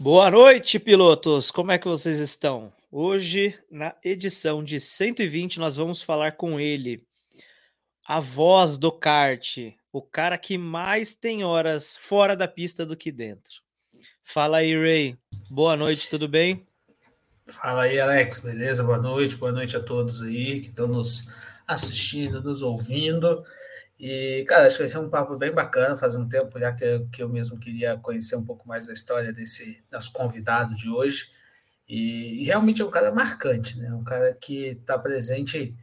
[0.00, 1.50] Boa noite, pilotos!
[1.50, 2.72] Como é que vocês estão?
[2.88, 7.04] Hoje, na edição de 120, nós vamos falar com ele,
[8.06, 9.58] a voz do kart,
[9.92, 13.54] o cara que mais tem horas fora da pista do que dentro.
[14.22, 15.18] Fala aí, Ray.
[15.50, 16.64] Boa noite, tudo bem?
[17.48, 18.84] Fala aí, Alex, beleza?
[18.84, 21.28] Boa noite, boa noite a todos aí que estão nos
[21.66, 23.44] assistindo, nos ouvindo.
[23.98, 25.96] E, cara, acho que vai ser um papo bem bacana.
[25.96, 28.92] Faz um tempo já que eu, que eu mesmo queria conhecer um pouco mais da
[28.92, 31.30] história desse nosso convidado de hoje.
[31.88, 33.92] E, e realmente é um cara marcante, né?
[33.92, 35.76] Um cara que está presente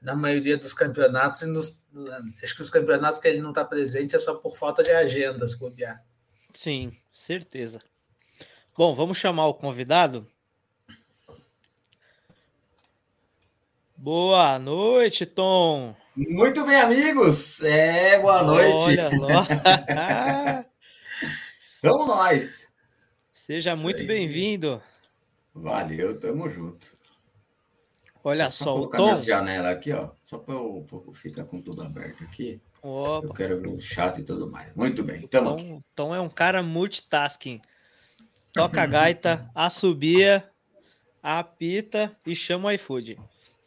[0.00, 1.42] na maioria dos campeonatos.
[1.42, 1.80] E nos,
[2.42, 5.54] acho que os campeonatos que ele não está presente é só por falta de agendas,
[5.54, 6.04] bobear.
[6.52, 7.80] Sim, certeza.
[8.76, 10.26] Bom, vamos chamar o convidado.
[13.96, 15.88] Boa noite, Tom.
[16.14, 17.62] Muito bem, amigos.
[17.62, 19.00] É, boa noite.
[19.00, 20.66] Olha
[21.82, 22.68] Vamos nós.
[23.32, 24.82] Seja Isso muito bem-vindo.
[25.54, 26.86] Valeu, tamo junto.
[28.22, 29.04] Olha só, só o Tom.
[29.04, 32.60] minha janela aqui, ó, só para eu, ficar com tudo aberto aqui.
[32.82, 33.26] Opa.
[33.26, 34.72] Eu quero ver o chat e tudo mais.
[34.74, 35.80] Muito bem, tamo Tom, aqui.
[35.94, 37.58] Tom é um cara multitasking.
[38.52, 40.46] Toca a gaita, assobia,
[41.22, 43.18] apita e chama o iFood.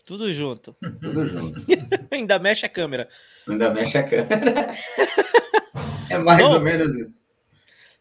[0.06, 0.76] Tudo junto.
[1.02, 1.60] Tudo junto.
[2.12, 3.10] Ainda mexe a câmera.
[3.48, 4.76] Ainda mexe a câmera.
[6.10, 7.26] é mais Tom, ou menos isso.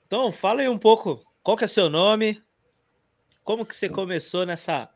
[0.06, 1.24] Então, fala aí um pouco.
[1.42, 2.42] Qual que é seu nome?
[3.42, 4.90] Como que você começou nessa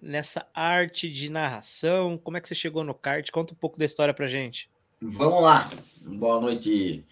[0.00, 2.18] nessa arte de narração?
[2.18, 3.30] Como é que você chegou no kart?
[3.30, 4.70] Conta um pouco da história pra gente.
[5.00, 5.68] Vamos lá.
[6.02, 7.04] Boa noite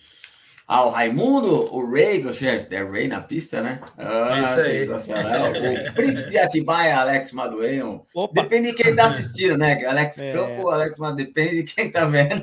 [0.66, 3.80] ao Raimundo, o Ray, o chefe, é Ray na pista, né?
[3.98, 4.86] Ah, Isso aí.
[4.86, 5.50] sensacional.
[5.50, 8.06] o Príncipe de Atibaia, Alex Madueno.
[8.32, 9.84] Depende de quem tá assistindo, né?
[9.84, 10.32] Alex é.
[10.32, 12.42] Campo, Alex Madueno, depende de quem tá vendo.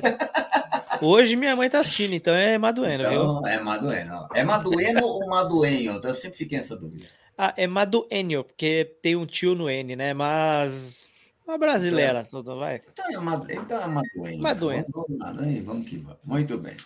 [1.02, 3.48] Hoje minha mãe tá assistindo, então é Madueno, então, viu?
[3.48, 4.28] É Madueno.
[4.34, 5.94] É Madueno ou Maduenho?
[5.94, 7.06] Então eu sempre fiquei nessa dúvida.
[7.36, 10.14] Ah, é Maduenio, porque tem um tio no N, né?
[10.14, 11.10] Mas
[11.46, 12.80] uma brasileira, então, tudo vai.
[12.92, 14.42] Então é, Madu, então é Maduenho.
[14.42, 14.84] Maduenho.
[14.92, 16.18] Vamos, vamos que vamos.
[16.24, 16.76] Muito bem.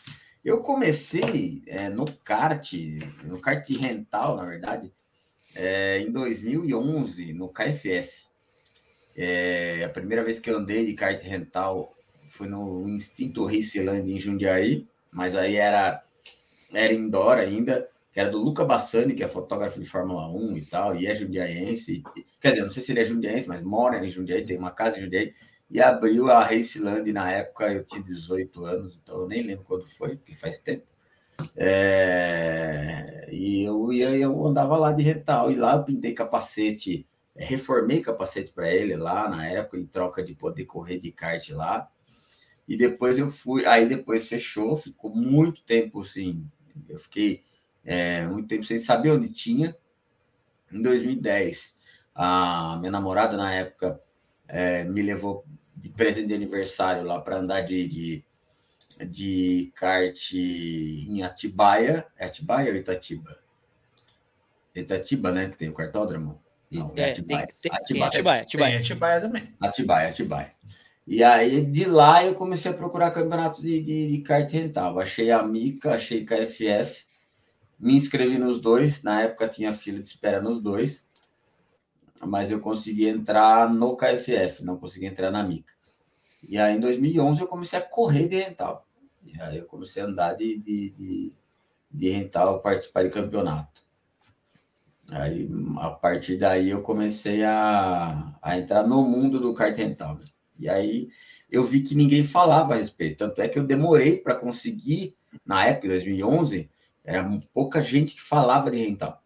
[0.46, 2.72] Eu comecei é, no kart,
[3.24, 4.92] no kart rental, na verdade,
[5.56, 8.26] é, em 2011, no KFF.
[9.16, 11.92] É, a primeira vez que eu andei de kart rental
[12.26, 16.00] foi no Instinto Raceland em Jundiaí, mas aí era,
[16.72, 20.64] era indoor ainda, que era do Luca Bassani, que é fotógrafo de Fórmula 1 e
[20.64, 22.04] tal, e é jundiaense.
[22.40, 24.96] Quer dizer, não sei se ele é jundiaense, mas mora em Jundiaí, tem uma casa
[24.96, 25.32] em Jundiaí
[25.70, 29.84] e abriu a Raceland na época, eu tinha 18 anos, então eu nem lembro quando
[29.84, 30.86] foi, porque faz tempo.
[31.56, 38.52] É, e eu, eu andava lá de rental, e lá eu pintei capacete, reformei capacete
[38.52, 41.90] para ele lá na época, em troca de poder correr de kart lá.
[42.66, 46.48] E depois eu fui, aí depois fechou, ficou muito tempo assim,
[46.88, 47.44] eu fiquei
[47.84, 49.76] é, muito tempo sem saber onde tinha.
[50.72, 51.76] Em 2010,
[52.14, 54.00] a minha namorada na época
[54.48, 55.44] é, me levou
[55.76, 58.24] de presente de aniversário lá para andar de, de,
[59.08, 62.06] de kart em Atibaia.
[62.18, 63.38] É Atibaia ou Itatiba?
[64.74, 65.48] Itatiba, né?
[65.48, 66.40] Que tem o cartódromo.
[66.70, 67.48] Não, é, é Atibaia.
[67.60, 68.06] Tem, Atibaia.
[68.08, 68.78] Atibaia, Atibaia.
[68.78, 69.54] Atibaia também.
[69.60, 70.52] Atibaia, Atibaia.
[71.06, 74.98] E aí, de lá, eu comecei a procurar campeonatos de, de, de kart rental.
[74.98, 77.04] Achei a Mica, achei KFF,
[77.78, 79.02] me inscrevi nos dois.
[79.02, 81.06] Na época tinha fila de espera nos dois
[82.24, 85.72] mas eu consegui entrar no KFF, não consegui entrar na Mica.
[86.48, 88.86] E aí, em 2011, eu comecei a correr de rental.
[89.24, 91.32] E aí, eu comecei a andar de, de, de,
[91.90, 93.82] de rental, participar de campeonato.
[95.10, 100.18] Aí, a partir daí, eu comecei a, a entrar no mundo do kart rental.
[100.58, 101.08] E aí,
[101.50, 103.18] eu vi que ninguém falava a respeito.
[103.18, 106.70] Tanto é que eu demorei para conseguir, na época, 2011,
[107.04, 109.22] era pouca gente que falava de rental.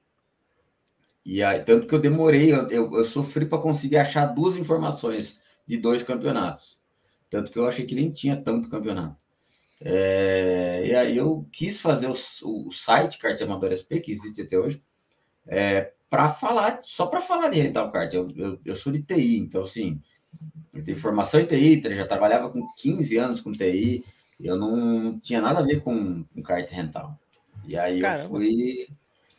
[1.25, 5.77] E aí, tanto que eu demorei, eu, eu, sofri para conseguir achar duas informações de
[5.77, 6.81] dois campeonatos.
[7.29, 9.17] Tanto que eu achei que nem tinha tanto campeonato.
[9.83, 14.59] É, e aí eu quis fazer o, o site Kart Amador SP, que existe até
[14.59, 14.83] hoje,
[15.47, 18.13] é, para falar, só para falar de rental kart.
[18.13, 20.01] Eu, eu, eu, sou de TI, então assim,
[20.75, 24.05] eu tenho formação em TI, já trabalhava com 15 anos com TI,
[24.41, 27.19] eu não tinha nada a ver com, com kart rental.
[27.67, 28.25] E aí Caramba.
[28.25, 28.89] eu fui,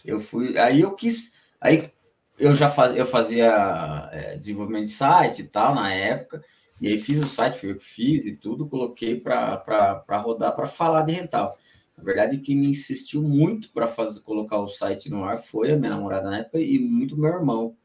[0.05, 1.91] eu fui, aí eu quis Aí
[2.39, 6.43] eu já eu fazia é, desenvolvimento de site e tal na época,
[6.81, 10.65] e aí fiz o site, fui eu que fiz e tudo, coloquei para rodar para
[10.65, 11.55] falar de rental.
[11.95, 13.87] Na verdade, quem me insistiu muito para
[14.23, 17.77] colocar o site no ar foi a minha namorada na época e muito meu irmão,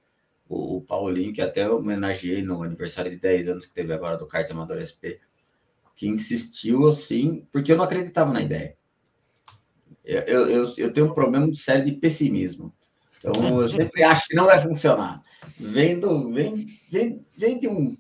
[0.48, 4.26] o, o Paulinho, que até homenageei no aniversário de 10 anos que teve agora do
[4.26, 5.20] Kart Amador SP,
[5.94, 8.76] que insistiu assim, porque eu não acreditava na ideia.
[10.04, 12.72] Eu, eu, eu tenho um problema sério de pessimismo.
[13.18, 15.22] Então, eu sempre acho que não vai funcionar.
[15.58, 17.96] Vendo, vem, vem, vem de um,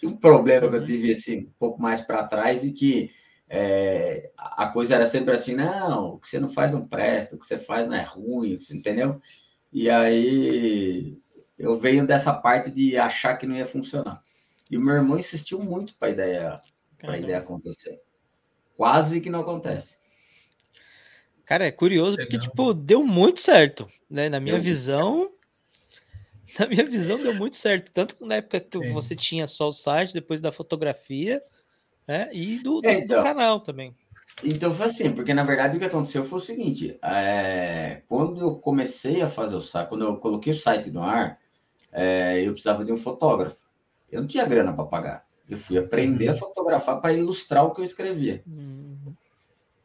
[0.00, 3.10] de um problema que eu tive assim, um pouco mais para trás e que
[3.48, 7.38] é, a coisa era sempre assim, não, o que você não faz não presta, o
[7.38, 9.20] que você faz não é ruim, você entendeu?
[9.72, 11.18] E aí
[11.58, 14.22] eu venho dessa parte de achar que não ia funcionar.
[14.70, 16.62] E o meu irmão insistiu muito para a ideia,
[17.18, 18.00] ideia acontecer.
[18.76, 19.98] Quase que não acontece.
[21.46, 24.28] Cara, é curioso porque, tipo, deu muito certo, né?
[24.28, 25.30] Na minha visão,
[26.58, 27.92] na minha visão deu muito certo.
[27.92, 28.92] Tanto na época que Sim.
[28.92, 31.42] você tinha só o site, depois da fotografia,
[32.08, 32.30] né?
[32.32, 33.92] E do, do, é, então, do canal também.
[34.42, 38.56] Então foi assim, porque na verdade o que aconteceu foi o seguinte: é, quando eu
[38.56, 41.38] comecei a fazer o site, quando eu coloquei o site no ar,
[41.92, 43.62] é, eu precisava de um fotógrafo.
[44.10, 45.24] Eu não tinha grana para pagar.
[45.48, 46.38] Eu fui aprender a uhum.
[46.38, 48.42] fotografar para ilustrar o que eu escrevia.
[48.46, 48.93] Uhum.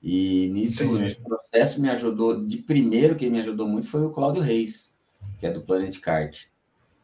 [0.02, 4.42] E nisso, nesse processo me ajudou, de primeiro, quem me ajudou muito foi o Cláudio
[4.42, 4.96] Reis,
[5.38, 6.50] que é do Planet Card.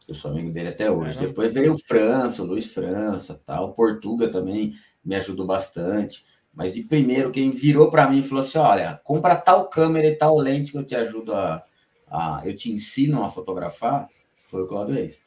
[0.08, 1.18] Eu sou amigo dele até hoje.
[1.18, 3.70] Depois veio o França, o Luiz França, tal.
[3.70, 4.72] O Portuga também
[5.04, 6.24] me ajudou bastante.
[6.54, 10.16] Mas de primeiro, quem virou para mim e falou assim: olha, compra tal câmera e
[10.16, 11.62] tal lente que eu te ajudo a.
[12.08, 14.08] a eu te ensino a fotografar,
[14.44, 15.24] foi o Cláudio Reis.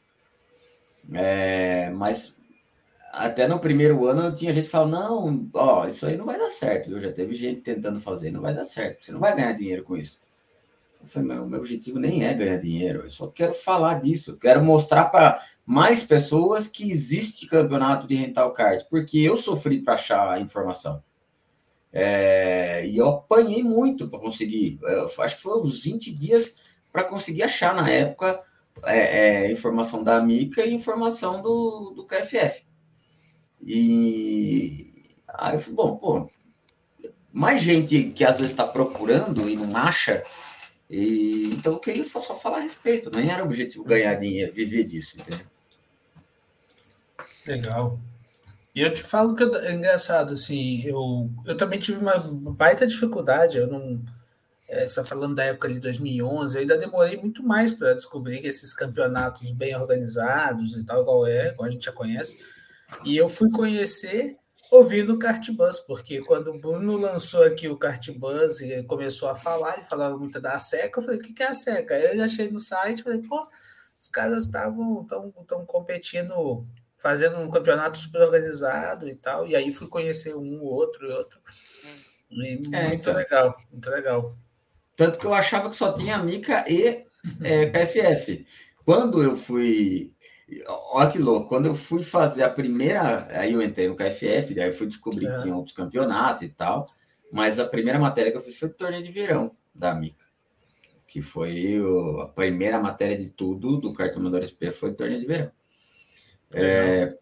[1.12, 2.39] É, mas
[3.12, 6.90] até no primeiro ano tinha gente falava, não, ó, isso aí não vai dar certo.
[6.90, 9.04] Eu já teve gente tentando fazer, não vai dar certo.
[9.04, 10.20] Você não vai ganhar dinheiro com isso.
[11.00, 14.36] Eu falei, meu, meu objetivo nem é ganhar dinheiro, eu só quero falar disso.
[14.36, 19.94] quero mostrar para mais pessoas que existe campeonato de rental kart, porque eu sofri para
[19.94, 21.02] achar a informação.
[21.92, 24.78] É, e eu apanhei muito para conseguir.
[24.82, 26.56] Eu acho que foi uns 20 dias
[26.92, 28.42] para conseguir achar na época
[28.84, 32.69] é, é, informação da Mica e informação do, do KFF.
[33.62, 36.30] E aí eu falei, bom, pô,
[37.32, 40.22] mais gente que às vezes está procurando e não acha,
[40.88, 44.82] e, então eu queria só falar a respeito, nem era o objetivo ganhar dinheiro, viver
[44.84, 45.46] disso, entendeu?
[47.46, 47.98] Legal.
[48.74, 52.18] E eu te falo que é engraçado, assim, eu, eu também tive uma
[52.52, 54.02] baita dificuldade, eu não.
[54.68, 58.46] É, está falando da época de 2011, eu ainda demorei muito mais para descobrir que
[58.46, 62.38] esses campeonatos bem organizados e tal, igual é, igual a gente já conhece,
[63.04, 64.36] e eu fui conhecer
[64.70, 69.74] ouvindo o Cartbus, porque quando o Bruno lançou aqui o Cartbus e começou a falar,
[69.74, 71.94] ele falava muito da SECA, eu falei, o que é a SECA?
[71.94, 73.46] Aí eu achei no site, falei, pô,
[73.98, 75.04] os caras estavam
[75.46, 76.64] tão competindo,
[76.96, 81.40] fazendo um campeonato super organizado e tal, e aí fui conhecer um, outro e outro.
[82.30, 83.14] E é, muito então.
[83.14, 84.36] legal, muito legal.
[84.94, 87.04] Tanto que eu achava que só tinha Mica e
[87.42, 88.46] é, KFF.
[88.84, 90.12] Quando eu fui
[90.92, 94.68] Olha que louco, quando eu fui fazer a primeira, aí eu entrei no KFF, daí
[94.68, 95.34] eu fui descobrir é.
[95.34, 96.88] que tinha outros campeonatos e tal,
[97.32, 100.24] mas a primeira matéria que eu fiz foi o torneio de verão da Mica,
[101.06, 105.20] que foi o, a primeira matéria de tudo do Cartão Amador SP foi o torneio
[105.20, 105.52] de verão.
[106.52, 107.14] É,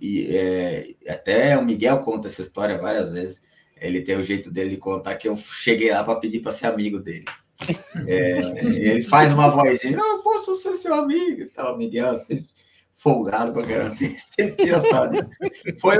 [0.00, 3.44] e é, até o Miguel conta essa história várias vezes.
[3.80, 6.66] Ele tem o jeito dele de contar que eu cheguei lá para pedir para ser
[6.66, 7.24] amigo dele.
[8.06, 11.42] É, ele faz uma vozinha, não, posso ser seu amigo.
[11.42, 12.38] Então, Miguel, assim,
[12.96, 14.80] folgado pra caramba, assim, sempre tira
[15.80, 15.96] Foi,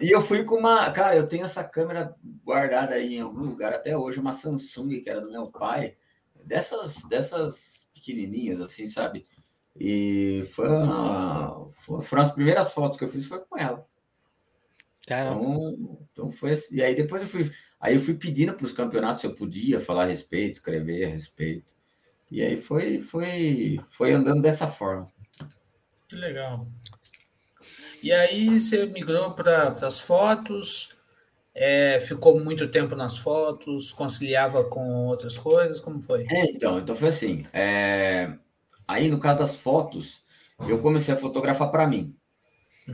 [0.00, 0.90] e eu fui com uma.
[0.92, 2.14] Cara, eu tenho essa câmera
[2.44, 5.96] guardada aí em algum lugar até hoje, uma Samsung que era do meu pai,
[6.44, 9.26] dessas, dessas pequenininhas, assim, sabe?
[9.76, 11.68] E foi uma,
[12.02, 13.86] foram as primeiras fotos que eu fiz foi com ela.
[15.06, 15.42] Caramba.
[15.42, 16.76] Então, então foi assim.
[16.76, 17.50] E aí depois eu fui.
[17.80, 21.08] Aí eu fui pedindo para os campeonatos se eu podia falar a respeito, escrever a
[21.08, 21.74] respeito.
[22.30, 25.06] E aí foi, foi, foi andando dessa forma.
[26.08, 26.66] Que legal.
[28.02, 30.90] E aí você migrou para as fotos,
[31.54, 36.24] é, ficou muito tempo nas fotos, conciliava com outras coisas, como foi?
[36.30, 37.44] É, então, então foi assim.
[37.52, 38.38] É...
[38.86, 40.24] Aí no caso das fotos,
[40.66, 42.16] eu comecei a fotografar para mim,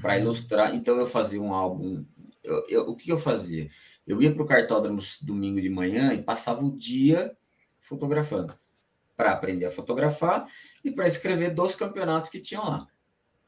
[0.00, 0.20] para uhum.
[0.20, 0.74] ilustrar.
[0.74, 2.04] Então eu fazia um álbum.
[2.42, 3.68] Eu, eu, o que eu fazia?
[4.06, 7.36] Eu ia para o cartódromo domingo de manhã e passava o dia
[7.78, 8.54] fotografando,
[9.16, 10.46] para aprender a fotografar
[10.82, 12.88] e para escrever dos campeonatos que tinham lá.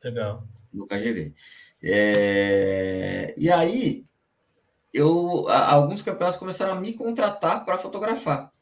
[0.06, 0.46] Legal.
[0.72, 1.34] No KGV.
[1.82, 3.34] É...
[3.36, 4.06] E aí,
[4.94, 8.52] eu, alguns campeonatos começaram a me contratar para fotografar.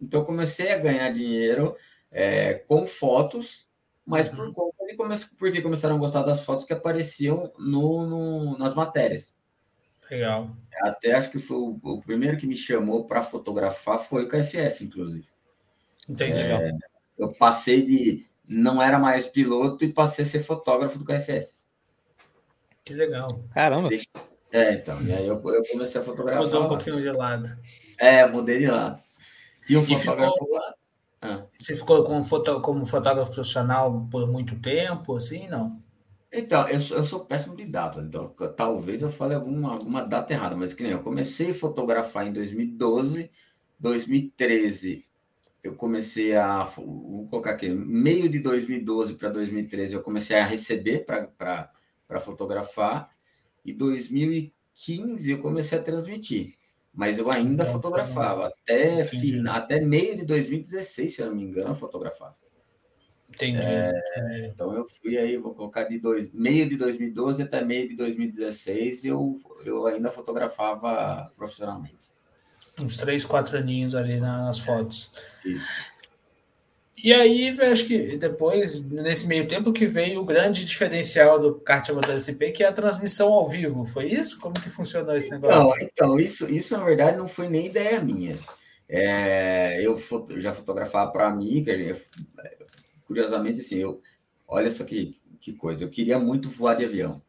[0.00, 1.74] Então, eu comecei a ganhar dinheiro
[2.10, 3.66] é, com fotos,
[4.04, 4.52] mas por uhum.
[4.52, 5.16] conta de come...
[5.38, 9.38] porque começaram a gostar das fotos que apareciam no, no, nas matérias.
[10.10, 10.54] Legal.
[10.82, 14.84] Até acho que foi o, o primeiro que me chamou para fotografar foi o KFF,
[14.84, 15.26] inclusive.
[16.06, 16.42] Entendi.
[16.42, 16.72] É,
[17.16, 21.48] eu passei de não era mais piloto e passei a ser fotógrafo do KFF.
[22.84, 23.28] Que legal.
[23.54, 23.88] Caramba.
[24.50, 25.00] É, então.
[25.02, 26.42] E aí eu, eu comecei a fotografar.
[26.42, 27.48] Mudou um pouquinho de lado.
[27.98, 29.00] É, mudei de lado.
[29.66, 30.52] Tinha um e fotógrafo ficou...
[30.52, 30.74] lá.
[31.22, 31.44] Ah.
[31.58, 35.80] Você ficou como, foto, como fotógrafo profissional por muito tempo, assim, não?
[36.32, 40.32] Então, eu sou, eu sou péssimo de data, então talvez eu fale alguma, alguma data
[40.32, 43.30] errada, mas que nem eu comecei a fotografar em 2012,
[43.78, 45.04] 2013
[45.62, 51.04] eu comecei a, vou colocar aqui, meio de 2012 para 2013 eu comecei a receber
[51.04, 53.08] para fotografar,
[53.64, 56.54] e 2015 eu comecei a transmitir,
[56.92, 61.44] mas eu ainda então, fotografava, até, fim, até meio de 2016, se eu não me
[61.44, 62.36] engano, fotografava.
[63.30, 63.62] Entendi.
[63.62, 67.96] É, então eu fui aí, vou colocar de dois, meio de 2012 até meio de
[67.96, 72.11] 2016, eu, eu ainda fotografava profissionalmente.
[72.82, 75.10] Uns três, quatro aninhos ali nas fotos.
[75.44, 75.68] Isso.
[77.02, 81.88] E aí, acho que depois, nesse meio tempo, que veio o grande diferencial do kart
[81.90, 83.84] amador SP, que é a transmissão ao vivo.
[83.84, 84.38] Foi isso?
[84.38, 85.58] Como que funcionou esse negócio?
[85.58, 88.38] Não, então, isso, isso na verdade não foi nem ideia minha.
[88.88, 89.98] É, eu,
[90.36, 92.00] já fotografava para mim, que a gente,
[93.04, 94.00] curiosamente, assim, eu,
[94.46, 97.20] olha só que, que coisa, eu queria muito voar de avião.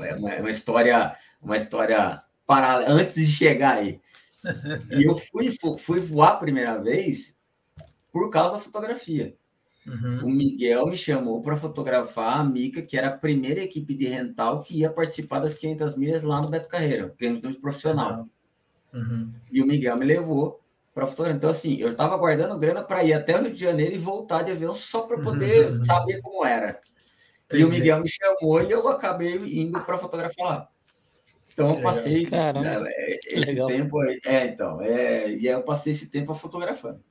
[0.00, 4.00] É uma, é uma história, uma história para antes de chegar aí.
[4.90, 7.38] E eu fui, fui voar a primeira vez
[8.12, 9.34] por causa da fotografia.
[9.86, 10.26] Uhum.
[10.26, 14.62] O Miguel me chamou para fotografar a Mica, que era a primeira equipe de rental
[14.62, 18.28] que ia participar das 500 milhas lá no Beto Carreira, que profissional.
[18.92, 19.32] Uhum.
[19.52, 20.60] E o Miguel me levou
[20.92, 21.36] para fotografar.
[21.36, 24.42] Então, assim, eu estava guardando grana para ir até o Rio de Janeiro e voltar
[24.42, 25.84] de avião só para poder uhum.
[25.84, 26.80] saber como era.
[27.44, 27.62] Entendi.
[27.62, 30.68] E o Miguel me chamou e eu acabei indo para fotografar lá.
[31.56, 32.52] Então, eu passei né,
[33.28, 33.66] esse legal.
[33.66, 34.02] tempo.
[34.02, 37.02] É, então, é, e aí eu passei esse tempo fotografando.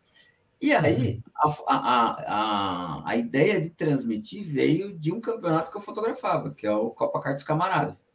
[0.61, 5.81] E aí, a, a, a, a ideia de transmitir veio de um campeonato que eu
[5.81, 8.07] fotografava, que é o Copa Cartas Camaradas.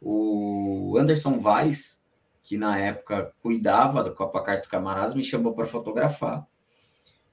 [0.00, 2.00] O Anderson Vaz,
[2.40, 6.46] que na época cuidava da Copa Cartas Camaradas, me chamou para fotografar.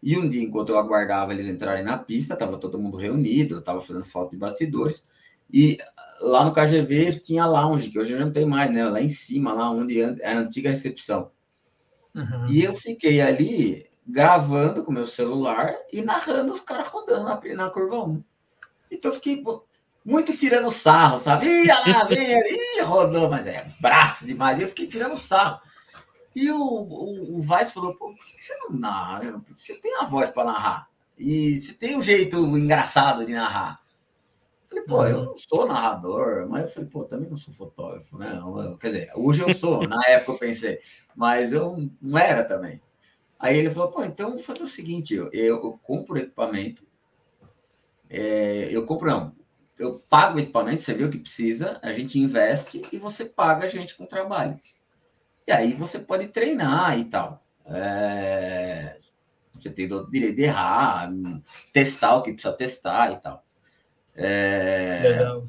[0.01, 3.59] E um dia, enquanto eu aguardava eles entrarem na pista, estava todo mundo reunido, eu
[3.59, 5.01] estava fazendo foto de bastidores.
[5.51, 5.77] E
[6.23, 8.85] lá no KGV tinha lounge, que hoje já não tem mais, né?
[8.85, 11.31] Lá em cima, lá onde era a antiga recepção.
[12.15, 12.47] Uhum.
[12.49, 17.69] E eu fiquei ali gravando com meu celular e narrando os caras rodando na, na
[17.69, 18.23] curva 1.
[18.91, 19.43] Então eu fiquei
[20.05, 21.47] muito tirando sarro, sabe?
[21.47, 24.59] Ia lá, vem ali, rodou, mas é braço demais.
[24.59, 25.59] E eu fiquei tirando sarro.
[26.35, 29.41] E o, o, o Vaz falou: Pô, por que você não narra?
[29.57, 30.89] Você tem a voz para narrar.
[31.17, 33.82] E você tem um jeito engraçado de narrar.
[34.73, 38.17] Eu falei, pô, eu não sou narrador, mas eu falei, pô, também não sou fotógrafo,
[38.17, 38.39] né?
[38.79, 40.79] Quer dizer, hoje eu sou, na época eu pensei,
[41.15, 42.81] mas eu não era também.
[43.39, 46.85] Aí ele falou, pô, então vou fazer o seguinte, eu, eu compro equipamento,
[48.09, 49.35] é, eu compro, não,
[49.77, 53.65] eu pago o equipamento, você vê o que precisa, a gente investe e você paga
[53.65, 54.59] a gente com trabalho.
[55.47, 57.43] E aí você pode treinar e tal.
[57.65, 58.97] É,
[59.53, 61.11] você tem o direito de errar,
[61.73, 63.43] testar o que precisa testar e tal.
[64.15, 65.43] É, Legal.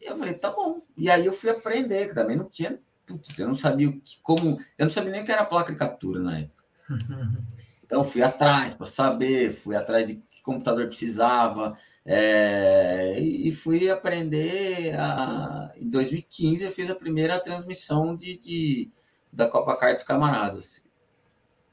[0.00, 0.82] E eu falei, tá bom.
[0.96, 2.78] E aí eu fui aprender, que também não tinha.
[3.06, 4.58] Putz, eu não sabia o que, como.
[4.78, 6.64] Eu não sabia nem o que era placa de captura na época.
[7.90, 14.94] Então fui atrás para saber, fui atrás de que computador precisava, é, e fui aprender.
[14.96, 18.90] A, em 2015 eu fiz a primeira transmissão de, de
[19.32, 20.88] da Copa Cartas Camaradas.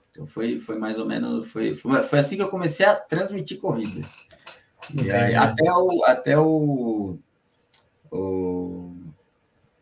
[0.10, 1.52] Então foi, foi mais ou menos.
[1.52, 4.02] Foi, foi, foi assim que eu comecei a transmitir corrida.
[5.14, 6.04] Aí, até o.
[6.06, 7.20] Até o,
[8.12, 8.96] o.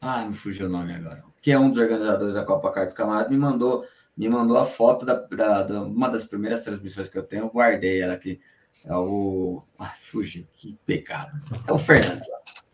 [0.02, 1.24] Ah, me fugiu o nome agora.
[1.42, 3.86] Que é um dos organizadores da Copa Cartas Camaradas, me mandou,
[4.18, 7.50] me mandou a foto da, da, da, uma das primeiras transmissões que eu tenho, eu
[7.50, 8.40] guardei ela aqui.
[8.86, 9.64] É o.
[9.80, 11.32] Ah, fugiu, que pecado.
[11.68, 12.22] É o Fernando.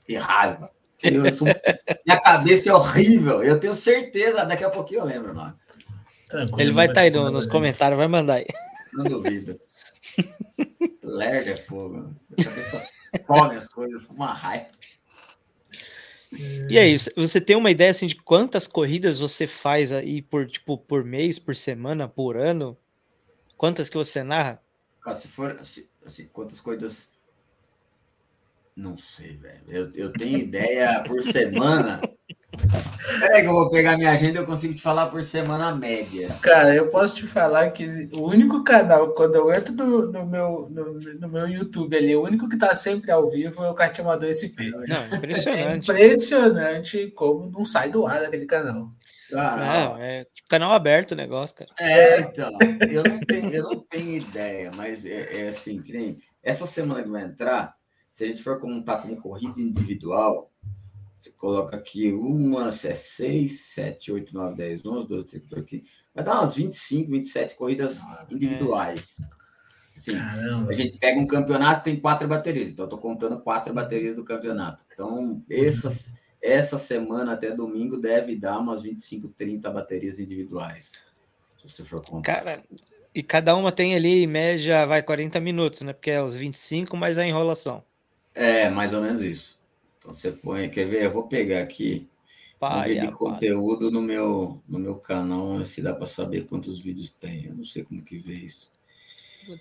[0.05, 0.71] Que raiva.
[1.03, 1.47] Eu sou...
[2.05, 3.41] Minha cabeça é horrível.
[3.43, 5.53] Eu tenho certeza, daqui a pouquinho eu lembro o nome.
[6.27, 8.47] Tranquilo, Ele vai estar tá aí no, nos comentários, vai mandar aí.
[8.93, 9.59] Não duvido.
[11.03, 12.15] Lerda é fogo.
[12.37, 12.91] A cabeça
[13.25, 14.69] come as coisas com uma raiva.
[16.69, 20.77] E aí, você tem uma ideia assim de quantas corridas você faz aí por tipo
[20.77, 22.77] por mês, por semana, por ano?
[23.57, 24.61] Quantas que você narra?
[25.05, 27.11] Ah, se for assim, quantas corridas
[28.75, 29.63] não sei, velho.
[29.67, 32.01] Eu, eu tenho ideia por semana.
[33.19, 36.27] Peraí que eu vou pegar minha agenda e eu consigo te falar por semana média.
[36.41, 40.67] Cara, eu posso te falar que o único canal, quando eu entro no, no meu,
[40.69, 44.29] no, no, meu YouTube ali, o único que tá sempre ao vivo é o Carteamador
[44.29, 44.67] SP.
[44.69, 45.91] Não, impressionante.
[45.91, 48.89] É impressionante como não sai do ar daquele canal.
[49.33, 51.69] Ah, é tipo canal aberto o negócio, cara.
[51.79, 52.51] É, então,
[52.91, 57.01] eu não tenho, eu não tenho ideia, mas é, é assim, que nem essa semana
[57.01, 57.73] que vai entrar,
[58.11, 60.51] se a gente for contar como corrida individual,
[61.15, 65.83] Você coloca aqui uma, é 6, 7, 8, 9, 10, 11, 12, 13, aqui.
[66.13, 69.17] Vai dar umas 25, 27 corridas individuais.
[69.95, 74.15] Assim, a gente pega um campeonato tem quatro baterias, então eu tô contando quatro baterias
[74.15, 74.83] do campeonato.
[74.91, 80.99] Então, essas, essa semana até domingo deve dar umas 25, 30 baterias individuais.
[81.61, 82.43] Se você for contar.
[82.43, 82.63] Cara,
[83.13, 85.93] e cada uma tem ali, em média, vai 40 minutos, né?
[85.93, 87.83] Porque é os 25 mais a enrolação.
[88.33, 89.61] É, mais ou menos isso.
[89.97, 91.03] Então você põe, quer ver?
[91.03, 92.09] Eu vou pegar aqui
[92.61, 97.09] um vídeo de conteúdo no meu, no meu canal, se dá para saber quantos vídeos
[97.11, 97.45] tem.
[97.45, 98.71] Eu não sei como que vê isso.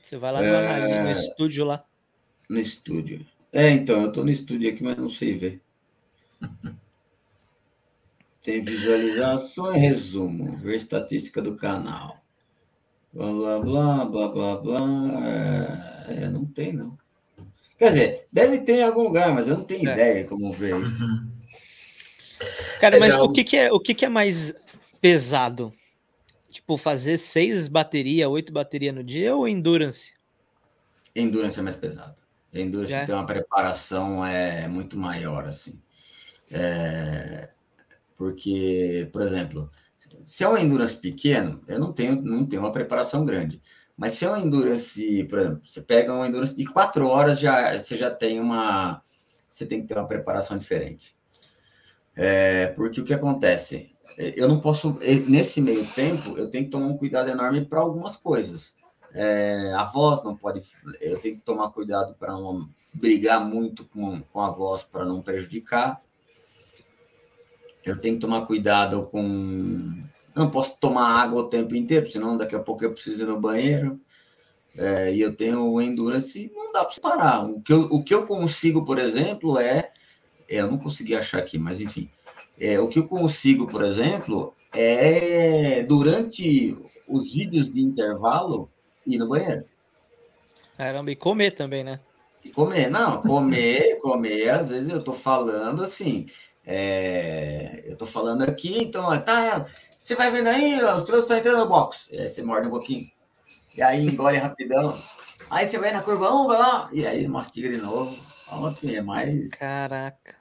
[0.02, 1.04] Você vai lá é...
[1.04, 1.84] no estúdio lá.
[2.48, 3.24] No estúdio.
[3.52, 5.60] É, então, eu tô no estúdio aqui, mas não sei ver.
[8.42, 10.56] Tem visualização e resumo.
[10.58, 12.24] Ver estatística do canal.
[13.12, 16.04] Blá, blá, blá, blá, blá, blá.
[16.08, 16.96] É, não tem, não.
[17.80, 19.92] Quer dizer, deve ter em algum lugar, mas eu não tenho é.
[19.94, 21.02] ideia como ver isso.
[21.02, 21.30] Uhum.
[22.78, 24.54] Cara, mas o que, que, é, o que, que é mais
[25.00, 25.72] pesado?
[26.50, 30.12] Tipo, fazer seis baterias, oito baterias no dia ou endurance?
[31.16, 32.20] Endurance é mais pesado.
[32.52, 33.06] Endurance é.
[33.06, 35.80] tem uma preparação é muito maior, assim.
[36.50, 37.48] É,
[38.14, 39.70] porque, por exemplo,
[40.22, 43.58] se é um endurance pequeno, eu não tenho, não tenho uma preparação grande.
[44.00, 47.76] Mas se é um endurance, por exemplo, você pega um endurance de quatro horas, já,
[47.76, 49.02] você já tem uma.
[49.50, 51.14] Você tem que ter uma preparação diferente.
[52.16, 53.94] É, porque o que acontece?
[54.16, 54.98] Eu não posso.
[55.28, 58.74] Nesse meio tempo, eu tenho que tomar um cuidado enorme para algumas coisas.
[59.12, 60.62] É, a voz não pode.
[60.98, 65.20] Eu tenho que tomar cuidado para não brigar muito com, com a voz para não
[65.20, 66.00] prejudicar.
[67.84, 70.00] Eu tenho que tomar cuidado com
[70.34, 73.40] não posso tomar água o tempo inteiro, senão daqui a pouco eu preciso ir no
[73.40, 74.00] banheiro.
[74.76, 77.44] É, e eu tenho endurance, não dá para parar.
[77.44, 79.90] O que, eu, o que eu consigo, por exemplo, é.
[80.48, 82.08] é eu não consegui achar aqui, mas enfim.
[82.58, 86.76] É, o que eu consigo, por exemplo, é durante
[87.08, 88.70] os vídeos de intervalo
[89.06, 89.64] ir no banheiro.
[90.76, 92.00] Caramba, e comer também, né?
[92.44, 96.26] E comer, não, comer, comer, às vezes eu tô falando assim,
[96.64, 99.66] é, eu tô falando aqui, então, tá,
[100.00, 102.08] você vai vendo aí, os pilotos estão entrando no box.
[102.10, 103.06] E aí você morde um pouquinho.
[103.76, 104.98] E aí engole rapidão.
[105.50, 106.88] Aí você vai na curva 1, vai lá.
[106.90, 108.10] E aí mastiga de novo.
[108.46, 109.50] Então, assim, é mais.
[109.50, 110.36] Caraca.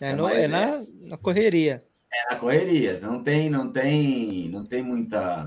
[0.00, 0.86] É, é, no, mais, é na, é...
[1.02, 1.84] na correria.
[2.10, 2.98] É na correria.
[3.02, 5.46] Não tem, não tem, não tem muita.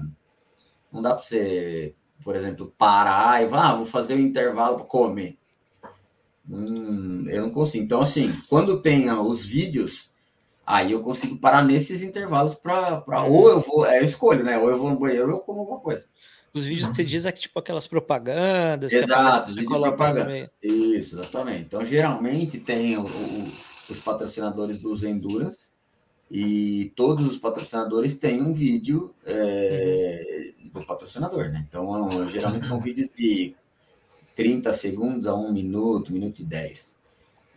[0.92, 4.76] Não dá para você, por exemplo, parar e falar, ah, vou fazer o um intervalo
[4.76, 5.40] para comer.
[6.48, 7.84] Hum, eu não consigo.
[7.84, 10.14] Então, assim, quando tem os vídeos,
[10.66, 13.24] Aí eu consigo parar nesses intervalos para.
[13.26, 13.86] Ou eu vou.
[13.86, 14.58] É, eu escolho, né?
[14.58, 16.08] Ou eu vou no banheiro ou eu como alguma coisa.
[16.52, 18.92] Os vídeos que você diz é que, tipo aquelas propagandas.
[18.92, 20.50] Exato, os vídeos propaganda.
[20.64, 21.66] Isso, exatamente.
[21.66, 23.44] Então, geralmente tem o, o,
[23.90, 25.74] os patrocinadores dos Endurance
[26.32, 30.80] e todos os patrocinadores têm um vídeo é, uhum.
[30.80, 31.66] do patrocinador, né?
[31.68, 33.54] Então, geralmente são vídeos de
[34.34, 36.98] 30 segundos a 1 minuto, 1 minuto e 10.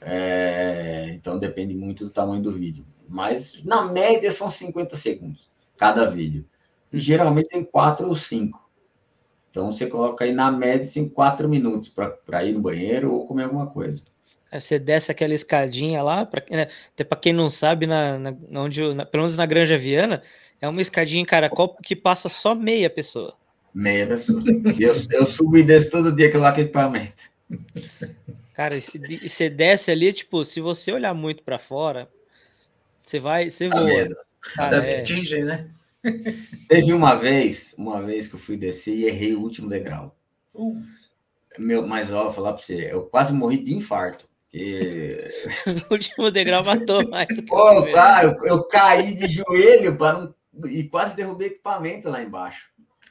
[0.01, 6.05] É, então, depende muito do tamanho do vídeo mas na média são 50 segundos cada
[6.07, 6.45] vídeo.
[6.93, 8.69] E geralmente tem quatro ou cinco.
[9.51, 13.45] Então você coloca aí na média em quatro minutos para ir no banheiro ou comer
[13.45, 14.05] alguma coisa.
[14.51, 18.35] É, você desce aquela escadinha lá, pra, né, até para quem não sabe, na, na,
[18.53, 20.23] onde, na, pelo menos na Granja Viana,
[20.61, 23.35] é uma escadinha em caracol que passa só meia pessoa.
[23.75, 24.43] Meia pessoa.
[24.81, 27.29] eu, eu subo e desço todo dia aquele equipamento.
[28.55, 32.09] Cara, e você desce ali, tipo, se você olhar muito para fora,
[33.09, 33.83] você vai, você voa.
[34.57, 34.81] Ah, da é.
[34.81, 35.71] vertigem, né?
[36.69, 40.17] Teve uma vez, uma vez que eu fui descer e errei o último degrau.
[40.55, 40.77] Uh.
[41.59, 44.29] Meu, mas ó, vou falar para você, eu quase morri de infarto.
[44.51, 45.29] Porque...
[45.91, 47.41] o último degrau matou mais.
[47.43, 50.33] Pô, cara, eu, eu, caí de joelho para
[50.67, 52.71] e quase derrubei equipamento lá embaixo.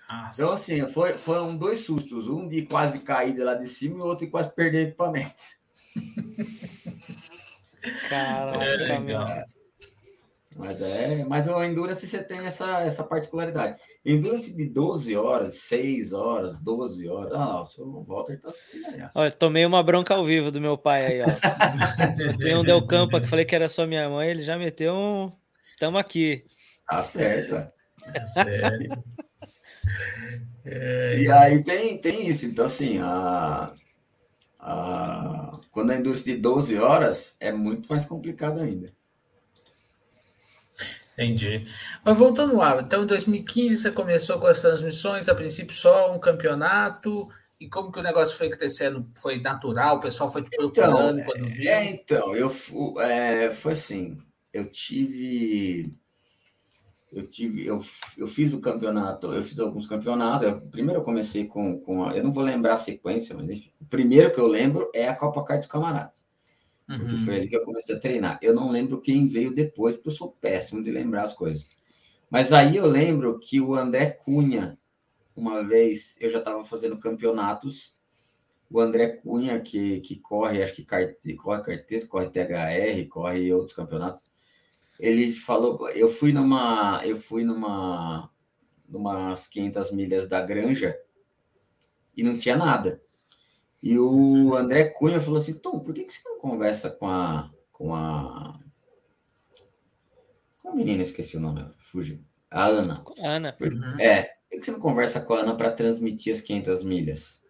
[0.09, 0.41] Nossa.
[0.41, 2.29] Então, assim, foi, foram dois sustos.
[2.29, 5.57] Um de quase cair de lá de cima e o outro de quase perder equipamento.
[8.09, 9.25] Caraca, é, meu.
[10.57, 13.77] Mas é, mas o Endurance você tem essa, essa particularidade.
[14.03, 17.33] Endurance de 12 horas, 6 horas, 12 horas.
[17.33, 19.07] Ah, o seu Walter tá assistindo aí.
[19.13, 21.27] Olha, tomei uma bronca ao vivo do meu pai aí, ó.
[22.41, 25.31] tem um Del Campa que falei que era só minha mãe, ele já meteu um.
[25.79, 26.43] Tamo aqui.
[26.89, 27.53] Tá certo.
[28.11, 29.03] Tá certo.
[30.65, 31.19] É...
[31.19, 32.47] E aí tem, tem isso.
[32.47, 33.71] Então, assim, a,
[34.59, 38.91] a, quando a Endurance de 12 horas é muito mais complicado ainda.
[41.17, 41.65] Entendi.
[42.05, 46.19] Mas voltando lá, então em 2015 você começou com as transmissões, a princípio só um
[46.19, 47.27] campeonato,
[47.59, 49.09] e como que o negócio foi acontecendo?
[49.15, 49.95] Foi natural?
[49.95, 51.71] O pessoal foi te procurando então, quando viu?
[51.71, 52.51] É, então, eu,
[53.01, 54.19] é, foi assim,
[54.53, 55.89] eu tive
[57.11, 57.79] eu tive, eu,
[58.17, 60.47] eu fiz o campeonato, eu fiz alguns campeonatos.
[60.47, 63.71] Eu, primeiro eu comecei com, com a, eu não vou lembrar a sequência, mas enfim,
[63.81, 66.26] o primeiro que eu lembro é a Copa Kart dos Camaradas.
[66.89, 66.99] Uhum.
[66.99, 68.39] Porque foi ali que eu comecei a treinar.
[68.41, 71.69] Eu não lembro quem veio depois, porque eu sou péssimo de lembrar as coisas.
[72.29, 74.77] Mas aí eu lembro que o André Cunha,
[75.35, 77.97] uma vez, eu já estava fazendo campeonatos.
[78.69, 83.75] O André Cunha, que, que corre, acho que carte, corre Cartes, corre THR, corre outros
[83.75, 84.21] campeonatos
[84.99, 88.29] ele falou, eu fui numa, eu fui numa,
[88.87, 90.97] numas 500 milhas da Granja
[92.15, 93.01] e não tinha nada.
[93.81, 97.51] E o André Cunha falou assim, Tom, por que, que você não conversa com a,
[97.71, 98.59] com a,
[100.61, 103.03] com a menina, esqueci o nome, fugiu, a Ana.
[103.23, 103.55] Ana.
[103.61, 103.99] Uhum.
[103.99, 107.45] É, por que você não conversa com a Ana para transmitir as 500 milhas?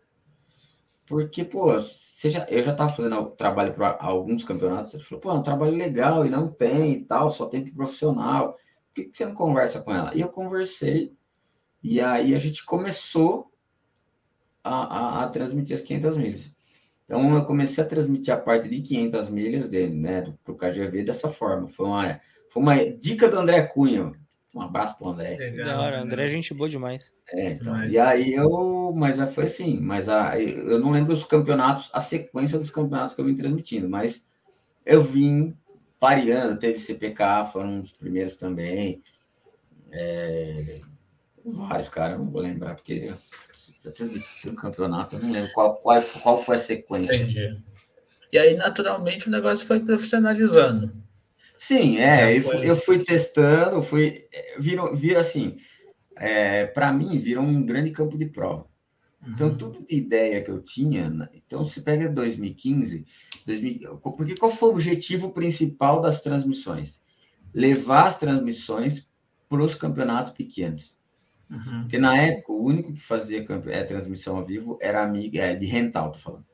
[1.06, 5.32] Porque, pô, você já, eu já estava fazendo trabalho para alguns campeonatos, ele falou, pô,
[5.32, 8.54] é um trabalho legal e não tem e tal, só tem profissional.
[8.54, 10.14] Por que, que você não conversa com ela?
[10.14, 11.16] E eu conversei,
[11.82, 13.50] e aí a gente começou
[14.68, 16.58] a, a, a transmitir as 500 milhas.
[17.04, 21.04] Então, eu comecei a transmitir a parte de 500 milhas dele, né, para o KGV
[21.04, 21.68] dessa forma.
[21.68, 24.12] Foi uma, foi uma dica do André Cunha.
[24.54, 25.38] Um abraço pro André.
[25.38, 27.12] Legal, da hora, André é gente boa demais.
[27.32, 31.90] É, então, e aí eu, mas foi assim, mas a, eu não lembro os campeonatos,
[31.94, 34.30] a sequência dos campeonatos que eu vim transmitindo, mas
[34.86, 35.56] eu vim
[36.00, 39.02] pareando, teve CPK, foram dos primeiros também.
[39.92, 40.80] É,
[41.52, 43.14] vários, cara, não vou lembrar, porque
[43.84, 47.16] já teve um campeonato, eu não lembro qual, qual, qual foi a sequência.
[47.16, 47.62] Entendi.
[48.32, 50.92] E aí, naturalmente, o negócio foi profissionalizando.
[51.58, 54.22] Sim, é, eu fui, eu fui testando, fui,
[54.60, 55.58] virou, virou assim,
[56.16, 58.68] é, para mim, virou um grande campo de prova.
[59.28, 59.58] Então, uhum.
[59.58, 63.06] tudo de ideia que eu tinha, né, então se pega 2015,
[63.46, 67.02] 2000, porque qual foi o objetivo principal das transmissões?
[67.54, 69.08] Levar as transmissões
[69.50, 70.97] para os campeonatos pequenos.
[71.50, 71.82] Uhum.
[71.82, 75.56] Porque na época, o único que fazia é, transmissão ao vivo era a Mica, é,
[75.56, 76.46] de rental, tô falando.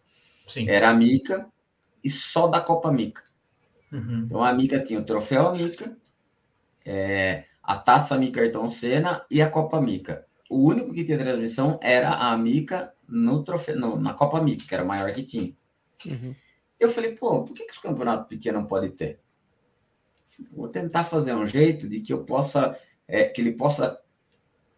[0.48, 0.70] Sim.
[0.70, 1.50] Era a Mica
[2.04, 3.24] e só da Copa Mica.
[3.92, 4.24] Uhum.
[4.26, 5.98] Então a Mica tinha o troféu Mica,
[6.86, 10.26] é, a taça Mica Ayrton Senna e a Copa Mica.
[10.50, 14.74] O único que tinha transmissão era a Mica no troféu, no, na Copa Mica, que
[14.74, 15.56] era o maior que tinha.
[16.06, 16.36] Uhum.
[16.80, 19.20] Eu falei, pô, por que, que os campeonatos pequenos não pode ter?
[20.52, 22.78] Vou tentar fazer um jeito de que eu possa,
[23.08, 24.00] é, que ele possa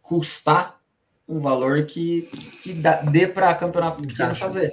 [0.05, 0.79] custar
[1.27, 2.21] um valor que,
[2.61, 4.71] que dá, dê para campeonato pequeno fazer,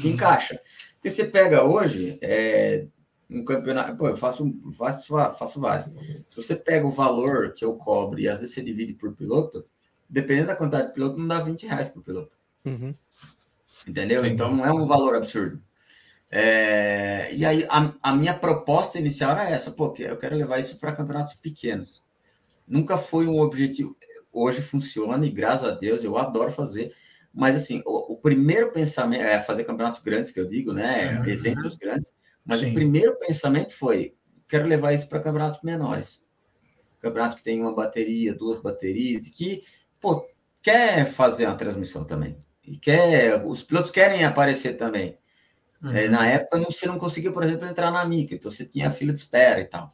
[0.00, 0.60] que encaixa.
[0.94, 2.86] Porque você pega hoje, é,
[3.28, 3.96] um campeonato.
[3.96, 5.88] Pô, eu faço, faço, faço vários.
[6.28, 9.66] Se você pega o valor que eu cobro e às vezes você divide por piloto,
[10.08, 12.32] dependendo da quantidade de piloto, não dá 20 reais por piloto.
[12.64, 12.94] Uhum.
[13.86, 14.20] Entendeu?
[14.20, 14.34] Entendi.
[14.34, 15.60] Então não é um valor absurdo.
[16.30, 20.78] É, e aí a, a, minha proposta inicial era essa, pô, eu quero levar isso
[20.78, 22.02] para campeonatos pequenos.
[22.66, 23.96] Nunca foi um objetivo.
[24.38, 26.92] Hoje funciona e graças a Deus eu adoro fazer.
[27.34, 31.18] Mas assim, o, o primeiro pensamento é fazer campeonatos grandes, que eu digo, né?
[31.18, 31.26] Uhum.
[31.26, 32.12] Eventos grandes
[32.48, 32.70] mas Sim.
[32.70, 34.14] o primeiro pensamento foi:
[34.48, 36.24] quero levar isso para campeonatos menores.
[36.98, 39.62] Campeonato que tem uma bateria, duas baterias, e que,
[40.00, 40.26] pô,
[40.62, 42.38] quer fazer uma transmissão também.
[42.66, 45.18] E quer, os pilotos querem aparecer também.
[45.82, 45.92] Uhum.
[45.92, 48.90] É, na época, não, você não conseguia, por exemplo, entrar na Mica, então você tinha
[48.90, 49.92] fila de espera e tal.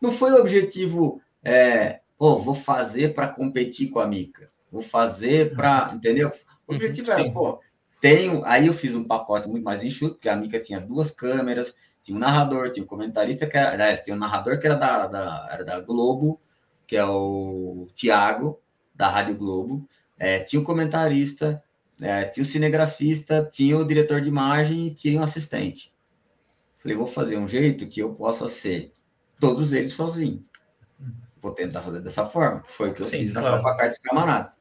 [0.00, 5.54] Não foi o objetivo, é, pô, vou fazer para competir com a Mica, vou fazer
[5.54, 5.96] para, uhum.
[5.96, 6.28] entendeu?
[6.28, 7.60] O uhum, objetivo era, pô,
[8.00, 11.74] tenho, aí eu fiz um pacote muito mais enxuto, porque a Mica tinha duas câmeras,
[12.02, 15.06] tinha um narrador, tinha um comentarista que era, aliás, tinha um narrador que era da,
[15.06, 16.40] da, era da Globo,
[16.86, 18.60] que é o Tiago,
[18.94, 21.62] da Rádio Globo, é, tinha o comentarista,
[22.00, 25.92] é, tinha o cinegrafista, tinha o diretor de imagem e tinha um assistente.
[26.78, 28.92] Falei, vou fazer um jeito que eu possa ser
[29.40, 30.42] todos eles sozinho.
[31.44, 32.64] Vou tentar fazer dessa forma.
[32.66, 33.50] Foi o que eu Sim, fiz claro.
[33.50, 34.56] na Copa Cartas Camaradas.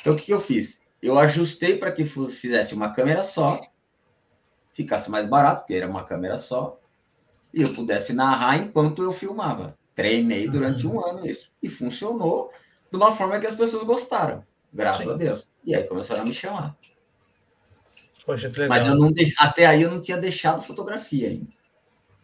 [0.00, 0.80] Então, o que eu fiz?
[1.02, 3.60] Eu ajustei para que fizesse uma câmera só,
[4.72, 6.80] ficasse mais barato, porque era uma câmera só,
[7.52, 9.76] e eu pudesse narrar enquanto eu filmava.
[9.92, 10.94] Treinei durante uhum.
[10.94, 11.50] um ano isso.
[11.60, 12.52] E funcionou
[12.88, 15.10] de uma forma que as pessoas gostaram, graças Sim.
[15.10, 15.50] a Deus.
[15.64, 16.76] E aí começaram a me chamar.
[18.24, 18.78] Poxa, que legal.
[18.78, 21.50] Mas eu não até aí eu não tinha deixado fotografia ainda.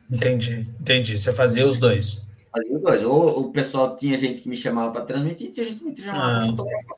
[0.08, 1.18] Entendi, entendi.
[1.18, 2.29] Você fazia os dois.
[2.52, 3.04] Fazia os dois.
[3.04, 6.32] Ou o pessoal tinha gente que me chamava para transmitir, tinha gente que me chamava
[6.32, 6.96] ah, para fotografar.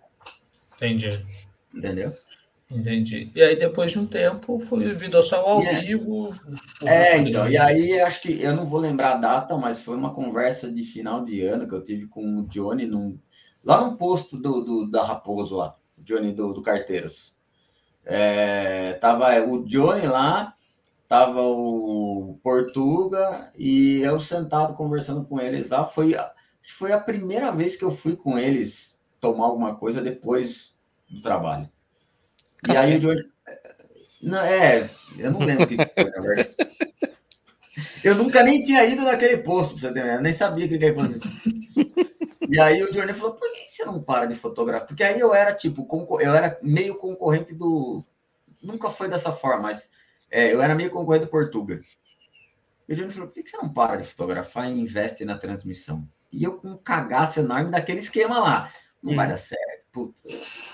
[0.77, 1.25] Entendi.
[1.75, 2.13] Entendeu?
[2.71, 3.31] Entendi.
[3.35, 6.35] E aí, depois de um tempo, foi virou só ao é, vivo.
[6.85, 7.49] É, então.
[7.51, 10.83] E aí, acho que eu não vou lembrar a data, mas foi uma conversa de
[10.83, 13.19] final de ano que eu tive com o Johnny num,
[13.63, 15.77] lá no posto do, do, da Raposo, lá.
[15.99, 17.37] Johnny do, do Carteiros.
[18.05, 20.53] É, tava o Johnny lá,
[21.13, 25.85] tava o Portuga e eu sentado conversando com eles lá.
[25.85, 26.17] Foi,
[26.67, 31.69] foi a primeira vez que eu fui com eles tomar alguma coisa depois do trabalho.
[32.65, 32.79] Café.
[32.79, 33.23] E aí o Johnny.
[34.23, 36.57] Não, é, eu não lembro o que foi, na verdade.
[38.05, 40.93] Eu nunca nem tinha ido naquele posto, pra você ter eu nem sabia que aquele
[40.93, 41.27] posto
[42.51, 44.89] E aí o Johnny falou, por que você não para de fotografar?
[44.89, 45.87] Porque aí eu era tipo,
[46.21, 48.05] eu era meio concorrente do.
[48.63, 49.89] Nunca foi dessa forma, mas
[50.33, 51.79] é, eu era meio concorrente do Portuga.
[52.89, 56.03] E o Johnny falou, por que você não para de fotografar e investe na transmissão?
[56.33, 58.73] E eu com um cagaço enorme daquele esquema lá.
[59.03, 59.17] Não hum.
[59.17, 59.83] vai dar certo.
[59.93, 60.23] Puta,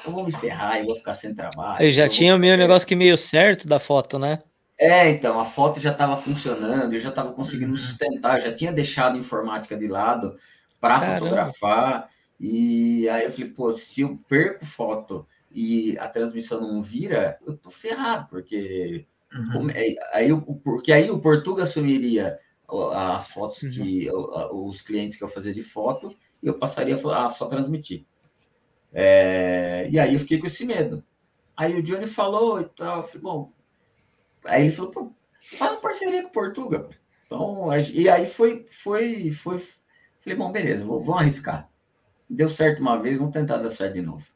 [0.06, 1.84] eu vou me ferrar e vou ficar sem trabalho.
[1.84, 4.38] Eu já tinha o meu negócio que meio certo da foto, né?
[4.78, 8.72] É, então, a foto já estava funcionando, eu já estava conseguindo me sustentar, já tinha
[8.72, 10.36] deixado a informática de lado
[10.80, 12.08] para fotografar.
[12.38, 17.56] E aí eu falei, pô, se eu perco foto e a transmissão não vira, eu
[17.56, 19.70] tô ferrado, porque uhum.
[19.70, 20.28] É, aí,
[20.64, 22.38] porque aí o Portuga assumiria
[22.94, 23.70] as fotos uhum.
[23.70, 24.10] que
[24.52, 28.06] os clientes que eu fazia de foto e eu passaria a só transmitir.
[28.92, 31.04] É, e aí eu fiquei com esse medo.
[31.56, 33.52] Aí o Johnny falou e tal, eu falei, bom,
[34.46, 36.88] Aí ele falou, pô, faz uma parceria com Portugal.
[37.26, 39.58] Então, e aí foi, foi, foi.
[40.20, 41.68] Falei, bom, beleza, vou, vamos arriscar.
[42.28, 44.26] Deu certo uma vez, vamos tentar dar certo de novo.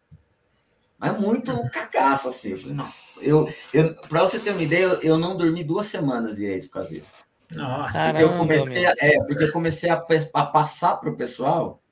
[1.03, 2.51] Mas muito cagaço, assim.
[2.51, 5.89] Eu falei, nossa, eu, eu, pra você ter uma ideia, eu, eu não dormi duas
[5.89, 7.19] semanas direito por causa disso.
[7.53, 11.83] Nossa, porque eu comecei, a, é, porque eu comecei a, a passar para o pessoal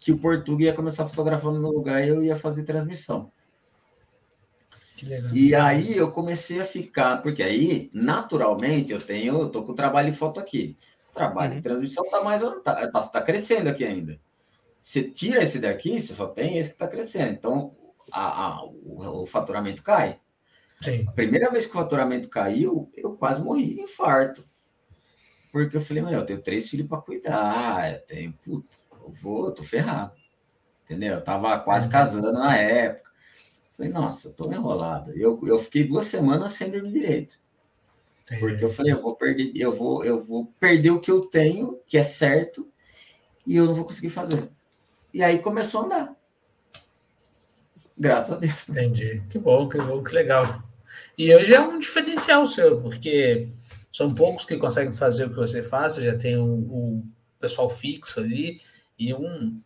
[0.00, 3.30] que o Portugal ia começar fotografando no meu lugar e eu ia fazer transmissão.
[5.32, 9.76] E aí eu comecei a ficar, porque aí, naturalmente, eu tenho, eu tô com o
[9.76, 10.76] trabalho de foto aqui.
[11.14, 11.56] Trabalho uhum.
[11.58, 14.18] de transmissão tá mais tá, tá, tá, crescendo aqui ainda.
[14.76, 17.30] Você tira esse daqui, você só tem esse que está crescendo.
[17.30, 17.70] Então,
[18.12, 20.18] a, a, o, o, faturamento cai.
[20.80, 21.04] Sim.
[21.06, 24.44] A primeira vez que o faturamento caiu, eu quase morri de infarto.
[25.52, 29.46] Porque eu falei, meu, eu tenho três filhos para cuidar, eu tenho, putz, eu vou,
[29.46, 30.12] eu tô ferrado.
[30.84, 31.14] Entendeu?
[31.14, 31.92] Eu tava quase uhum.
[31.92, 33.10] casando na época.
[33.76, 35.12] Falei, nossa, tô enrolado.
[35.12, 37.40] Eu, eu fiquei duas semanas sem dormir direito.
[38.38, 41.80] Porque eu falei, eu vou perder, eu vou, eu vou perder o que eu tenho,
[41.86, 42.70] que é certo,
[43.44, 44.50] e eu não vou conseguir fazer.
[45.12, 46.19] E aí começou a andar.
[48.00, 48.68] Graças a Deus.
[48.70, 49.22] Entendi.
[49.28, 50.62] Que bom, que bom, que legal.
[51.18, 53.48] E hoje é um diferencial seu, porque
[53.92, 57.06] são poucos que conseguem fazer o que você faz, você já tem o um
[57.38, 58.58] pessoal fixo ali,
[58.98, 59.60] e um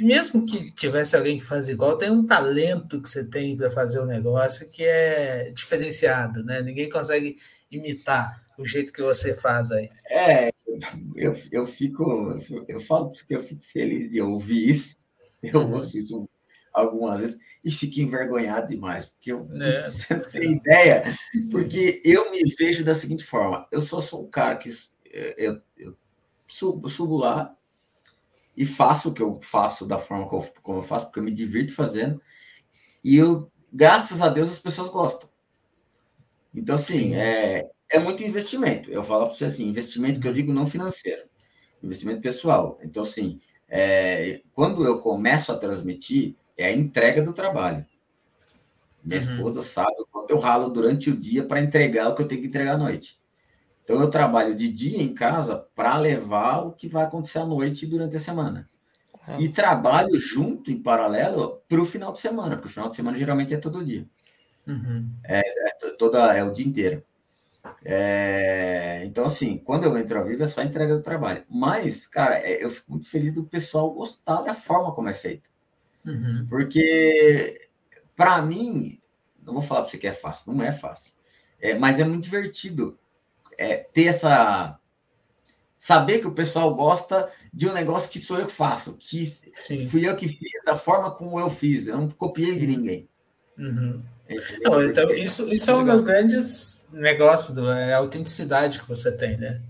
[0.00, 3.98] mesmo que tivesse alguém que faz igual, tem um talento que você tem para fazer
[3.98, 6.62] o um negócio que é diferenciado, né?
[6.62, 7.36] Ninguém consegue
[7.70, 9.90] imitar o jeito que você faz aí.
[10.08, 10.50] É,
[11.14, 14.96] eu, eu fico, eu falo que eu fico feliz de ouvir isso.
[15.42, 15.72] Eu uhum.
[15.72, 16.28] ouço isso
[16.72, 19.78] algumas vezes e fico envergonhado demais, porque eu, é.
[19.80, 21.02] você não tem ideia,
[21.50, 24.70] porque eu me vejo da seguinte forma: eu só sou um cara que
[25.36, 25.96] eu, eu
[26.46, 27.54] subo, subo lá,
[28.56, 31.24] e faço o que eu faço da forma como eu, como eu faço, porque eu
[31.24, 32.20] me divirto fazendo.
[33.02, 35.28] E eu, graças a Deus, as pessoas gostam.
[36.54, 38.90] Então, assim, é, é muito investimento.
[38.90, 41.22] Eu falo para você assim, investimento que eu digo não financeiro,
[41.82, 42.78] investimento pessoal.
[42.82, 47.84] Então, assim, é, quando eu começo a transmitir, é a entrega do trabalho.
[49.04, 49.32] Minha uhum.
[49.32, 52.40] esposa sabe o quanto eu ralo durante o dia para entregar o que eu tenho
[52.40, 53.20] que entregar à noite.
[53.84, 57.86] Então eu trabalho de dia em casa para levar o que vai acontecer à noite
[57.86, 58.66] durante a semana.
[59.38, 63.16] E trabalho junto, em paralelo, para o final de semana, porque o final de semana
[63.16, 64.04] geralmente é todo dia.
[64.66, 65.08] Uhum.
[65.24, 67.04] É, é, toda, é o dia inteiro.
[67.84, 71.44] É, então, assim, quando eu entro ao vivo é só entrega do trabalho.
[71.48, 75.48] Mas, cara, é, eu fico muito feliz do pessoal gostar da forma como é feito.
[76.04, 76.46] Uhum.
[76.48, 77.68] Porque,
[78.16, 79.00] para mim,
[79.42, 81.14] não vou falar para você que é fácil, não é fácil.
[81.60, 82.98] É, mas é muito divertido
[83.56, 84.78] é, ter essa.
[85.78, 89.84] Saber que o pessoal gosta de um negócio que sou eu que faço, que Sim.
[89.86, 93.08] fui eu que fiz da forma como eu fiz, eu não copiei de ninguém.
[93.58, 94.00] Uhum.
[94.62, 99.10] Não, então, isso, isso é um dos grandes negócios, do, é a autenticidade que você
[99.10, 99.60] tem, né?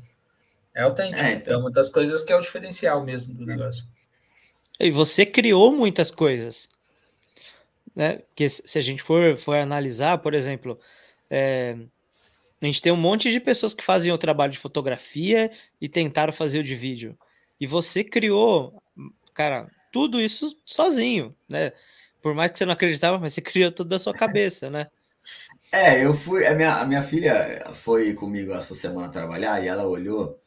[0.75, 1.23] É autêntico.
[1.23, 1.55] É, então.
[1.55, 3.87] é uma das coisas que é o diferencial mesmo do negócio.
[4.81, 6.69] E você criou muitas coisas.
[7.95, 8.17] Né?
[8.17, 10.79] Porque se a gente for, for analisar, por exemplo,
[11.31, 11.77] é,
[12.61, 16.33] a gente tem um monte de pessoas que fazem o trabalho de fotografia e tentaram
[16.33, 17.19] fazer o de vídeo.
[17.61, 18.83] E você criou,
[19.35, 21.73] cara, tudo isso sozinho, né?
[22.21, 24.87] Por mais que você não acreditava, mas você criou tudo da sua cabeça, né?
[25.71, 26.47] É, eu fui.
[26.47, 30.39] A minha, a minha filha foi comigo essa semana trabalhar e ela olhou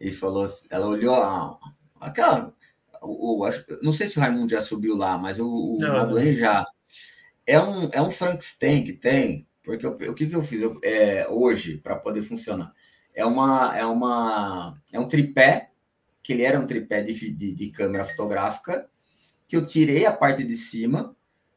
[0.00, 0.44] e falou.
[0.70, 1.58] Ela olhou a,
[2.00, 2.54] aquela.
[3.02, 3.50] O, o,
[3.82, 6.66] não sei se o Raimundo já subiu lá, mas o, o Maduen já.
[7.46, 10.78] É um, é um Frankenstein que tem Porque eu, o que, que eu fiz eu,
[10.82, 12.72] é, hoje para poder funcionar?
[13.14, 15.70] É, uma, é, uma, é um tripé,
[16.22, 18.88] que ele era um tripé de, de, de câmera fotográfica,
[19.46, 21.14] que eu tirei a parte de cima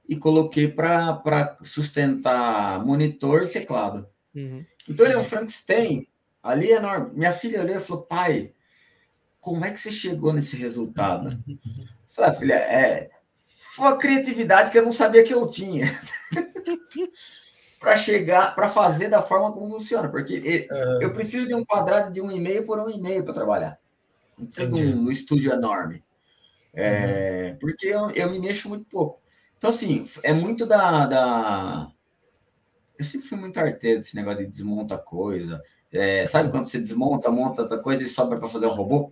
[0.08, 4.08] e coloquei para sustentar monitor e teclado.
[4.36, 4.66] Uhum.
[4.90, 6.06] Então ele é um Frankenstein,
[6.44, 7.12] ali é enorme.
[7.18, 8.54] Minha filha olhou e falou: pai,
[9.42, 11.28] como é que você chegou nesse resultado?
[11.48, 11.58] Eu
[12.10, 13.10] falei, ah, filha, é,
[13.76, 15.88] foi a criatividade que eu não sabia que eu tinha.
[17.82, 21.02] para chegar, para fazer da forma como funciona, porque uhum.
[21.02, 23.80] eu preciso de um quadrado de um e-mail por um e-mail para trabalhar.
[24.54, 26.04] Tudo um, um estúdio enorme.
[26.74, 27.58] É, uhum.
[27.60, 29.20] Porque eu, eu me mexo muito pouco.
[29.58, 31.92] Então, assim, é muito da, da.
[32.98, 35.62] Eu sempre fui muito arteiro desse negócio de desmonta coisa.
[35.92, 39.12] É, sabe quando você desmonta, monta outra coisa e sobra para fazer um robô?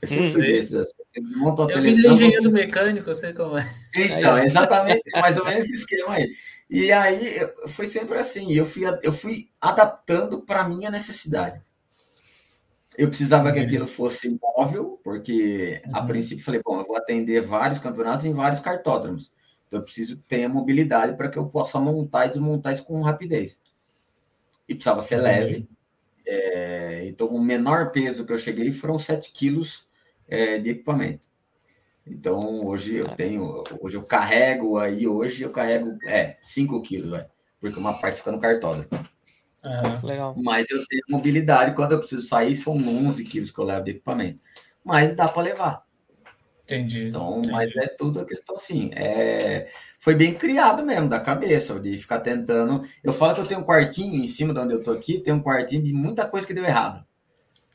[0.00, 0.74] Eu sempre fui desses.
[0.74, 0.94] Assim.
[1.36, 2.50] Monta uma eu televisão, engenheiro você...
[2.50, 3.74] mecânico, eu sei como é.
[3.94, 6.30] Então, exatamente, mais ou menos esse esquema aí.
[6.70, 11.60] E aí foi sempre assim, eu fui, eu fui adaptando para a minha necessidade.
[12.96, 16.06] Eu precisava que aquilo fosse móvel, porque a uhum.
[16.06, 19.32] princípio falei, bom, eu vou atender vários campeonatos em vários cartódromos.
[19.66, 23.02] Então eu preciso ter a mobilidade para que eu possa montar e desmontar isso com
[23.02, 23.62] rapidez.
[24.68, 25.68] E precisava ser leve.
[26.26, 29.89] É, então o menor peso que eu cheguei foram 7 quilos
[30.30, 31.28] é, de equipamento.
[32.06, 37.26] Então, hoje eu tenho, hoje eu carrego aí, hoje eu carrego, é, 5 quilos, vai,
[37.60, 38.86] porque uma parte fica no cartório.
[39.64, 40.06] Uhum.
[40.06, 40.34] Legal.
[40.42, 43.90] Mas eu tenho mobilidade, quando eu preciso sair, são 11 quilos que eu levo de
[43.90, 44.38] equipamento.
[44.82, 45.84] Mas dá para levar.
[46.64, 47.08] Entendi.
[47.08, 47.52] Então, entendi.
[47.52, 48.90] mas é tudo a questão assim.
[48.94, 52.82] É, foi bem criado mesmo, da cabeça, de ficar tentando.
[53.04, 55.34] Eu falo que eu tenho um quartinho em cima de onde eu tô aqui, tem
[55.34, 57.04] um quartinho de muita coisa que deu errado.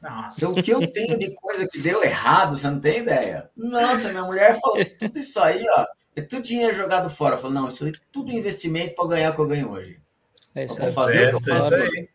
[0.05, 0.37] Nossa.
[0.37, 3.49] Então, o que eu tenho de coisa que deu errado, você não tem ideia.
[3.57, 7.35] Nossa, minha mulher falou, tudo isso aí, ó, é tudo dinheiro jogado fora.
[7.35, 9.99] Falou, não, isso é tudo investimento para ganhar o que eu ganho hoje.
[10.53, 11.73] É isso, fazer certo, faço.
[11.73, 12.09] É isso aí.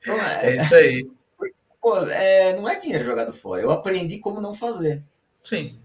[0.00, 1.10] Então, é, é isso aí.
[1.80, 3.62] Pô, é, não é dinheiro jogado fora.
[3.62, 5.02] Eu aprendi como não fazer.
[5.42, 5.78] Sim.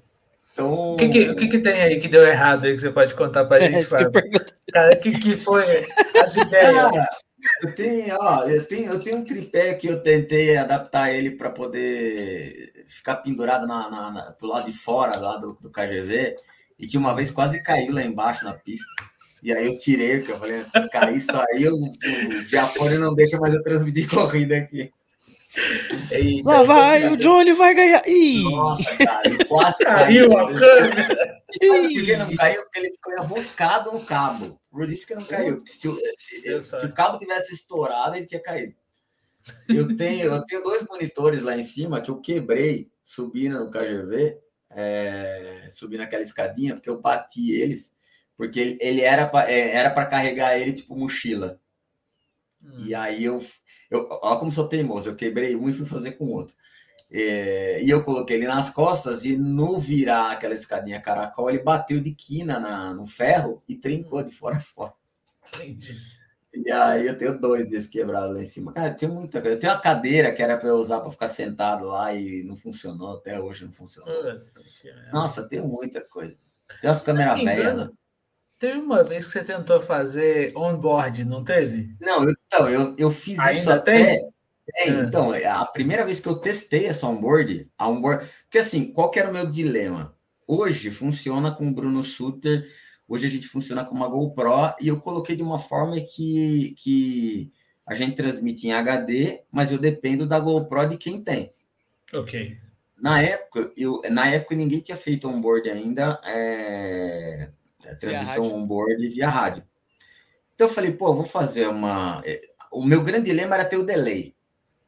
[0.52, 0.94] Então...
[0.94, 3.14] O, que, que, o que, que, tem aí que deu errado aí que você pode
[3.14, 4.12] contar para a gente, Fábio?
[4.74, 5.64] Cara, o que, que foi
[6.22, 6.74] as ideias?
[6.74, 7.08] Cara,
[7.64, 11.50] eu tenho, ó, eu tenho, eu tenho um tripé que eu tentei adaptar ele para
[11.50, 16.36] poder ficar pendurado na, na, na, pro lado de fora lá do, do KGV
[16.80, 18.86] e que uma vez quase caiu lá embaixo na pista.
[19.42, 23.14] E aí eu tirei, porque eu falei, se cair isso aí, o, o Diafone não
[23.14, 24.92] deixa mais eu transmitir corrida aqui.
[26.12, 28.02] Eita, Lá vai, o Johnny vai ganhar.
[28.06, 28.44] Ih.
[28.44, 31.42] Nossa, cara, quase caiu a câmera.
[31.62, 32.62] Não caiu?
[32.64, 34.60] Porque ele ficou enroscado no cabo.
[34.76, 35.64] Por isso que não caiu.
[35.66, 38.76] Se, se, se o cabo tivesse estourado, ele tinha caído.
[39.70, 44.38] Eu tenho, eu tenho dois monitores lá em cima que eu quebrei subindo no KGV,
[44.70, 47.96] é, subindo aquela escadinha, porque eu bati eles,
[48.36, 51.58] porque ele, ele era para é, era carregar ele tipo mochila.
[52.62, 52.76] Hum.
[52.80, 53.40] E aí eu,
[53.90, 54.10] eu.
[54.24, 56.54] Olha como sou teimoso, eu quebrei um e fui fazer com o outro.
[57.18, 62.02] É, e eu coloquei ele nas costas e no virar aquela escadinha caracol, ele bateu
[62.02, 64.94] de quina na, no ferro e trincou de fora a fora.
[65.48, 65.96] Entendi.
[66.54, 68.74] E aí eu tenho dois desses quebrados lá em cima.
[68.74, 69.56] Cara, tem muita coisa.
[69.56, 72.58] Eu tenho uma cadeira que era para eu usar para ficar sentado lá e não
[72.58, 74.14] funcionou, até hoje não funcionou.
[75.14, 76.36] Nossa, tem muita coisa.
[76.82, 77.90] Tem umas câmeras velhas.
[78.60, 81.96] Teve uma vez que você tentou fazer onboard, não teve?
[82.02, 84.18] Não, então, eu, eu fiz Ainda isso até.
[84.18, 84.35] Tem?
[84.74, 89.12] É, então, a primeira vez que eu testei essa onboard, a onboard, porque assim, qual
[89.12, 90.16] que era o meu dilema?
[90.48, 92.68] Hoje funciona com o Bruno Suter,
[93.08, 97.52] hoje a gente funciona com uma GoPro e eu coloquei de uma forma que, que
[97.86, 101.52] a gente transmite em HD, mas eu dependo da GoPro de quem tem.
[102.14, 102.58] Ok.
[102.98, 106.20] Na época, eu, na época ninguém tinha feito onboard ainda.
[106.24, 107.50] É
[107.90, 109.64] a transmissão on-board via rádio.
[110.54, 112.22] Então eu falei, pô, eu vou fazer uma.
[112.26, 114.35] É, o meu grande dilema era ter o delay.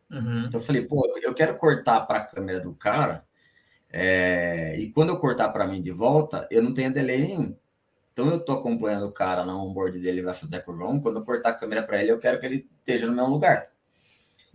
[0.10, 0.46] Uhum.
[0.48, 3.26] Então eu falei, pô, eu quero cortar para a câmera do cara,
[3.92, 4.78] é...
[4.80, 7.56] e quando eu cortar para mim de volta, eu não tenho delay nenhum.
[8.14, 11.02] Então eu tô acompanhando o cara na onboard dele, vai fazer a curva 1.
[11.02, 13.64] Quando eu cortar a câmera para ele, eu quero que ele esteja no meu lugar.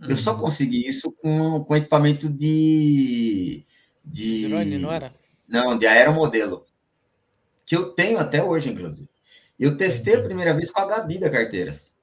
[0.01, 0.09] Uhum.
[0.09, 0.39] Eu só uhum.
[0.39, 3.63] consegui isso com, com equipamento de.
[4.03, 5.13] De drone, não era?
[5.47, 6.65] Não, de aeromodelo
[7.65, 9.09] que eu tenho até hoje, inclusive.
[9.59, 11.95] Eu testei a primeira vez com a Gabi da Carteiras.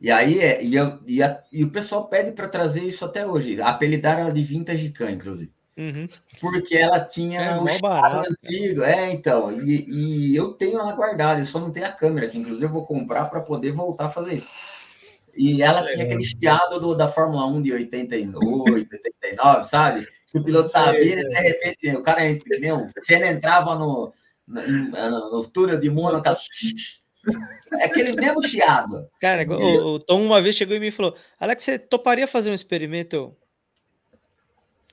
[0.00, 0.74] E aí, é, e,
[1.06, 3.60] e, a, e o pessoal pede para trazer isso até hoje.
[3.60, 5.52] Apelidaram ela de Vintage Can, inclusive.
[5.76, 6.06] Uhum.
[6.40, 8.82] Porque ela tinha é, o antigo.
[8.82, 9.52] É, então.
[9.52, 12.70] E, e eu tenho ela guardada, eu só não tenho a câmera, que inclusive eu
[12.70, 14.48] vou comprar para poder voltar a fazer isso.
[15.36, 20.06] E ela tinha aquele chiado do, da Fórmula 1 de 88, 89, sabe?
[20.30, 22.86] Que o piloto estava vindo e de repente o cara, entendeu?
[23.00, 24.12] Se ele entrava no,
[24.46, 26.28] no, no túnel de Mônaco,
[27.72, 29.08] É aquele mesmo chiado.
[29.20, 32.50] Cara, o, o, Tom uma vez chegou em mim e falou: Alex, você toparia fazer
[32.50, 33.34] um experimento?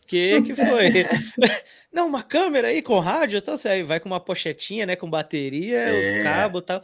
[0.06, 1.06] Que que foi?
[1.92, 5.10] Não, uma câmera aí com rádio, então você aí vai com uma pochetinha, né, com
[5.10, 6.18] bateria, Sim.
[6.18, 6.84] os cabos tal.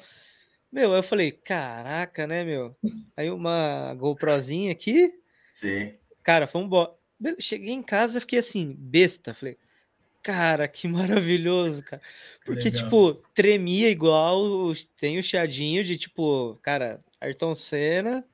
[0.72, 2.76] Meu, eu falei, caraca, né, meu?
[3.16, 5.14] Aí uma GoProzinha aqui.
[5.54, 5.94] Sim.
[6.24, 6.98] Cara, foi um bo...
[7.40, 9.36] Cheguei em casa, fiquei assim, besta.
[9.36, 9.58] Falei,
[10.24, 12.02] cara, que maravilhoso, cara.
[12.46, 12.84] Porque, Legal.
[12.84, 18.26] tipo, tremia igual, tem o chiadinho de, tipo, cara, Ayrton Senna.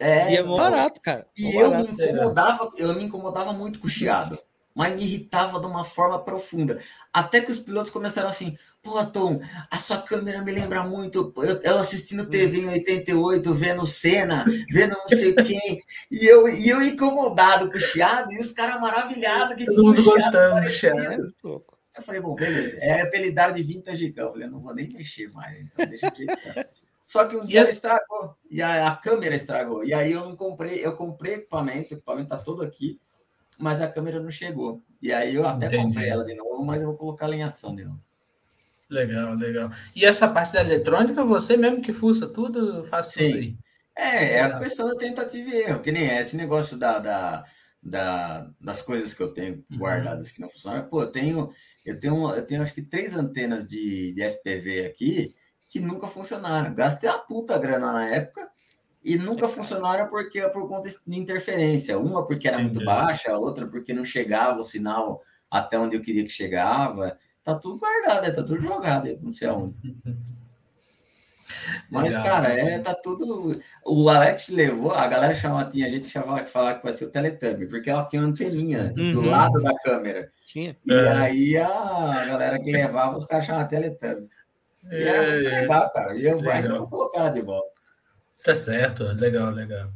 [0.00, 1.26] É, e é então, barato, cara.
[1.38, 4.38] E eu me incomodava, eu me incomodava muito com o chiado
[4.74, 6.82] mas me irritava de uma forma profunda.
[7.12, 11.32] Até que os pilotos começaram assim: pô, Tom, a sua câmera me lembra muito.
[11.38, 15.80] Eu, eu assistindo TV em 88, vendo cena, vendo não sei quem,
[16.12, 20.04] e eu, e eu incomodado com o chiado, e os caras maravilhados que Todo mundo
[20.04, 21.34] gostando do chiado.
[21.42, 22.76] Eu falei, bom, beleza.
[22.80, 26.64] É a apelidade de vintage Eu falei, não vou nem mexer mais, então deixa eu
[27.06, 29.84] Só que um dia estragou, e a, a, câmera estragou.
[29.84, 33.00] E aí eu não comprei, eu comprei equipamento, o equipamento tá todo aqui
[33.56, 34.82] mas a câmera não chegou.
[35.00, 35.84] E aí eu até Entendi.
[35.84, 38.00] comprei ela de novo, mas eu vou colocar ela em ação de novo.
[38.90, 39.70] Legal, legal.
[39.94, 43.26] E essa parte da eletrônica, você mesmo que fuça tudo, faz Sim.
[43.26, 43.58] tudo aí?
[43.96, 47.44] É, é a questão da tentativa e erro, que nem é esse negócio da, da,
[47.82, 49.78] da das coisas que eu tenho uhum.
[49.78, 50.88] guardadas que não funcionam.
[50.88, 51.50] Pô, eu tenho,
[51.84, 55.34] eu tenho, eu tenho acho que três antenas de, de FPV aqui
[55.70, 56.74] que nunca funcionaram.
[56.74, 58.48] Gastei a puta grana na época,
[59.04, 61.98] e nunca funcionaram porque por conta de interferência.
[61.98, 65.20] Uma porque era muito baixa, outra porque não chegava o sinal
[65.50, 67.18] até onde eu queria que chegava.
[67.44, 69.76] Tá tudo guardado, tá tudo jogado, não sei aonde.
[71.90, 72.22] Mas, Legal.
[72.24, 73.60] cara, é, tá tudo.
[73.84, 77.04] O Alex levou, a galera chamava, tinha gente que chamava que falava que vai ser
[77.04, 79.12] o Teletubby, porque ela tinha uma anteninha uhum.
[79.12, 80.30] do lado da câmera.
[80.46, 80.76] Tinha.
[80.84, 81.08] E é.
[81.12, 84.28] aí a galera que levava, os caras chamavam Teletubby.
[84.90, 86.16] E é, era muito legal, cara.
[86.16, 87.74] E eu ainda vou colocar ela de volta.
[88.42, 89.90] Tá certo, legal, legal.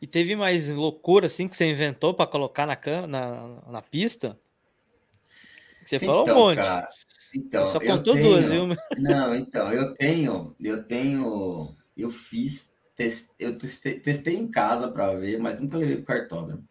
[0.00, 4.38] E teve mais loucura assim que você inventou para colocar na, na, na pista?
[5.84, 6.56] Você falou então, um monte.
[6.56, 6.88] Cara,
[7.36, 8.68] então, só contou tenho, duas, viu?
[8.98, 12.74] Não, então, eu tenho, eu tenho, eu fiz,
[13.38, 16.64] eu testei, testei em casa para ver, mas nunca levei para cartódromo.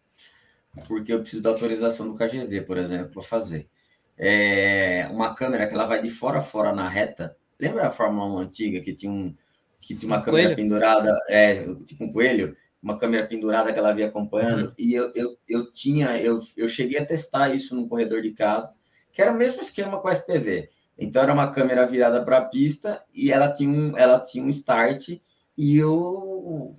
[0.88, 3.68] Porque eu preciso da autorização do KGV, por exemplo, para fazer.
[4.16, 7.36] É uma câmera que ela vai de fora a fora na reta.
[7.60, 9.34] Lembra a Fórmula 1 antiga que tinha um,
[9.78, 10.56] que tinha uma um câmera coelho?
[10.56, 14.72] pendurada, é, tipo um coelho, uma câmera pendurada que ela via acompanhando, uhum.
[14.78, 18.74] e eu, eu, eu tinha, eu, eu cheguei a testar isso num corredor de casa,
[19.14, 20.68] que era o mesmo esquema com a FPV.
[20.98, 24.48] Então era uma câmera virada para a pista e ela tinha um, ela tinha um
[24.48, 25.20] start
[25.56, 26.74] e o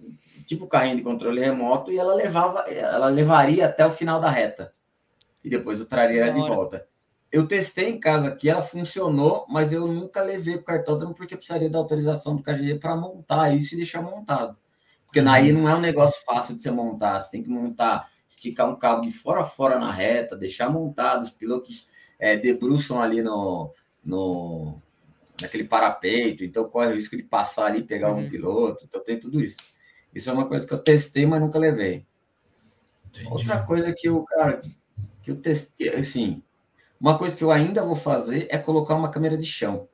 [0.45, 4.71] tipo carrinho de controle remoto e ela levava, ela levaria até o final da reta
[5.43, 6.85] e depois eu traria ela de volta.
[7.31, 11.33] Eu testei em casa aqui, ela funcionou, mas eu nunca levei para o cartódromo porque
[11.33, 14.57] eu precisaria da autorização do KGE para montar isso e deixar montado.
[15.05, 18.69] Porque aí não é um negócio fácil de você montar, você tem que montar, esticar
[18.69, 21.87] um cabo de fora a fora na reta, deixar montado, os pilotos
[22.19, 24.77] é, debruçam ali no, no,
[25.41, 28.19] naquele parapeito, então corre o risco de passar ali e pegar uhum.
[28.19, 29.57] um piloto, então tem tudo isso.
[30.13, 32.05] Isso é uma coisa que eu testei, mas nunca levei.
[33.07, 33.27] Entendi.
[33.29, 34.59] Outra coisa que eu, cara,
[35.21, 36.41] que eu testei, assim,
[36.99, 39.87] uma coisa que eu ainda vou fazer é colocar uma câmera de chão.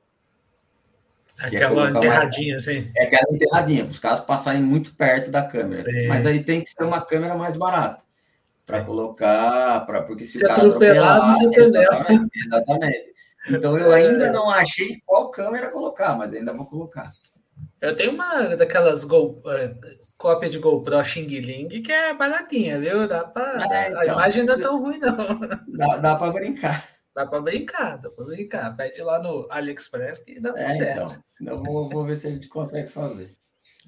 [1.41, 2.57] É aquela é enterradinha, uma...
[2.57, 2.91] assim.
[2.95, 5.84] É aquela enterradinha, para os caras passarem muito perto da câmera.
[5.91, 6.07] Sim.
[6.07, 8.03] Mas aí tem que ser uma câmera mais barata.
[8.66, 11.38] Para colocar, pra, porque se, se o cara atropelar.
[11.53, 13.14] Exatamente, exatamente.
[13.49, 14.32] Então eu ainda é.
[14.32, 17.12] não achei qual câmera colocar, mas ainda vou colocar.
[17.80, 19.76] Eu tenho uma daquelas Go, uh,
[20.16, 23.07] cópia de GoPro Xing Ling que é baratinha, viu?
[23.07, 23.64] Dá para.
[23.74, 25.18] É, então, a imagem não é tão ruim, não.
[25.68, 26.88] Dá, dá para brincar.
[27.14, 28.78] Dá para brincar, dá para brincar.
[28.78, 31.24] Pede lá no AliExpress que dá tudo é, certo.
[31.41, 33.36] Então, eu vou, vou ver se a gente consegue fazer.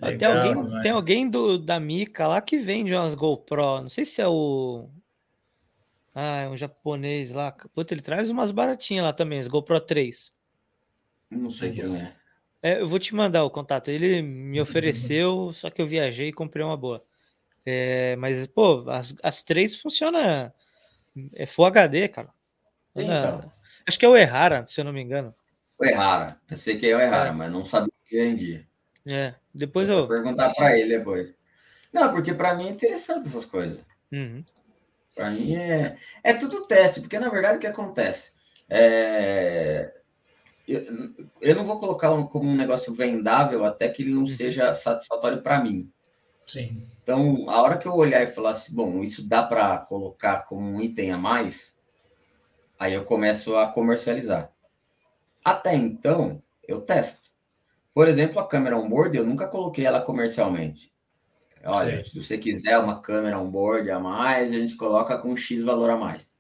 [0.02, 0.82] Legal, tem alguém, mas...
[0.82, 3.82] tem alguém do, da Mica lá que vende umas GoPro.
[3.82, 4.90] Não sei se é o.
[6.16, 7.52] Ah, é um japonês lá.
[7.74, 10.32] Puta, ele traz umas baratinhas lá também, as GoPro 3.
[11.32, 12.16] Não sei quem é.
[12.62, 12.82] é.
[12.82, 13.90] Eu vou te mandar o contato.
[13.90, 17.04] Ele me ofereceu, só que eu viajei e comprei uma boa.
[17.66, 20.52] É, mas, pô, as, as três funcionam.
[21.34, 22.30] É Full HD, cara.
[22.96, 23.52] Então.
[23.88, 25.34] Acho que é o Errara, se eu não me engano.
[25.78, 26.40] O Errara.
[26.48, 27.32] Pensei que é o Errara, é.
[27.32, 28.68] mas não sabia que vendia.
[29.08, 30.00] É, depois eu.
[30.00, 31.42] Vou perguntar para ele depois.
[31.92, 33.84] Não, porque para mim é interessante essas coisas.
[34.12, 34.44] Uhum.
[35.16, 38.34] Para mim é, é tudo teste, porque na verdade o que acontece?
[38.70, 39.94] É...
[40.68, 40.82] Eu,
[41.42, 44.28] eu não vou colocar um, como um negócio vendável até que ele não uhum.
[44.28, 45.92] seja satisfatório para mim.
[46.46, 46.88] Sim.
[47.04, 50.66] Então, a hora que eu olhar e falar assim, bom, isso dá para colocar como
[50.66, 51.74] um item a mais,
[52.84, 54.52] Aí eu começo a comercializar.
[55.42, 57.23] Até então, eu testo.
[57.94, 60.92] Por exemplo, a câmera on-board, eu nunca coloquei ela comercialmente.
[61.64, 62.10] Olha, Sim.
[62.10, 65.98] se você quiser uma câmera on-board a mais, a gente coloca com X valor a
[65.98, 66.34] mais.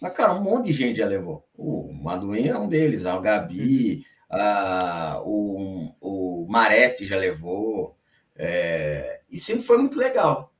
[0.00, 1.48] Mas, cara, um monte de gente já levou.
[1.56, 4.38] O Maduin é um deles, a Gabi, uhum.
[4.38, 7.96] a, o, o Marete já levou.
[8.36, 10.52] É, e sempre foi muito legal.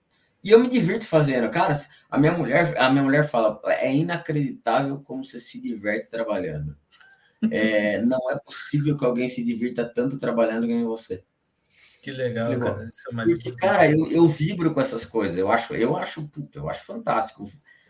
[0.42, 1.50] E eu me divirto fazendo.
[1.50, 1.74] Cara,
[2.10, 6.76] a minha mulher, a minha mulher fala, é inacreditável como você se diverte trabalhando.
[7.50, 11.22] É, não é possível que alguém se divirta tanto trabalhando que você.
[12.02, 12.90] Que legal, que cara.
[12.90, 15.38] É Porque, cara, eu, eu vibro com essas coisas.
[15.38, 17.44] Eu acho, eu acho, puta, eu acho fantástico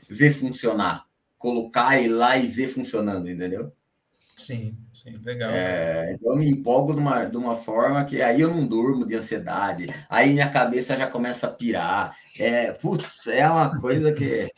[0.08, 1.04] ver funcionar.
[1.36, 3.72] Colocar ir lá e ver funcionando, entendeu?
[4.36, 5.50] Sim, sim, legal.
[5.50, 9.06] É, então eu me empolgo de uma, de uma forma que aí eu não durmo
[9.06, 12.16] de ansiedade, aí minha cabeça já começa a pirar.
[12.38, 14.48] É, putz, é uma coisa que.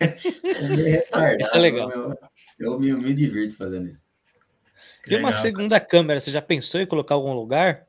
[0.00, 1.90] É isso é legal.
[1.90, 2.16] Eu,
[2.58, 4.06] eu, me, eu me divirto fazendo isso.
[5.08, 7.86] E uma segunda câmera, você já pensou em colocar em algum lugar?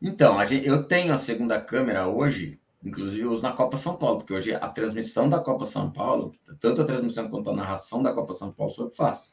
[0.00, 4.18] Então, gente, eu tenho a segunda câmera hoje, inclusive eu uso na Copa São Paulo,
[4.18, 8.12] porque hoje a transmissão da Copa São Paulo, tanto a transmissão quanto a narração da
[8.12, 9.32] Copa São Paulo, sou eu que faço.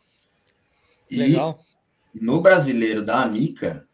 [1.09, 1.59] E Legal.
[2.13, 3.87] no brasileiro da Amica,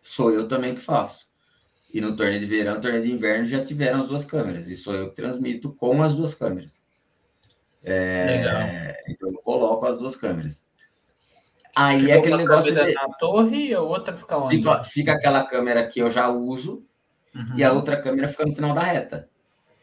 [0.00, 1.30] sou eu também que faço.
[1.92, 4.94] E no torneio de verão, torneio de inverno já tiveram as duas câmeras, e sou
[4.94, 6.82] eu que transmito com as duas câmeras.
[7.84, 10.70] É, então eu coloco as duas câmeras.
[11.74, 12.74] Aí Ficou é aquele negócio.
[12.74, 12.92] De...
[12.92, 14.58] Na torre e a outra fica onde?
[14.58, 16.84] Fica, fica, aquela câmera que eu já uso
[17.34, 17.56] uhum.
[17.56, 19.28] e a outra câmera fica no final da reta.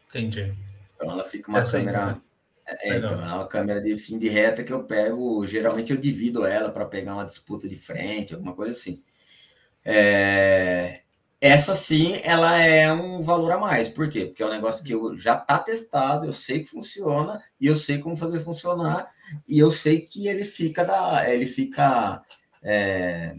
[0.08, 0.54] Entendi.
[0.94, 2.20] Então ela fica uma Essa câmera.
[2.66, 5.44] É, então, é uma câmera de fim de reta que eu pego.
[5.46, 9.02] Geralmente eu divido ela para pegar uma disputa de frente, alguma coisa assim.
[9.84, 11.00] É,
[11.40, 13.88] essa sim, ela é um valor a mais.
[13.88, 14.26] Por quê?
[14.26, 17.74] Porque é um negócio que eu, já está testado, eu sei que funciona e eu
[17.74, 19.08] sei como fazer funcionar
[19.48, 22.22] e eu sei que ele fica da, ele fica,
[22.62, 23.34] é,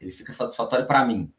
[0.00, 1.32] ele fica satisfatório para mim.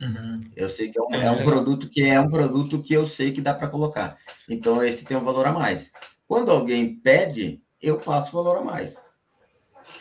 [0.00, 0.50] Uhum.
[0.54, 3.32] Eu sei que é um, é um, produto que é um produto que eu sei
[3.32, 4.18] que dá para colocar.
[4.46, 5.90] Então esse tem um valor a mais.
[6.26, 9.08] Quando alguém pede, eu passo valor a mais.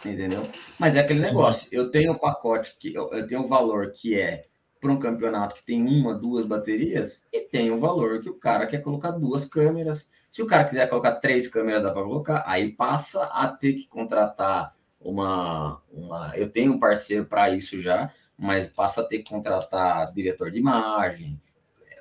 [0.05, 0.43] Entendeu?
[0.79, 1.67] Mas é aquele negócio.
[1.71, 4.45] Eu tenho um pacote que eu, eu tenho um valor que é
[4.84, 8.67] para um campeonato que tem uma, duas baterias, e tem um valor que o cara
[8.67, 10.09] quer colocar duas câmeras.
[10.29, 12.43] Se o cara quiser colocar três câmeras, dá para colocar.
[12.45, 15.81] Aí passa a ter que contratar uma.
[15.89, 20.51] uma eu tenho um parceiro para isso já, mas passa a ter que contratar diretor
[20.51, 21.41] de imagem.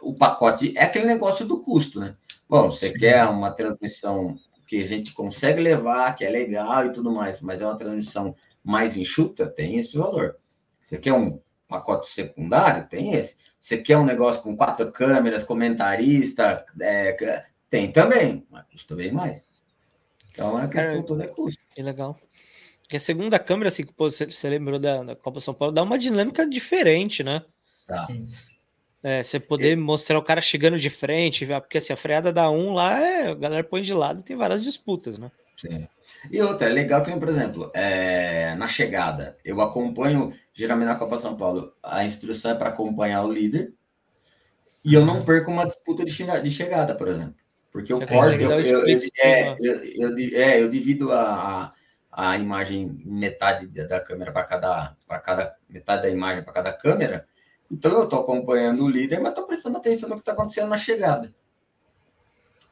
[0.00, 2.16] O pacote é aquele negócio do custo, né?
[2.48, 2.94] Bom, você Sim.
[2.94, 4.36] quer uma transmissão
[4.72, 8.34] que a gente consegue levar, que é legal e tudo mais, mas é uma transmissão
[8.64, 10.38] mais enxuta, tem esse valor.
[10.80, 12.88] Você quer um pacote secundário?
[12.88, 13.36] Tem esse.
[13.60, 16.64] Você quer um negócio com quatro câmeras, comentarista?
[16.80, 19.60] É, tem também, mas custa bem mais.
[20.30, 21.62] Então a questão é, toda é custo.
[21.74, 22.18] Que legal.
[22.80, 25.82] Porque a segunda câmera, assim, que você, você lembrou da, da Copa São Paulo, dá
[25.82, 27.44] uma dinâmica diferente, né?
[27.86, 28.08] Tá.
[29.02, 32.72] É, você poder mostrar o cara chegando de frente, porque assim, a freada da 1
[32.72, 35.30] lá, é, a galera põe de lado e tem várias disputas, né?
[35.56, 35.88] Sim.
[36.30, 41.16] E outra, é legal que, por exemplo, é, na chegada, eu acompanho, geralmente na Copa
[41.16, 43.72] São Paulo, a instrução é para acompanhar o líder,
[44.84, 47.34] e eu não perco uma disputa de, chegada, de chegada por exemplo.
[47.70, 49.56] Porque eu corto, eu, eu, eu, é,
[50.34, 51.72] é, eu divido a,
[52.10, 57.26] a imagem metade da câmera para cada, cada metade da imagem para cada câmera,
[57.72, 60.76] então eu estou acompanhando o líder, mas estou prestando atenção no que está acontecendo na
[60.76, 61.34] chegada.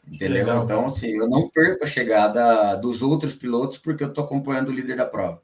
[0.07, 0.45] Entendeu?
[0.45, 0.65] Legal.
[0.65, 4.73] Então, assim, eu não perco a chegada dos outros pilotos porque eu estou acompanhando o
[4.73, 5.41] líder da prova.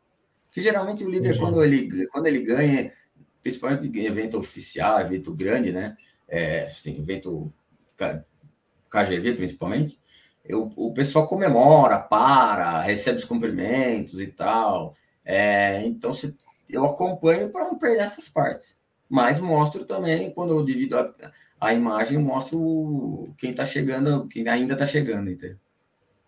[0.52, 2.92] Que geralmente o líder, quando ele, quando ele ganha,
[3.42, 5.96] principalmente em evento oficial, evento grande, né?
[6.28, 7.50] É, assim, evento
[8.90, 9.98] KGV principalmente,
[10.44, 14.94] eu, o pessoal comemora, para, recebe os cumprimentos e tal.
[15.24, 16.36] É, então, se,
[16.68, 18.78] eu acompanho para não perder essas partes
[19.08, 21.14] mas mostro também, quando eu divido a,
[21.60, 25.58] a imagem, mostro quem está chegando, quem ainda está chegando, entendeu?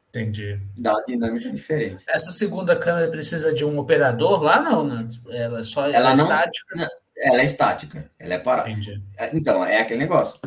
[0.08, 0.58] Entendi.
[0.76, 2.04] Dá uma dinâmica diferente.
[2.08, 5.08] Essa segunda câmera precisa de um operador lá, não, né?
[5.28, 6.76] Ela é só ela, ela é não, estática?
[6.76, 8.70] Não, ela é estática, ela é parada.
[8.70, 8.98] Entendi.
[9.18, 10.40] É, então, é aquele negócio.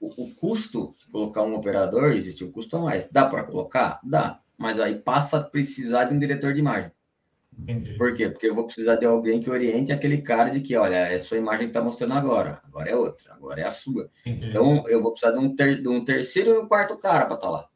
[0.00, 3.10] O, o, custo de colocar um operador, existe um custo a mais.
[3.10, 3.98] Dá para colocar?
[4.04, 4.38] Dá.
[4.56, 6.92] Mas aí passa a precisar de um diretor de imagem.
[7.58, 7.94] Entendi.
[7.94, 8.28] Por quê?
[8.28, 11.18] Porque eu vou precisar de alguém que oriente aquele cara de que, olha, é a
[11.18, 14.08] sua imagem que está mostrando agora, agora é outra, agora é a sua.
[14.24, 14.48] Entendi.
[14.48, 17.34] Então, eu vou precisar de um, ter, de um terceiro e um quarto cara para
[17.34, 17.68] estar tá lá.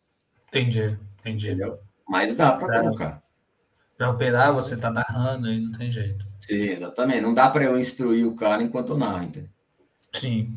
[0.49, 1.49] Entendi, entendi.
[1.49, 1.81] Entendeu?
[2.09, 3.23] Mas dá para colocar.
[3.97, 6.27] Para operar, você está narrando aí, não tem jeito.
[6.41, 7.21] Sim, exatamente.
[7.21, 9.51] Não dá para eu instruir o cara enquanto narra, entendeu?
[10.13, 10.53] Sim.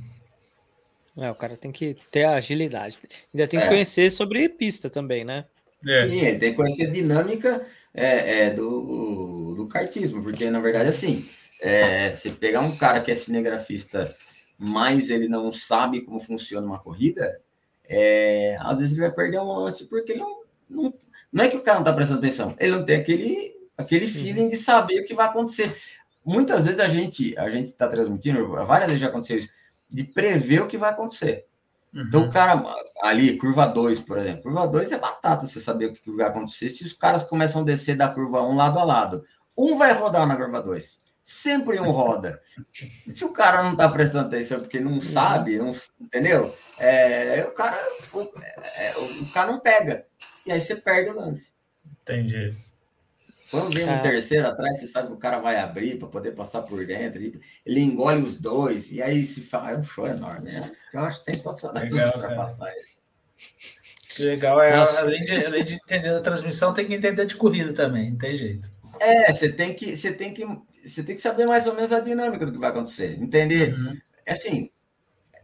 [1.17, 2.99] É, o cara tem que ter a agilidade.
[3.33, 3.69] Ainda tem que é.
[3.69, 5.45] conhecer sobre pista também, né?
[5.87, 6.07] É.
[6.07, 10.89] Sim, ele tem que conhecer a dinâmica é, é, do, do cartismo, porque na verdade,
[10.89, 11.25] assim,
[11.61, 14.03] é, se pegar um cara que é cinegrafista,
[14.57, 17.39] mas ele não sabe como funciona uma corrida,
[17.87, 20.93] é, às vezes ele vai perder um lance porque ele não, não,
[21.31, 24.49] não é que o cara não está prestando atenção, ele não tem aquele, aquele feeling
[24.49, 25.75] de saber o que vai acontecer.
[26.25, 29.49] Muitas vezes a gente a gente está transmitindo, várias vezes já aconteceu isso,
[29.89, 31.45] de prever o que vai acontecer.
[31.95, 32.01] Uhum.
[32.01, 32.61] Então, o cara
[33.01, 36.67] ali, curva 2, por exemplo, curva 2 é batata você saber o que vai acontecer.
[36.67, 39.23] Se os caras começam a descer da curva 1 um, lado a lado,
[39.57, 41.05] um vai rodar na curva 2.
[41.23, 42.39] Sempre um roda.
[43.07, 46.53] Se o cara não tá prestando atenção porque não sabe, não, entendeu?
[46.77, 47.77] É, o, cara,
[48.13, 48.21] o,
[48.77, 50.05] é, o cara não pega.
[50.45, 51.53] E aí você perde o lance.
[52.01, 52.55] Entendi.
[53.51, 56.63] Quando vem um terceiro atrás, você sabe que o cara vai abrir para poder passar
[56.63, 57.21] por dentro.
[57.65, 60.71] Ele engole os dois, e aí se faz é um show enorme, né?
[60.91, 62.95] Eu acho sensacional legal, essas ultrapassagens.
[64.15, 67.73] Que legal, é, além, de, além de entender a transmissão, tem que entender de corrida
[67.73, 68.71] também, não tem jeito.
[68.99, 70.45] É, você tem que, você tem que,
[70.83, 73.75] você tem que saber mais ou menos a dinâmica do que vai acontecer, entender.
[73.77, 73.97] Uhum.
[74.25, 74.71] É assim,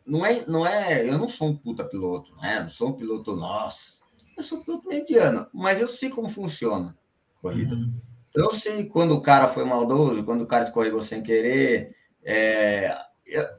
[0.06, 2.62] não é, não é, eu não sou um puta piloto, né?
[2.62, 4.02] Não sou um piloto, nossa,
[4.36, 6.98] eu sou um piloto mediano, mas eu sei como funciona
[7.42, 7.76] corrida.
[7.76, 7.94] Uhum.
[8.30, 11.96] Então, eu sei quando o cara foi maldoso, quando o cara escorregou sem querer.
[12.24, 12.96] É...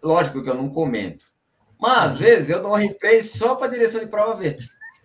[0.02, 1.26] Lógico que eu não comento.
[1.78, 2.18] Mas, às uhum.
[2.18, 4.56] vezes, eu dou um replay só para a direção de prova ver.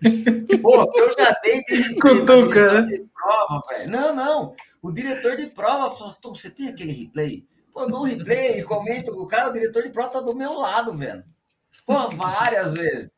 [0.62, 3.92] Pô, eu já dei de, Cutuca, de, de prova, velho.
[3.92, 4.54] Não, não.
[4.82, 7.48] O diretor de prova fala, Tom, você tem aquele replay?
[7.74, 10.36] Pô, eu dou um replay, comento com o cara, o diretor de prova tá do
[10.36, 11.24] meu lado, velho.
[11.86, 13.17] Pô, várias vezes.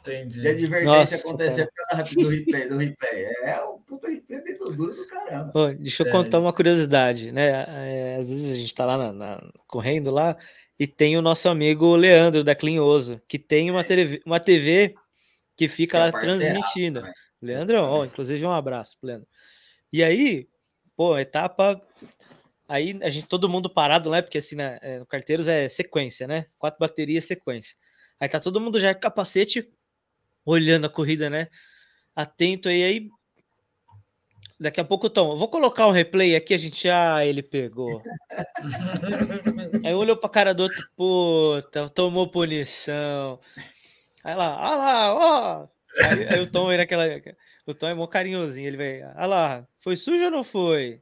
[0.00, 0.40] Entendi.
[0.40, 3.24] E a divergência Nossa, acontecer por causa do replay, do replay.
[3.42, 5.52] É o puta replay dentro duro do caramba.
[5.54, 6.46] Ô, deixa eu é, contar isso.
[6.46, 7.46] uma curiosidade, né?
[7.46, 10.36] É, às vezes a gente tá lá na, na, correndo lá
[10.78, 14.94] e tem o nosso amigo Leandro da Clinhoso, que tem uma, TV, uma TV
[15.56, 17.00] que fica é lá transmitindo.
[17.00, 17.14] Também.
[17.40, 19.28] Leandro, ó, inclusive um abraço, Leandro.
[19.92, 20.48] E aí,
[20.96, 21.80] pô, etapa.
[22.68, 24.20] Aí a gente, todo mundo parado, né?
[24.20, 26.46] Porque assim, né, no carteiros é sequência, né?
[26.58, 27.76] Quatro baterias, sequência.
[28.20, 29.68] Aí tá todo mundo já com capacete,
[30.48, 31.48] olhando a corrida, né?
[32.14, 33.08] Atento aí, aí.
[34.60, 38.02] Daqui a pouco, Tom, vou colocar um replay aqui, a gente, ah, ele pegou.
[39.84, 43.38] aí olhou pra cara do outro, puta, tomou punição.
[44.24, 45.68] Aí lá, ah lá, ó.
[46.04, 47.04] Aí, aí, o Tom era aquela.
[47.66, 51.00] O Tom é mó carinhosinho, ele vai, ah lá, foi sujo ou não foi?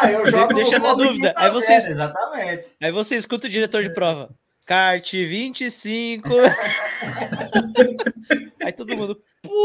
[0.00, 1.32] Ah, eu jogo Deixa na dúvida.
[1.36, 2.68] Aí você, exatamente.
[2.80, 4.34] Aí você escuta o diretor de prova.
[4.70, 6.28] Kart 25.
[8.62, 9.20] Aí todo mundo.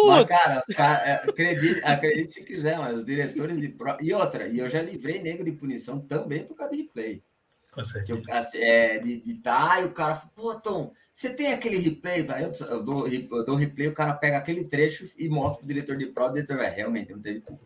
[0.07, 3.99] Mas, cara, cara é, acredite, acredite se quiser, mas os diretores de prova.
[4.01, 7.21] E outra, e eu já livrei nego de punição também por causa de replay.
[7.71, 8.19] Com certeza.
[8.19, 8.23] Eu,
[8.55, 12.21] é, de, de tá, e o cara fala, pô, Tom, você tem aquele replay?
[12.21, 15.97] Eu, eu, dou, eu dou replay, o cara pega aquele trecho e mostra o diretor
[15.97, 17.63] de prova, o diretor vai, realmente, não teve culpa.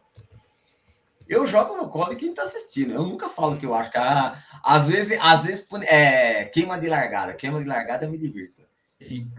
[1.30, 2.92] Eu jogo no colo quem tá assistindo.
[2.92, 6.88] Eu nunca falo que eu acho que ah, às vezes, às vezes é, queima de
[6.88, 8.64] largada, queima de largada me divirto.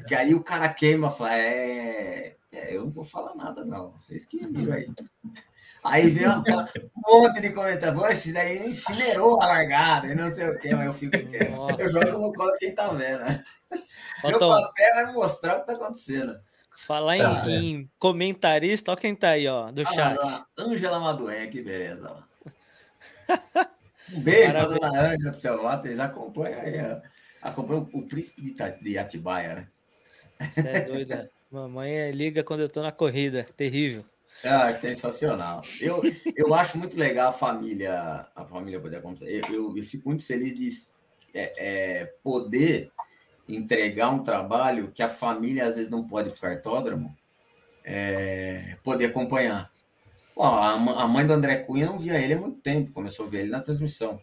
[0.07, 3.93] Que aí o cara queima e fala, é, é, eu não vou falar nada, não.
[3.99, 4.88] Vocês que viram aí.
[5.82, 6.43] Aí vem um
[7.09, 8.05] monte de comentário.
[8.05, 11.80] Esse daí incinerou a largada e não sei o que, mas eu fico quieto.
[11.80, 13.24] Eu jogo no colo quem tá vendo.
[14.22, 16.38] Meu papel é mostrar o que tá acontecendo.
[16.87, 20.18] Falar tá, em, em, comentarista, olha quem tá aí, ó, do ah, chat.
[20.59, 22.24] Ângela Madué, que beleza.
[24.12, 25.87] Um beijo para dona Ângela, pro seu voto.
[25.87, 27.03] Eles acompanham aí,
[27.41, 28.53] acompanham o príncipe
[28.83, 29.68] de Atibaia, né?
[30.41, 31.31] Você é doida.
[31.49, 34.05] Mamãe liga quando eu tô na corrida, terrível.
[34.43, 35.62] Ah, sensacional.
[35.81, 36.03] Eu,
[36.35, 39.43] eu acho muito legal a família, a família poder acontecer.
[39.49, 40.70] Eu, eu, eu fico muito feliz de
[41.35, 42.91] é, é, poder
[43.57, 47.16] entregar um trabalho que a família às vezes não pode ficar cartódromo,
[47.84, 49.70] é, poder acompanhar.
[50.38, 53.40] A, a, mãe do André Cunha não via ele há muito tempo, começou a ver
[53.40, 54.20] ele na transmissão.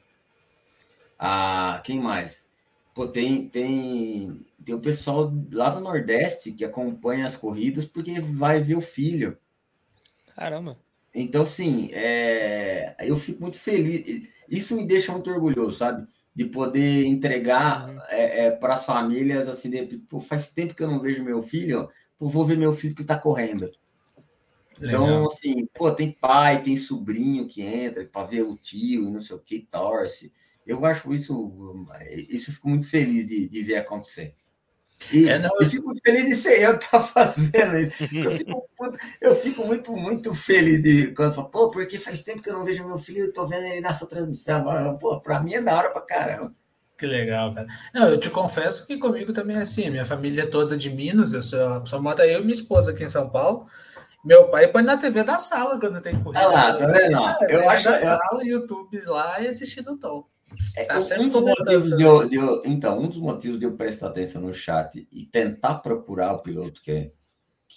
[1.20, 2.50] Ah, quem mais?
[2.94, 8.60] Pô, tem, tem, tem o pessoal lá do Nordeste que acompanha as corridas porque vai
[8.60, 9.38] ver o filho.
[10.36, 10.78] Caramba.
[11.14, 14.28] Então, sim, é, eu fico muito feliz.
[14.50, 16.08] Isso me deixa muito orgulhoso, sabe?
[16.38, 18.00] De poder entregar uhum.
[18.10, 21.42] é, é, para as famílias assim, de, pô, faz tempo que eu não vejo meu
[21.42, 23.72] filho, pô, vou ver meu filho que está correndo.
[24.78, 25.04] Então, Legal.
[25.04, 29.20] Então, assim, pô, tem pai, tem sobrinho que entra para ver o tio e não
[29.20, 30.32] sei o que, torce.
[30.64, 31.88] Eu acho isso,
[32.30, 34.36] isso eu fico muito feliz de, de ver acontecer.
[35.12, 38.04] E é, não, eu fico muito feliz de ser eu que estou fazendo isso.
[38.16, 38.67] Eu fico,
[39.22, 42.54] eu fico, muito, muito feliz de quando eu falo, pô, porque faz tempo que eu
[42.54, 44.98] não vejo meu filho e estou vendo ele nessa transmissão.
[45.00, 46.54] Pô, para mim é da hora para caramba.
[46.98, 47.68] Que legal, cara.
[47.94, 49.90] Não, eu te confesso que comigo também é assim.
[49.90, 53.04] Minha família é toda de Minas, eu só, só mora eu e minha esposa aqui
[53.04, 53.68] em São Paulo.
[54.26, 56.44] Meu pai põe na TV da sala quando tem corrida.
[56.44, 57.18] Ah lá, tá vendo?
[57.50, 60.28] Eu, eu acho da sala, YouTube lá e assistindo o Tom.
[60.76, 63.76] É, tá um dos motivos de eu, de eu, então, um dos motivos de eu
[63.76, 67.12] prestar atenção no chat e tentar procurar o piloto que é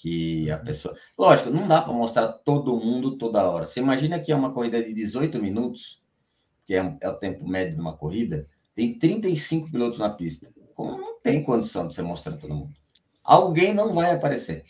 [0.00, 0.64] que a uhum.
[0.64, 0.96] pessoa.
[1.18, 3.66] Lógico, não dá para mostrar todo mundo toda hora.
[3.66, 6.02] Você imagina que é uma corrida de 18 minutos,
[6.64, 10.50] que é, é, o tempo médio de uma corrida, tem 35 pilotos na pista.
[10.74, 12.72] Como não tem condição de você mostrar todo mundo?
[13.22, 14.64] Alguém não vai aparecer.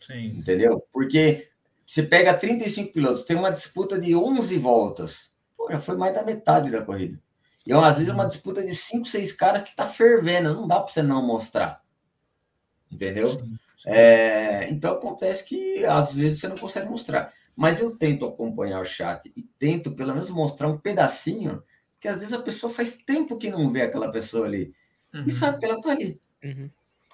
[0.00, 0.38] Sim.
[0.38, 0.84] Entendeu?
[0.92, 1.48] Porque
[1.86, 5.36] você pega 35 pilotos, tem uma disputa de 11 voltas.
[5.56, 7.20] Pô, já foi mais da metade da corrida.
[7.64, 8.28] E às vezes é uma uhum.
[8.28, 10.52] disputa de 5, 6 caras que tá fervendo.
[10.52, 11.80] Não dá para você não mostrar.
[12.90, 13.28] Entendeu?
[13.28, 13.56] Sim.
[13.86, 17.32] É, então acontece que às vezes você não consegue mostrar.
[17.56, 21.62] Mas eu tento acompanhar o chat e tento pelo menos mostrar um pedacinho,
[22.00, 24.72] que às vezes a pessoa faz tempo que não vê aquela pessoa ali.
[25.12, 25.24] Uhum.
[25.26, 26.18] E sabe que ela tá ali.
[26.42, 26.70] Uhum.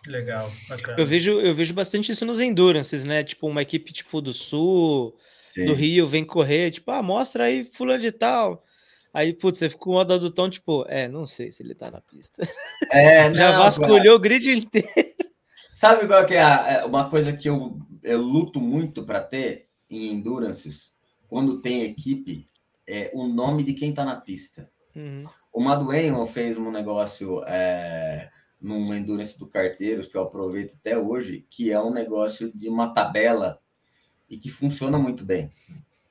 [0.07, 0.99] Legal, bacana.
[0.99, 3.25] Eu vejo, eu vejo bastante isso nos endurances, né?
[3.25, 5.17] Tipo, uma equipe tipo do Sul,
[5.49, 5.67] Sim.
[5.67, 8.65] do Rio, vem correr, tipo, ah, mostra aí fulano de tal.
[9.13, 11.91] Aí, putz, você ficou com o do tom, tipo, é, não sei se ele tá
[11.91, 12.47] na pista.
[12.93, 14.15] É, Já não, vasculhou cara.
[14.15, 14.89] o grid inteiro.
[15.79, 19.69] Sabe qual que é a, é uma coisa que eu, eu luto muito para ter
[19.89, 20.97] em endurances?
[21.29, 22.51] Quando tem equipe,
[22.85, 24.69] é o nome de quem está na pista.
[24.97, 25.25] Uhum.
[25.53, 28.29] O Madueno fez um negócio é,
[28.61, 32.93] num endurance do Carteiros, que eu aproveito até hoje, que é um negócio de uma
[32.93, 33.61] tabela
[34.29, 35.49] e que funciona muito bem.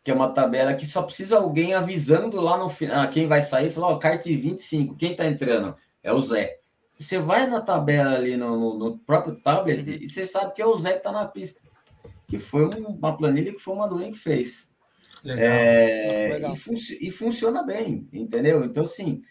[0.02, 3.42] Que é uma tabela que só precisa alguém avisando lá no final, ah, quem vai
[3.42, 5.76] sair, falar, ó, oh, kart 25, quem está entrando?
[6.02, 6.57] É o Zé.
[6.98, 9.98] Você vai na tabela ali no, no, no próprio tablet uhum.
[10.02, 11.62] e você sabe que é o Zé que está na pista.
[12.28, 14.72] Que foi uma planilha que foi uma doente que fez.
[15.24, 15.46] Legal.
[15.46, 16.54] É, Legal.
[16.54, 18.64] E, e, funciona bem, entendeu?
[18.64, 19.22] Então, assim,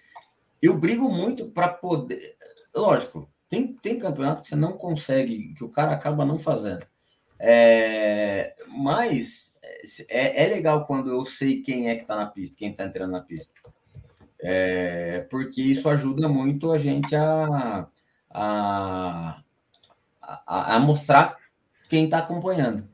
[0.61, 2.37] eu brigo muito para poder.
[2.75, 6.87] Lógico, tem, tem campeonato que você não consegue, que o cara acaba não fazendo.
[7.39, 9.59] É, mas
[10.09, 13.13] é, é legal quando eu sei quem é que está na pista, quem está entrando
[13.13, 13.53] na pista.
[14.49, 17.89] É, porque isso ajuda muito a gente a,
[18.31, 19.43] a,
[20.23, 21.37] a, a mostrar
[21.89, 22.89] quem está acompanhando.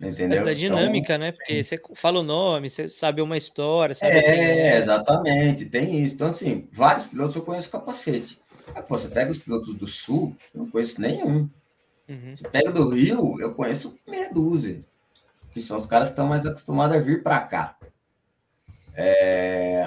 [0.00, 0.38] Entendeu?
[0.38, 1.30] Essa da dinâmica, então, né?
[1.30, 3.94] Porque você fala o nome, você sabe uma história.
[3.94, 6.16] Sabe é, é, exatamente, tem isso.
[6.16, 8.40] Então, assim, vários pilotos eu conheço capacete.
[8.88, 11.48] Pô, você pega os pilotos do Sul, eu não conheço nenhum.
[12.08, 12.34] Uhum.
[12.34, 14.80] Você pega do Rio, eu conheço meia dúzia.
[15.52, 17.76] Que são os caras que estão mais acostumados a vir para cá.
[18.96, 19.86] É,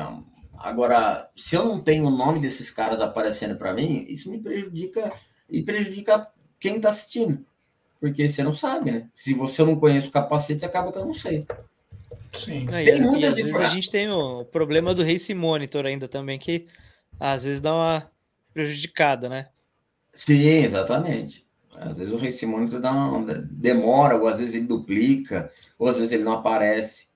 [0.66, 5.14] Agora, se eu não tenho o nome desses caras aparecendo para mim, isso me prejudica
[5.48, 6.28] e prejudica
[6.60, 7.46] quem está assistindo.
[8.00, 9.08] Porque você não sabe, né?
[9.16, 11.46] Se você não conhece o capacete, acaba que eu não sei.
[12.34, 12.66] Sim.
[12.66, 15.86] Não, tem e, muitas e às vezes a gente tem o problema do Race Monitor
[15.86, 16.66] ainda também, que
[17.20, 18.12] às vezes dá uma
[18.52, 19.50] prejudicada, né?
[20.16, 21.46] Sim, exatamente.
[21.76, 25.98] Às vezes o Race Monitor dá uma, demora, ou às vezes ele duplica, ou às
[25.98, 27.14] vezes ele não aparece.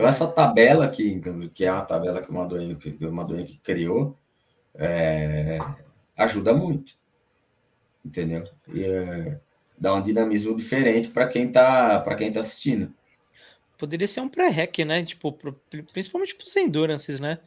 [0.00, 1.20] Então, essa tabela aqui,
[1.52, 4.16] que é a tabela que o Maduenho, que o Maduenho que criou,
[4.74, 5.58] é,
[6.16, 6.94] ajuda muito.
[8.02, 8.42] Entendeu?
[8.72, 9.38] E é,
[9.78, 12.94] dá um dinamismo diferente para quem está para quem tá assistindo.
[13.76, 15.04] Poderia ser um pré-rec, né?
[15.04, 15.52] Tipo, pro,
[15.92, 17.38] principalmente para os endurances, né?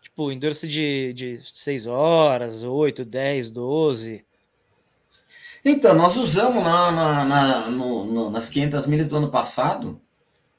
[0.00, 4.24] Tipo, endurance de, de 6 horas, 8, 10, 12.
[5.62, 10.00] Então, nós usamos na, na, na no, no, nas 500 milhas do ano passado,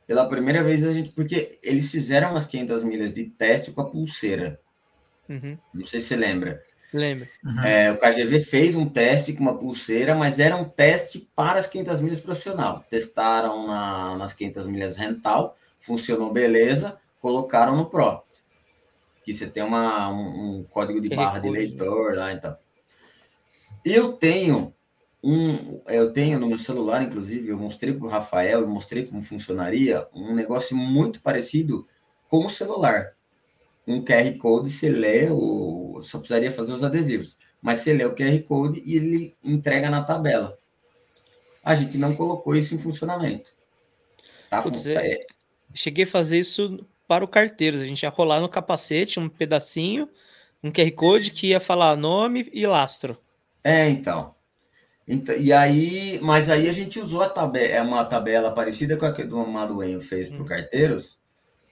[0.09, 3.85] pela primeira vez a gente, porque eles fizeram umas 500 milhas de teste com a
[3.85, 4.59] pulseira.
[5.29, 5.55] Uhum.
[5.71, 6.63] Não sei se você lembra.
[6.91, 7.29] Lembra.
[7.45, 7.59] Uhum.
[7.59, 11.67] É, o KGV fez um teste com uma pulseira, mas era um teste para as
[11.67, 12.83] 500 milhas profissional.
[12.89, 18.23] Testaram na, nas 500 milhas rental, funcionou beleza, colocaram no Pro.
[19.23, 22.57] Que você tem uma, um, um código de que barra de leitor lá então.
[23.85, 24.73] Eu tenho
[25.23, 29.21] um, eu tenho no meu celular, inclusive, eu mostrei para o Rafael, eu mostrei como
[29.21, 31.87] funcionaria um negócio muito parecido
[32.29, 33.13] com o celular.
[33.85, 38.15] Um QR Code, você lê, o, só precisaria fazer os adesivos, mas você lê o
[38.15, 40.57] QR Code e ele entrega na tabela.
[41.63, 43.51] A gente não colocou isso em funcionamento.
[44.49, 45.25] Tá, Putz, é...
[45.73, 47.77] Cheguei a fazer isso para o carteiro.
[47.77, 50.09] A gente ia rolar no capacete um pedacinho,
[50.63, 53.17] um QR Code que ia falar nome e lastro.
[53.63, 54.33] É, então.
[55.11, 59.07] Então, e aí, mas aí a gente usou a tabela, é uma tabela parecida com
[59.07, 60.45] a que o Maduenho fez para o hum.
[60.45, 61.19] Carteiros.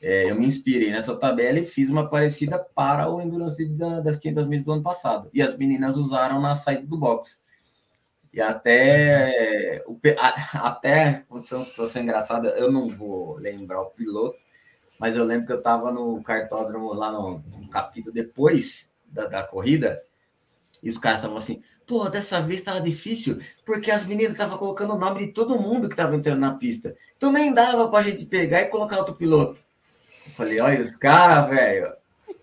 [0.01, 4.17] É, eu me inspirei nessa tabela e fiz uma parecida para o Endurance da, das
[4.17, 5.29] 500 milhas do ano passado.
[5.31, 7.39] E as meninas usaram na saída do box.
[8.33, 9.99] E até, o,
[10.55, 14.35] até aconteceu uma situação engraçada, eu não vou lembrar o piloto,
[14.99, 19.43] mas eu lembro que eu estava no cartódromo lá no, no capítulo depois da, da
[19.43, 20.01] corrida,
[20.81, 24.93] e os caras estavam assim, Pô, dessa vez tava difícil, porque as meninas estavam colocando
[24.93, 26.93] o nome de todo mundo que tava entrando na pista.
[27.15, 29.61] Então nem dava pra gente pegar e colocar outro piloto.
[30.25, 31.93] Eu falei, olha os caras, velho.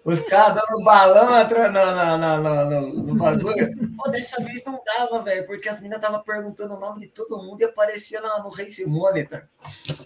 [0.02, 3.96] Os caras dando balão atrás no, no, no, no, bagulho.
[3.96, 7.42] Pô, dessa vez não dava, velho, porque as meninas estavam perguntando o nome de todo
[7.42, 9.42] mundo e aparecia no, no Race Monitor.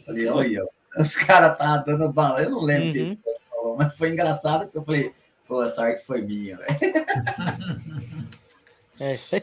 [0.05, 0.67] Falei, olha,
[0.97, 2.41] os caras estavam dando balão.
[2.41, 3.17] Eu não lembro uhum.
[3.17, 5.15] que falou, mas foi engraçado porque eu falei,
[5.47, 6.69] pô, a sorte foi minha, velho.
[9.01, 9.43] É isso aí.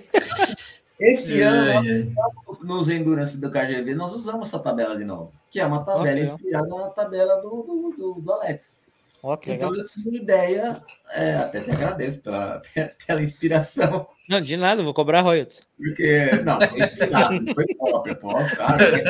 [0.99, 5.59] Esse é, ano, nós, nos Endurance do KGV, nós usamos essa tabela de novo, que
[5.59, 6.21] é uma tabela okay.
[6.21, 8.77] inspirada na tabela do, do, do, do Alex.
[9.21, 9.85] Okay, então legal.
[9.85, 12.61] eu tive uma ideia, é, até te agradeço pela,
[13.07, 14.07] pela inspiração.
[14.29, 15.63] Não, de nada, vou cobrar royalties.
[15.77, 19.03] Porque, não, foi inspirado, não foi cópia, pô, os caras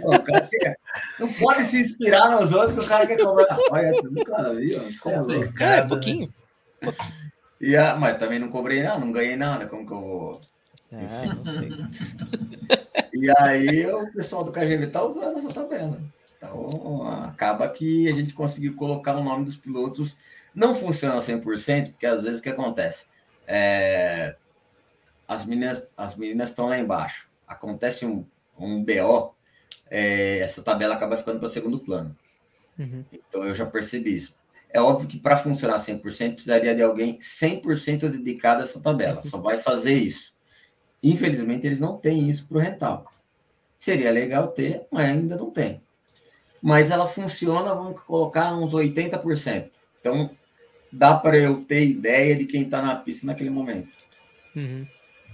[0.00, 0.78] não, cara quer,
[1.18, 4.80] não pode se inspirar nos outros que o cara quer cobrar royalties, nunca viu,
[5.60, 6.32] é, é, pouquinho.
[7.64, 10.40] E a, mas também não cobrei nada, não ganhei nada, como que eu vou...
[10.92, 11.70] Ah, não sei.
[13.14, 16.00] e aí o pessoal do KGV tá usando essa tabela.
[16.36, 20.16] Então, acaba que a gente conseguiu colocar o nome dos pilotos.
[20.52, 23.06] Não funciona 100%, porque às vezes o que acontece?
[23.46, 24.34] É,
[25.26, 27.30] as meninas as meninas estão lá embaixo.
[27.46, 28.26] Acontece um,
[28.58, 29.34] um BO,
[29.88, 32.16] é, essa tabela acaba ficando para segundo plano.
[32.78, 33.04] Uhum.
[33.12, 34.36] Então, eu já percebi isso.
[34.72, 36.00] É óbvio que para funcionar 100%,
[36.32, 39.22] precisaria de alguém 100% dedicado a essa tabela.
[39.22, 40.32] Só vai fazer isso.
[41.02, 43.04] Infelizmente, eles não têm isso para o rental.
[43.76, 45.82] Seria legal ter, mas ainda não tem
[46.62, 49.68] mas ela funciona, vamos colocar uns 80%.
[50.00, 50.30] Então,
[50.92, 53.90] dá para eu ter ideia de quem está na pista naquele momento.
[54.54, 54.86] Uhum.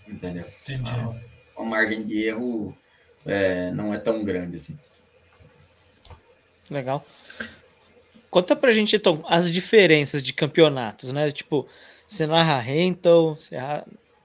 [0.09, 0.47] Entendeu?
[0.63, 0.91] Entendi.
[0.91, 2.75] A, a, margem de erro
[3.27, 4.79] é, não é tão grande assim.
[6.71, 7.05] Legal.
[8.31, 11.31] Conta pra gente, então, as diferenças de campeonatos, né?
[11.31, 11.67] Tipo,
[12.07, 13.39] você narra Rental,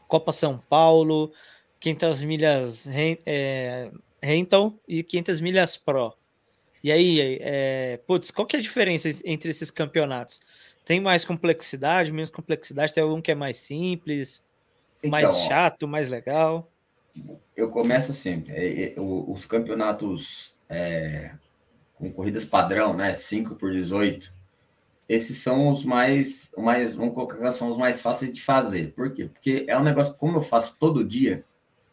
[0.08, 1.32] Copa São Paulo,
[1.80, 2.88] 500 milhas
[3.26, 3.90] é,
[4.22, 6.14] Rental e 500 milhas Pro.
[6.84, 10.42] E aí, é, putz, qual que é a diferença entre esses campeonatos?
[10.84, 12.94] Tem mais complexidade, menos complexidade?
[12.94, 14.44] Tem algum que é mais simples,
[15.00, 16.70] então, mais chato, mais legal?
[17.56, 18.54] Eu começo sempre.
[18.54, 21.32] É, é, os campeonatos é,
[21.96, 23.14] com corridas padrão, né?
[23.14, 24.34] 5 por 18,
[25.08, 28.94] esses são os mais, mais, vamos colocar, são os mais fáceis de fazer.
[28.94, 29.26] Por quê?
[29.26, 31.44] Porque é um negócio, como eu faço todo dia,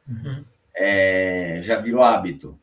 [0.09, 0.45] uhum.
[0.75, 2.59] é, já virou hábito.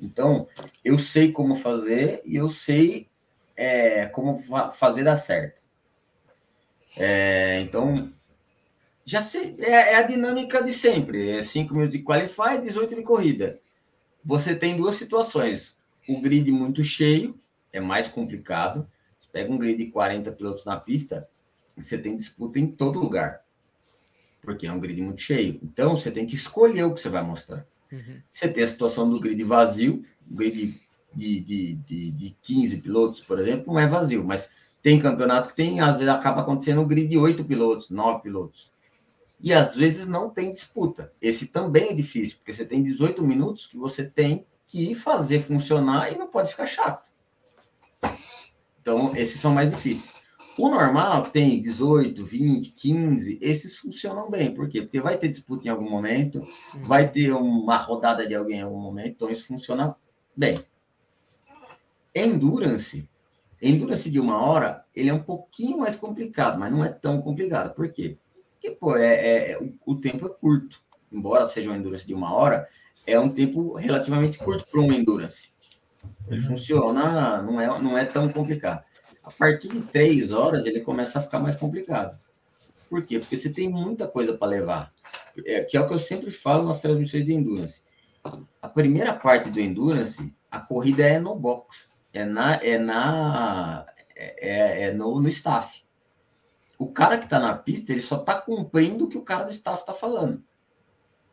[0.00, 0.46] Então,
[0.84, 3.08] eu sei como fazer e eu sei
[3.56, 4.38] é, como
[4.70, 5.60] fazer dar certo.
[6.96, 8.12] É, então,
[9.04, 12.94] já sei, é, é, a dinâmica de sempre: é 5 minutos de qualify e 18
[12.94, 13.58] de corrida.
[14.24, 15.77] Você tem duas situações.
[16.08, 17.38] O grid muito cheio
[17.72, 18.88] é mais complicado.
[19.18, 21.28] Você pega um grid de 40 pilotos na pista,
[21.76, 23.42] você tem disputa em todo lugar.
[24.40, 25.58] Porque é um grid muito cheio.
[25.62, 27.66] Então, você tem que escolher o que você vai mostrar.
[27.92, 28.20] Uhum.
[28.30, 30.74] Você tem a situação do grid vazio, grid
[31.14, 34.52] de, de, de, de 15 pilotos, por exemplo, não é vazio, mas
[34.82, 38.72] tem campeonatos que tem, às vezes acaba acontecendo um grid de 8 pilotos, 9 pilotos.
[39.40, 41.12] E às vezes não tem disputa.
[41.20, 46.12] Esse também é difícil, porque você tem 18 minutos que você tem que fazer funcionar
[46.12, 47.10] e não pode ficar chato.
[48.80, 50.22] Então, esses são mais difíceis.
[50.58, 54.52] O normal tem 18, 20, 15, esses funcionam bem.
[54.52, 54.82] Por quê?
[54.82, 56.42] Porque vai ter disputa em algum momento,
[56.82, 59.96] vai ter uma rodada de alguém em algum momento, então isso funciona
[60.36, 60.58] bem.
[62.14, 63.08] Endurance,
[63.62, 67.72] endurance de uma hora, ele é um pouquinho mais complicado, mas não é tão complicado.
[67.74, 68.18] Por quê?
[68.54, 70.82] Porque, pô, é, é, o tempo é curto.
[71.10, 72.68] Embora seja uma endurance de uma hora,
[73.06, 75.52] é um tempo relativamente curto para uma endurance.
[76.28, 76.48] Ele uhum.
[76.48, 78.84] funciona, não é, não é tão complicado.
[79.22, 82.18] A partir de três horas, ele começa a ficar mais complicado.
[82.88, 83.18] Por quê?
[83.18, 84.92] Porque você tem muita coisa para levar.
[85.44, 87.82] É, que é o que eu sempre falo nas transmissões de Endurance.
[88.60, 91.94] A primeira parte do Endurance, a corrida é no box.
[92.12, 93.86] É na, é na
[94.16, 95.84] é, é, é no, no staff.
[96.78, 99.50] O cara que está na pista, ele só está cumprindo o que o cara do
[99.50, 100.42] staff está falando.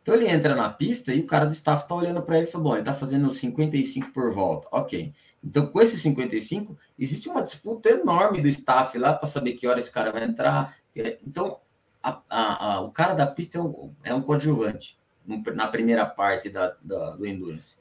[0.05, 2.51] Então ele entra na pista e o cara do staff está olhando para ele e
[2.51, 4.67] fala: Bom, ele está fazendo 55 por volta.
[4.71, 5.11] Ok.
[5.43, 9.79] Então, com esses 55, existe uma disputa enorme do staff lá para saber que hora
[9.79, 10.77] esse cara vai entrar.
[11.25, 11.59] Então,
[12.03, 14.95] a, a, a, o cara da pista é um, é um coadjuvante
[15.55, 17.79] na primeira parte da, da do Endurance.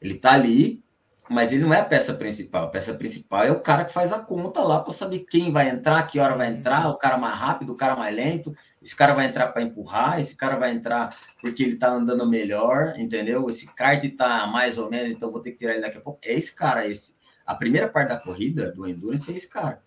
[0.00, 0.82] Ele está ali,
[1.28, 2.64] mas ele não é a peça principal.
[2.64, 5.68] A peça principal é o cara que faz a conta lá para saber quem vai
[5.68, 8.54] entrar, que hora vai entrar, o cara mais rápido, o cara mais lento.
[8.82, 12.94] Esse cara vai entrar para empurrar, esse cara vai entrar porque ele está andando melhor,
[12.98, 13.48] entendeu?
[13.48, 16.18] Esse kart está mais ou menos, então vou ter que tirar ele daqui a pouco.
[16.24, 17.14] É esse cara, esse.
[17.46, 19.82] A primeira parte da corrida do Endurance é esse cara.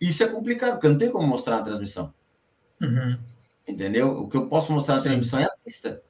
[0.00, 2.12] Isso é complicado, porque não tem como mostrar na transmissão.
[2.80, 3.18] Uhum.
[3.66, 4.18] Entendeu?
[4.18, 5.08] O que eu posso mostrar na Sim.
[5.08, 6.02] transmissão é a pista.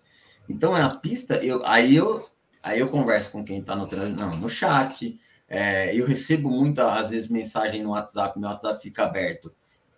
[0.49, 2.27] Então, é a pista, eu, aí, eu,
[2.63, 7.11] aí eu converso com quem está no, não, no chat, é, eu recebo muitas, às
[7.11, 9.53] vezes, mensagem no WhatsApp, meu WhatsApp fica aberto.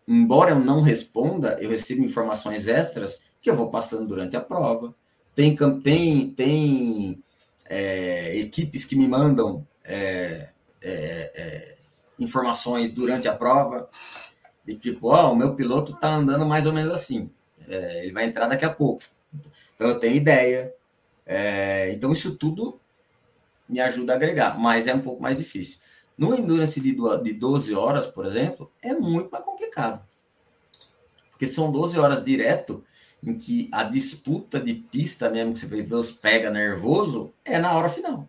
[0.07, 4.95] Embora eu não responda, eu recebo informações extras que eu vou passando durante a prova.
[5.35, 7.23] Tem, tem, tem
[7.67, 10.49] é, equipes que me mandam é,
[10.83, 11.75] é, é
[12.19, 13.89] informações durante a prova,
[14.65, 17.31] de tipo, ó, oh, o meu piloto tá andando mais ou menos assim,
[17.69, 19.03] é, ele vai entrar daqui a pouco.
[19.75, 20.73] Então eu tenho ideia.
[21.27, 22.81] É, então isso tudo
[23.69, 25.79] me ajuda a agregar, mas é um pouco mais difícil.
[26.17, 30.05] No Endurance de, de 12 horas, por exemplo, é muito mais complicado.
[31.31, 32.85] Porque são 12 horas direto
[33.23, 37.73] em que a disputa de pista mesmo, que você vê os pega nervoso, é na
[37.73, 38.29] hora final.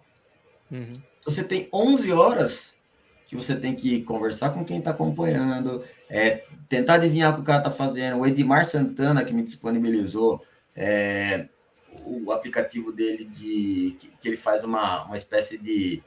[0.72, 0.88] Uhum.
[1.24, 2.76] Você tem 11 horas
[3.28, 7.43] que você tem que conversar com quem está acompanhando, é, tentar adivinhar o que o
[7.43, 8.20] cara está fazendo.
[8.20, 10.41] O Edmar Santana, que me disponibilizou
[10.76, 11.50] é,
[12.06, 16.01] o aplicativo dele, de que, que, ele faz uma, uma espécie de,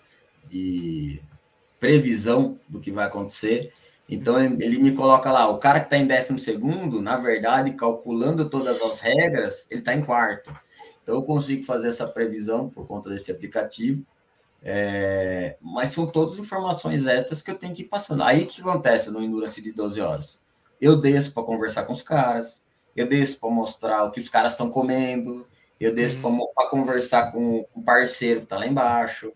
[0.46, 1.20] de
[1.80, 3.72] previsão do que vai acontecer.
[4.08, 8.48] Então ele me coloca lá, o cara que está em décimo segundo, na verdade, calculando
[8.48, 10.54] todas as regras, ele está em quarto.
[11.02, 14.04] Então eu consigo fazer essa previsão por conta desse aplicativo.
[14.62, 18.22] É, mas são todas informações extras que eu tenho que ir passando.
[18.22, 20.40] Aí o que acontece no Endurance de 12 horas?
[20.80, 24.52] Eu desço para conversar com os caras, eu desço para mostrar o que os caras
[24.52, 25.46] estão comendo,
[25.80, 26.20] eu desço
[26.54, 29.32] para conversar com o parceiro que está lá embaixo.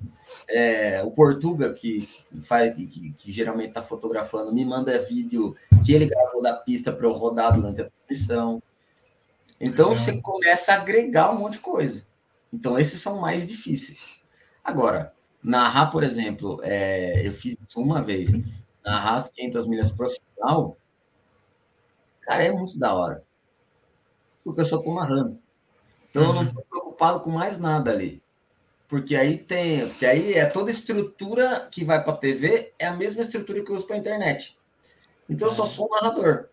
[0.49, 2.01] É, o Portuga, que,
[2.43, 7.07] faz, que, que geralmente está fotografando, me manda vídeo que ele gravou da pista para
[7.07, 8.61] eu rodar durante a transmissão.
[9.61, 12.05] Então você começa a agregar um monte de coisa.
[12.53, 14.25] Então esses são mais difíceis.
[14.65, 18.33] Agora, narrar, por exemplo, é, eu fiz isso uma vez,
[18.85, 20.77] narrar as 500 milhas profissional,
[22.21, 23.23] cara, é muito da hora.
[24.43, 25.42] Porque eu só estou narrando.
[26.13, 26.69] Então, eu não estou uhum.
[26.69, 28.23] preocupado com mais nada ali.
[28.87, 29.89] Porque aí tem.
[29.89, 33.71] Porque aí é toda estrutura que vai para a TV, é a mesma estrutura que
[33.71, 34.59] eu uso para a internet.
[35.27, 36.49] Então, eu só sou um narrador.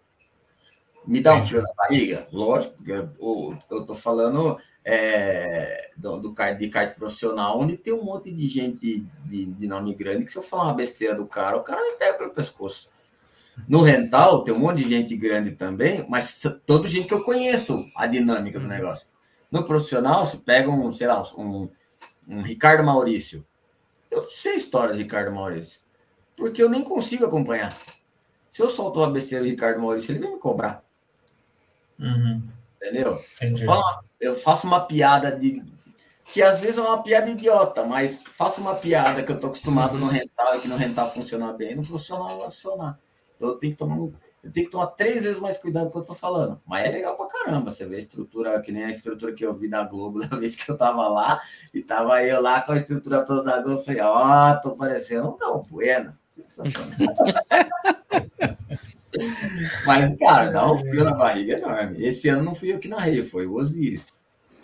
[1.05, 2.25] Me dá um frio na barriga?
[2.31, 7.91] Lógico, porque eu, eu tô falando é, do, do kart, de kart profissional, onde tem
[7.91, 11.25] um monte de gente de, de nome grande que se eu falar uma besteira do
[11.25, 12.89] cara, o cara me pega pelo pescoço.
[13.67, 17.75] No rental tem um monte de gente grande também, mas toda gente que eu conheço
[17.97, 18.71] a dinâmica do uhum.
[18.71, 19.09] negócio.
[19.51, 21.69] No profissional, se pega um, sei lá, um,
[22.27, 23.45] um Ricardo Maurício.
[24.11, 25.81] Eu sei a história de Ricardo Maurício,
[26.35, 27.73] porque eu nem consigo acompanhar.
[28.47, 30.83] Se eu soltar uma besteira do Ricardo Maurício, ele vai me cobrar.
[31.99, 32.41] Uhum.
[32.81, 33.21] Entendeu?
[33.41, 35.63] Eu, falo, eu faço uma piada de.
[36.23, 39.97] Que às vezes é uma piada idiota, mas faço uma piada que eu tô acostumado
[39.97, 42.99] no rental e que no rental funciona bem, no profissional vai funcionar.
[43.35, 44.13] Então eu tenho que tomar um
[44.43, 46.61] eu tenho que tomar três vezes mais cuidado com o que eu tô falando.
[46.65, 47.69] Mas é legal pra caramba.
[47.69, 50.55] Você vê a estrutura, que nem a estrutura que eu vi da Globo da vez
[50.55, 51.41] que eu tava lá,
[51.73, 53.79] e tava eu lá com a estrutura toda da Globo.
[53.79, 56.13] Eu falei, ó, oh, tô parecendo um Dom Bueno.
[56.29, 56.89] Sensacional.
[59.85, 62.05] Mas, cara, dá um frio na barriga enorme.
[62.05, 64.07] Esse ano não fui eu que narrei, foi o Osiris.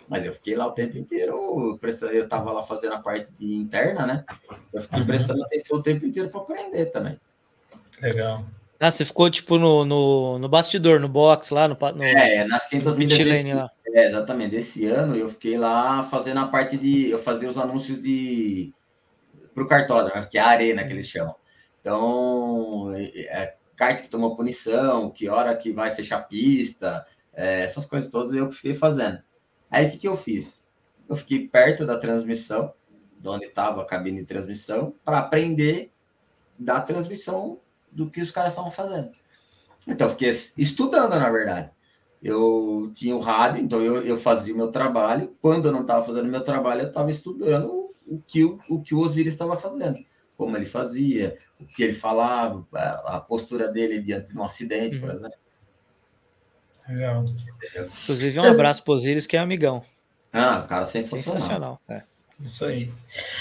[0.08, 1.78] Mas eu fiquei lá o tempo inteiro,
[2.12, 4.24] eu tava lá fazendo a parte de interna, né?
[4.72, 7.20] Eu fiquei prestando atenção o tempo inteiro para aprender também.
[8.00, 8.44] Legal.
[8.78, 12.66] Ah, você ficou tipo no, no, no bastidor, no box lá, no, no É, nas
[12.68, 13.18] 500 milhas.
[13.18, 13.70] Desse, lá.
[13.86, 14.54] É, exatamente.
[14.56, 17.10] Esse ano eu fiquei lá fazendo a parte de.
[17.10, 18.72] Eu fazia os anúncios de.
[19.54, 21.34] pro cartódromo, né, que é a arena que eles chamam.
[21.80, 27.86] Então, é, kart que tomou punição, que hora que vai fechar a pista, é, essas
[27.86, 29.20] coisas todas eu fiquei fazendo.
[29.70, 30.64] Aí o que, que eu fiz?
[31.08, 32.74] Eu fiquei perto da transmissão,
[33.18, 35.92] de onde estava a cabine de transmissão, para aprender
[36.58, 37.60] da transmissão
[37.96, 39.10] do que os caras estavam fazendo.
[39.86, 41.70] Então, eu fiquei estudando, na verdade.
[42.22, 45.34] Eu tinha o rádio, então eu, eu fazia o meu trabalho.
[45.40, 48.80] Quando eu não estava fazendo o meu trabalho, eu estava estudando o que o, o,
[48.80, 49.98] que o Osiris estava fazendo.
[50.36, 54.96] Como ele fazia, o que ele falava, a, a postura dele diante de um acidente,
[54.96, 55.02] uhum.
[55.02, 55.38] por exemplo.
[56.88, 57.24] Legal.
[58.02, 59.82] Inclusive, um abraço para o Osiris, que é amigão.
[60.32, 61.40] Ah, cara sensacional.
[61.40, 61.80] Sensacional.
[61.88, 62.02] É.
[62.40, 62.92] Isso aí.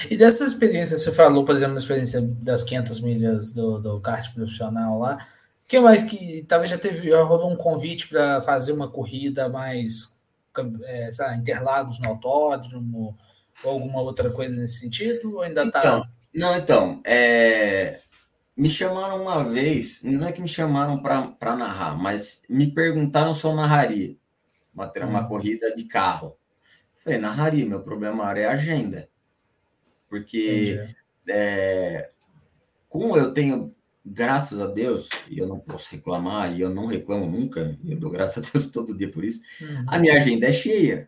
[0.10, 4.34] E dessa experiência, você falou, por exemplo, na experiência das 500 milhas do, do kart
[4.34, 5.18] profissional lá,
[5.66, 9.50] o que mais que talvez já teve, já rolou um convite para fazer uma corrida
[9.50, 10.16] mais,
[10.86, 13.18] é, lá, Interlagos no autódromo,
[13.64, 15.80] ou alguma outra coisa nesse sentido, ou ainda está...
[15.80, 18.00] Então, não, então, é,
[18.58, 23.44] me chamaram uma vez, não é que me chamaram para narrar, mas me perguntaram se
[23.44, 24.16] eu narraria
[24.74, 25.28] uma, uma hum.
[25.28, 26.38] corrida de carro.
[27.06, 29.08] Falei, narraria, meu problema é a agenda.
[30.10, 30.84] Porque
[31.30, 32.10] é,
[32.90, 37.28] como eu tenho graças a Deus, e eu não posso reclamar, e eu não reclamo
[37.28, 39.86] nunca, eu dou graças a Deus todo dia por isso, uhum.
[39.88, 41.08] a minha agenda é cheia.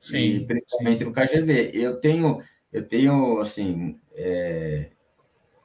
[0.00, 1.04] Sim, e principalmente sim.
[1.04, 1.72] no KGV.
[1.74, 2.40] Eu tenho,
[2.72, 4.90] eu tenho assim, é,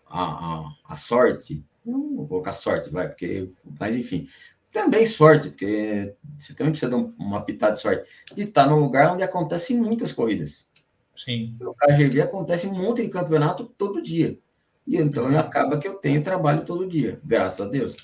[0.08, 4.28] a, a, a, sorte, não vou colocar sorte, vai, porque, mas enfim,
[4.76, 9.14] também sorte, porque você também precisa de uma pitada de sorte, de estar num lugar
[9.14, 10.70] onde acontecem muitas corridas.
[11.16, 11.56] Sim.
[11.62, 14.38] No KGV acontece um monte de campeonato todo dia.
[14.86, 17.96] E então acaba que eu tenho trabalho todo dia, graças a Deus.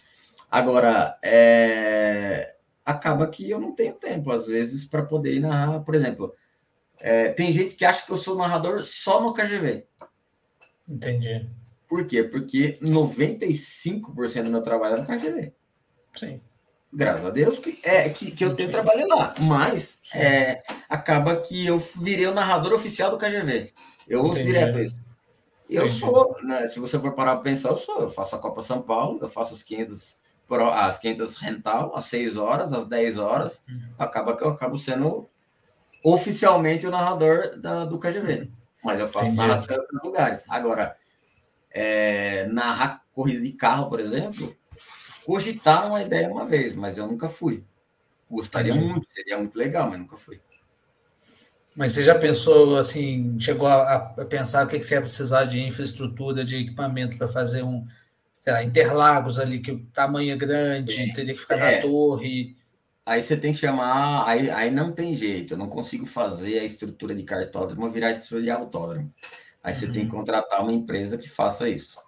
[0.49, 2.55] Agora, é...
[2.85, 5.81] acaba que eu não tenho tempo, às vezes, para poder ir narrar.
[5.81, 6.33] Por exemplo,
[7.01, 7.27] é...
[7.33, 9.85] tem gente que acha que eu sou narrador só no KGV.
[10.87, 11.49] Entendi.
[11.85, 12.23] Por quê?
[12.23, 15.53] Porque 95% do meu trabalho é no KGV.
[16.15, 16.41] Sim.
[16.93, 19.33] Graças a Deus que, é, que, que eu tenho trabalho lá.
[19.39, 23.71] Mas é, acaba que eu virei o narrador oficial do KGV.
[24.07, 25.01] Eu ouço direto isso.
[25.69, 25.99] Eu Entendi.
[25.99, 28.01] sou, né, se você for parar para pensar, eu sou.
[28.01, 30.19] Eu faço a Copa São Paulo, eu faço as 500,
[30.73, 33.63] as 500 rental, às 6 horas, às 10 horas.
[33.69, 33.79] Uhum.
[33.97, 35.29] Acaba que eu acabo sendo
[36.03, 38.51] oficialmente o narrador da, do KGV.
[38.83, 40.43] Mas eu faço narração em lugares.
[40.49, 40.97] Agora,
[41.69, 44.53] é, narrar corrida de carro, por exemplo,
[45.25, 47.63] cogitar uma ideia uma vez, mas eu nunca fui.
[48.29, 48.87] Gostaria Entendi.
[48.87, 50.39] muito, seria muito legal, mas nunca fui.
[51.75, 55.45] Mas você já pensou, assim, chegou a, a pensar o que, que você ia precisar
[55.45, 57.85] de infraestrutura, de equipamento para fazer um,
[58.41, 61.13] sei lá, Interlagos ali, que o tamanho é grande, é.
[61.13, 61.77] teria que ficar é.
[61.77, 62.55] na torre.
[63.05, 66.63] Aí você tem que chamar, aí, aí não tem jeito, eu não consigo fazer a
[66.63, 69.13] estrutura de cartódromo virar a estrutura de autódromo.
[69.63, 69.91] Aí você uhum.
[69.91, 70.19] tem que uhum.
[70.19, 71.99] contratar uma empresa que faça isso.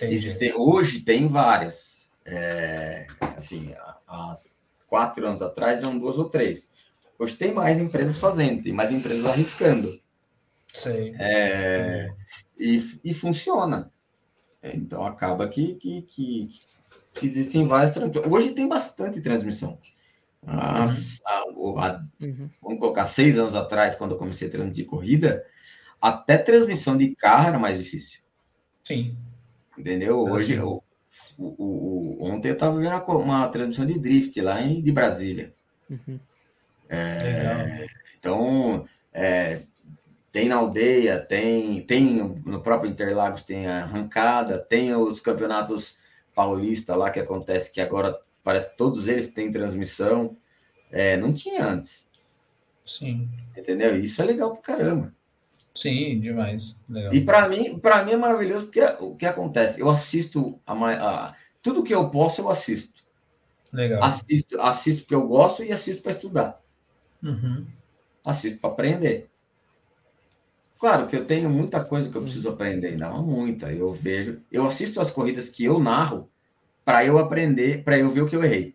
[0.00, 1.95] Existe, hoje tem várias.
[2.26, 4.38] É, assim, há, há
[4.86, 6.70] quatro anos atrás eram duas ou três.
[7.18, 9.90] Hoje tem mais empresas fazendo, tem mais empresas arriscando.
[10.72, 11.14] Sim.
[11.18, 12.08] É,
[12.58, 13.90] e, e funciona.
[14.62, 16.48] Então acaba que, que, que,
[17.14, 18.32] que existem várias transmissões.
[18.32, 19.78] Hoje tem bastante transmissão.
[20.46, 21.18] As,
[21.56, 21.78] uhum.
[21.78, 22.50] a, a, uhum.
[22.62, 25.44] Vamos colocar seis anos atrás, quando eu comecei a transmitir corrida,
[26.00, 28.20] até transmissão de carro era mais difícil.
[28.84, 29.16] Sim.
[29.76, 30.20] Entendeu?
[30.20, 30.60] Hoje,
[31.38, 34.92] o, o, o, ontem eu estava vendo uma, uma, transmissão de drift lá em, de
[34.92, 35.54] Brasília.
[35.88, 36.18] Uhum.
[36.88, 37.86] É,
[38.18, 39.62] então, é,
[40.32, 45.96] tem na aldeia, tem, tem no próprio Interlagos, tem a arrancada, tem os campeonatos
[46.34, 50.36] paulistas lá que acontece, que agora parece que todos eles têm transmissão.
[50.90, 52.08] É, não tinha antes.
[52.84, 53.28] Sim.
[53.56, 53.96] Entendeu?
[53.96, 55.12] Isso é legal pra caramba.
[55.76, 56.76] Sim, demais.
[56.88, 57.14] Legal.
[57.14, 59.80] E para mim, para mim é maravilhoso porque o que acontece?
[59.80, 63.04] Eu assisto a, a, tudo que eu posso, eu assisto.
[63.70, 64.02] Legal.
[64.02, 66.60] Assisto, assisto porque eu gosto e assisto para estudar.
[67.22, 67.66] Uhum.
[68.24, 69.28] Assisto para aprender.
[70.78, 73.70] Claro que eu tenho muita coisa que eu preciso aprender, ainda muita.
[73.70, 76.30] Eu vejo, eu assisto as corridas que eu narro
[76.84, 78.74] para eu aprender, para eu ver o que eu errei.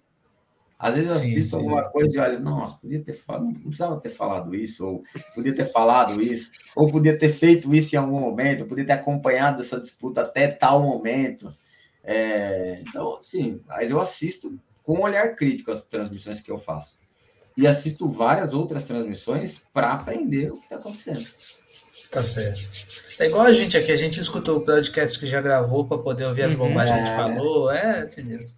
[0.81, 4.01] Às vezes eu assisto sim, alguma coisa e olho, nossa, podia ter falado, não precisava
[4.01, 5.03] ter falado isso, ou
[5.35, 9.61] podia ter falado isso, ou podia ter feito isso em algum momento, podia ter acompanhado
[9.61, 11.53] essa disputa até tal momento.
[12.03, 16.99] É, então, sim, mas eu assisto com um olhar crítico as transmissões que eu faço.
[17.55, 21.27] E assisto várias outras transmissões para aprender o que está acontecendo.
[22.09, 22.59] Tá certo.
[23.19, 26.25] É igual a gente aqui, a gente escutou o podcast que já gravou para poder
[26.25, 26.69] ouvir as uhum.
[26.69, 27.35] bobagens que a gente é.
[27.35, 28.57] falou, é assim mesmo.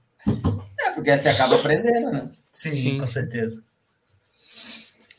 [0.93, 2.29] Porque você acaba aprendendo, né?
[2.51, 2.97] Sim, Sim.
[2.97, 3.63] com certeza.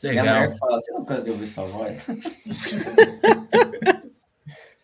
[0.01, 0.23] Legal.
[0.23, 2.07] Minha mulher fala, você não cansa de ouvir sua voz?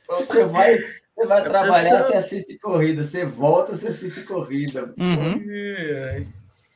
[0.07, 0.77] você vai,
[1.15, 4.93] você vai trabalhar, você assiste corrida, você volta, você assiste corrida.
[4.97, 5.45] Uhum.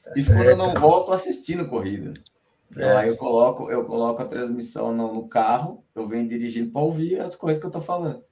[0.04, 0.38] Tá Isso certo.
[0.38, 2.14] quando eu não volto assistindo corrida.
[2.78, 2.98] É.
[2.98, 7.20] Aí eu coloco, eu coloco a transmissão no, no carro, eu venho dirigindo para ouvir
[7.20, 8.24] as coisas que eu tô falando.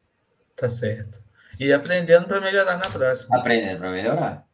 [0.55, 1.21] Tá certo.
[1.59, 3.37] E aprendendo para melhorar na próxima.
[3.37, 4.45] Aprendendo para melhorar.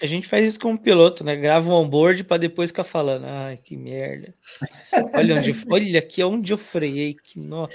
[0.00, 1.36] A gente faz isso com o piloto, né?
[1.36, 3.24] Grava um onboard para depois ficar falando.
[3.24, 4.34] Ai, que merda.
[5.14, 7.74] Olha onde, olha aqui onde eu freiei, que nossa.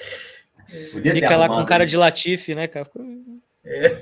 [0.91, 2.89] Podia Fica lá com cara de Latifi, né, cara?
[3.65, 3.99] É.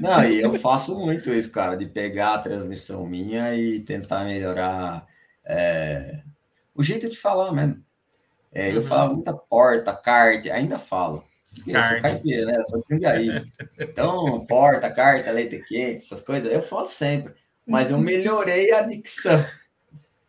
[0.00, 5.06] Não, e eu faço muito isso, cara, de pegar a transmissão minha e tentar melhorar
[5.44, 6.22] é,
[6.74, 7.82] o jeito de falar mesmo.
[8.52, 8.82] É, eu uhum.
[8.82, 11.24] falava muita porta, kart, ainda falo.
[11.66, 12.58] Eu sou caipira, né?
[12.58, 13.44] Eu sou aí.
[13.78, 17.34] Então, porta, carta, leite quente, essas coisas, eu falo sempre.
[17.66, 19.44] Mas eu melhorei a dicção.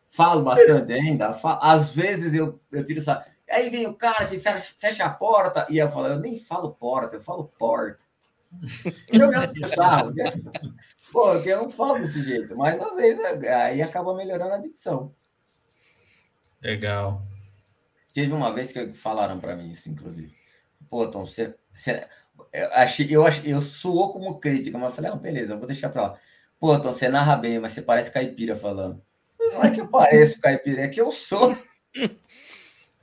[0.10, 1.30] Falo bastante ainda.
[1.62, 3.26] Às vezes eu, eu tiro essa.
[3.50, 6.72] Aí vem o cara que fecha, fecha a porta e eu falo, eu nem falo
[6.72, 8.06] porta, eu falo porta.
[9.12, 10.12] Eu me sarro.
[10.12, 10.24] Né?
[11.12, 15.14] Pô, eu não falo desse jeito, mas às vezes aí acaba melhorando a dicção.
[16.62, 17.24] Legal.
[18.14, 20.41] Teve uma vez que falaram para mim isso, inclusive.
[20.92, 22.06] Pô, Tom, você, você...
[22.52, 25.88] eu achei, eu, achei, eu suou como crítica, mas falei, ah, beleza, eu vou deixar
[25.88, 26.18] pra lá.
[26.60, 29.02] Pô, então você narra bem, mas você parece caipira falando.
[29.40, 31.58] Não é que eu pareço caipira, é que eu sou.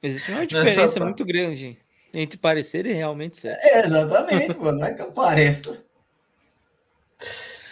[0.03, 1.79] Existe uma diferença muito grande
[2.13, 3.59] entre parecer e realmente ser.
[3.63, 5.83] É, exatamente, pô, não é que eu pareço.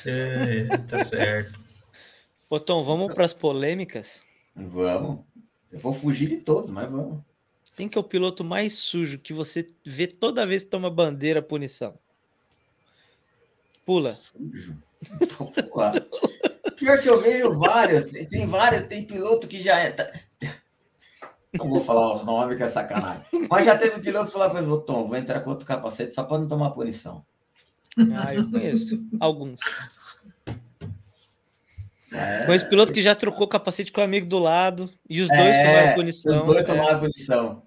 [0.06, 1.60] É, tá certo.
[2.48, 4.22] Ô, Tom, vamos para as polêmicas?
[4.54, 5.20] Vamos.
[5.70, 7.20] Eu vou fugir de todos, mas vamos.
[7.76, 11.42] Quem que é o piloto mais sujo que você vê toda vez que toma bandeira
[11.42, 11.98] punição?
[13.84, 14.14] Pula.
[14.14, 14.78] Sujo.
[16.76, 18.04] Pior que eu vejo vários.
[18.28, 19.90] Tem vários, tem piloto que já é.
[19.90, 20.10] Tá,
[21.52, 23.24] não vou falar os nomes que é sacanagem.
[23.48, 26.24] Mas já teve piloto que falou para ele, Tom, vou entrar com outro capacete só
[26.24, 27.24] para não tomar punição.
[28.14, 29.60] Ah, eu conheço alguns.
[32.12, 32.46] É...
[32.46, 35.66] Conheço piloto que já trocou capacete com o amigo do lado e os dois é,
[35.66, 36.40] tomaram punição.
[36.40, 36.64] Os dois é.
[36.64, 37.65] tomaram punição.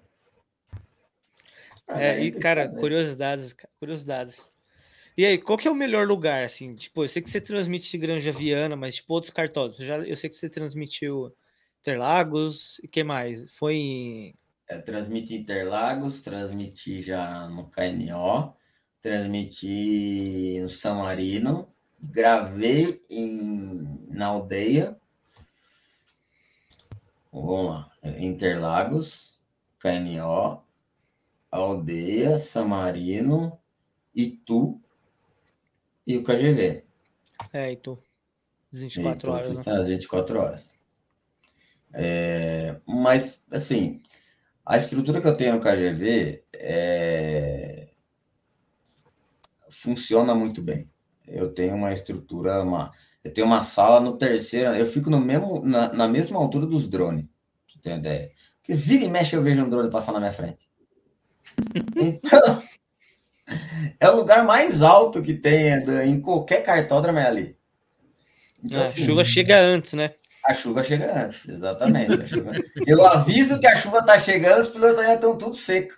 [1.96, 4.48] É, e, cara, curiosidades, curiosidades.
[5.16, 6.74] E aí, qual que é o melhor lugar, assim?
[6.74, 9.84] Tipo, eu sei que você transmite Granja Viana, mas, tipo, outros cartódromos.
[9.84, 11.34] Já, eu sei que você transmitiu
[11.80, 13.50] Interlagos e que mais?
[13.52, 14.34] Foi em...
[14.68, 18.54] É, transmiti Interlagos, transmiti já no KNO,
[19.00, 21.68] transmiti no São Marino,
[22.00, 24.96] gravei em, na aldeia.
[27.32, 27.92] Vamos lá.
[28.18, 29.40] Interlagos,
[29.78, 30.62] KNO,
[31.50, 33.58] aldeia, São Marino,
[34.14, 34.80] Itu
[36.06, 36.84] e o KGV.
[37.52, 37.98] É, Itu.
[38.72, 39.66] 24 Itu, horas.
[39.66, 39.72] Né?
[39.72, 40.78] As 24 horas.
[41.92, 44.00] É, mas, assim,
[44.64, 47.88] a estrutura que eu tenho no KGV é,
[49.68, 50.88] funciona muito bem.
[51.26, 52.92] Eu tenho uma estrutura, uma,
[53.24, 56.88] eu tenho uma sala no terceiro, eu fico no mesmo, na, na mesma altura dos
[56.88, 57.24] drones,
[57.68, 58.30] você tem ideia?
[58.60, 60.69] Porque vira e mexe eu vejo um drone passar na minha frente.
[61.96, 62.62] Então,
[63.98, 65.72] é o lugar mais alto que tem
[66.04, 67.56] em qualquer cartódromo é ali.
[68.62, 70.14] Então, a assim, chuva chega antes, né?
[70.46, 72.26] A chuva chega antes, exatamente.
[72.26, 72.52] Chuva...
[72.86, 75.94] Eu aviso que a chuva tá chegando, os pilotos já estão tudo seco.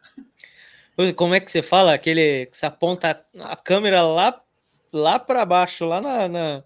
[1.17, 1.95] Como é que você fala?
[1.95, 4.41] Aquele que você aponta a câmera lá,
[4.93, 6.65] lá para baixo, lá na, na,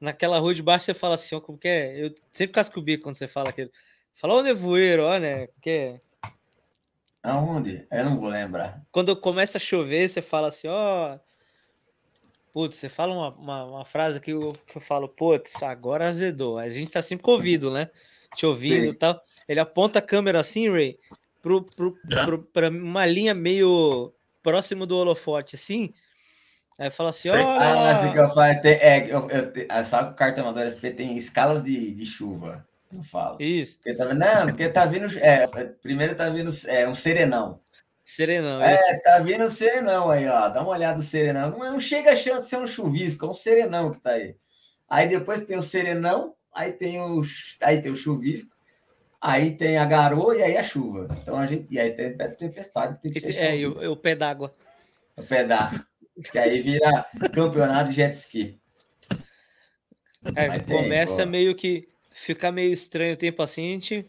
[0.00, 2.04] naquela rua de baixo, você fala assim, ó, como que é?
[2.04, 3.70] Eu sempre casco o bico quando você fala aquilo.
[4.14, 5.48] Fala o nevoeiro, ó, né?
[5.60, 6.00] Que é...
[7.24, 7.86] Aonde?
[7.90, 8.82] Eu não vou lembrar.
[8.92, 11.18] Quando começa a chover, você fala assim, ó.
[12.52, 16.58] Putz, você fala uma, uma, uma, frase que eu, que eu falo, putz, agora azedou.
[16.58, 17.88] A gente tá sempre com ouvido, né?
[18.36, 19.20] Te ouvindo e tal.
[19.48, 20.98] Ele aponta a câmera assim, Ray,
[21.42, 25.94] pro, pro, pro, pra uma linha meio próximo do holofote, assim.
[26.78, 27.46] Aí fala assim, olha...
[27.46, 31.64] Ah, assim que eu falo, é, eu, eu, sabe que o cartão SP tem escalas
[31.64, 33.36] de, de chuva, eu falo.
[33.40, 33.78] Isso.
[33.78, 35.46] Porque tá, não, porque tá vindo, é,
[35.82, 37.60] primeiro tá vindo é, um serenão.
[38.04, 38.62] Serenão.
[38.62, 39.02] É, isso.
[39.02, 40.48] tá vindo o serenão aí, ó.
[40.48, 41.50] Dá uma olhada no serenão.
[41.50, 44.36] Não, não chega a chance de ser um chuvisco, é um serenão que tá aí.
[44.88, 47.22] Aí depois tem o serenão, aí tem o,
[47.62, 48.54] aí tem o chuvisco,
[49.20, 51.08] aí tem a garoa e aí a chuva.
[51.22, 51.66] Então a gente.
[51.70, 53.40] E aí tem a tempestade que tem que ser.
[53.40, 54.54] É, e o, pé d'água.
[55.16, 55.84] O pé d'água.
[56.30, 58.60] que aí vira campeonato de jet ski.
[60.34, 61.88] É, começa tem, meio que.
[62.14, 64.08] Fica meio estranho o tempo assim, a gente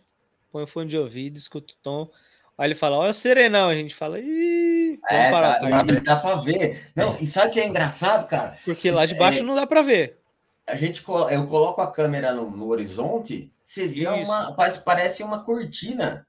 [0.52, 2.10] põe o fone de ouvido, escuta o tom.
[2.58, 6.16] Aí ele fala, olha o serenão, a gente fala, ih, é, parar, dá, dá, dá
[6.16, 6.92] pra ver.
[6.96, 8.56] Não, e sabe o que é engraçado, cara?
[8.64, 10.20] Porque lá de baixo é, não dá pra ver.
[10.68, 14.32] A gente, eu coloco a câmera no, no horizonte, você vê Isso.
[14.32, 16.26] uma, parece, parece uma cortina.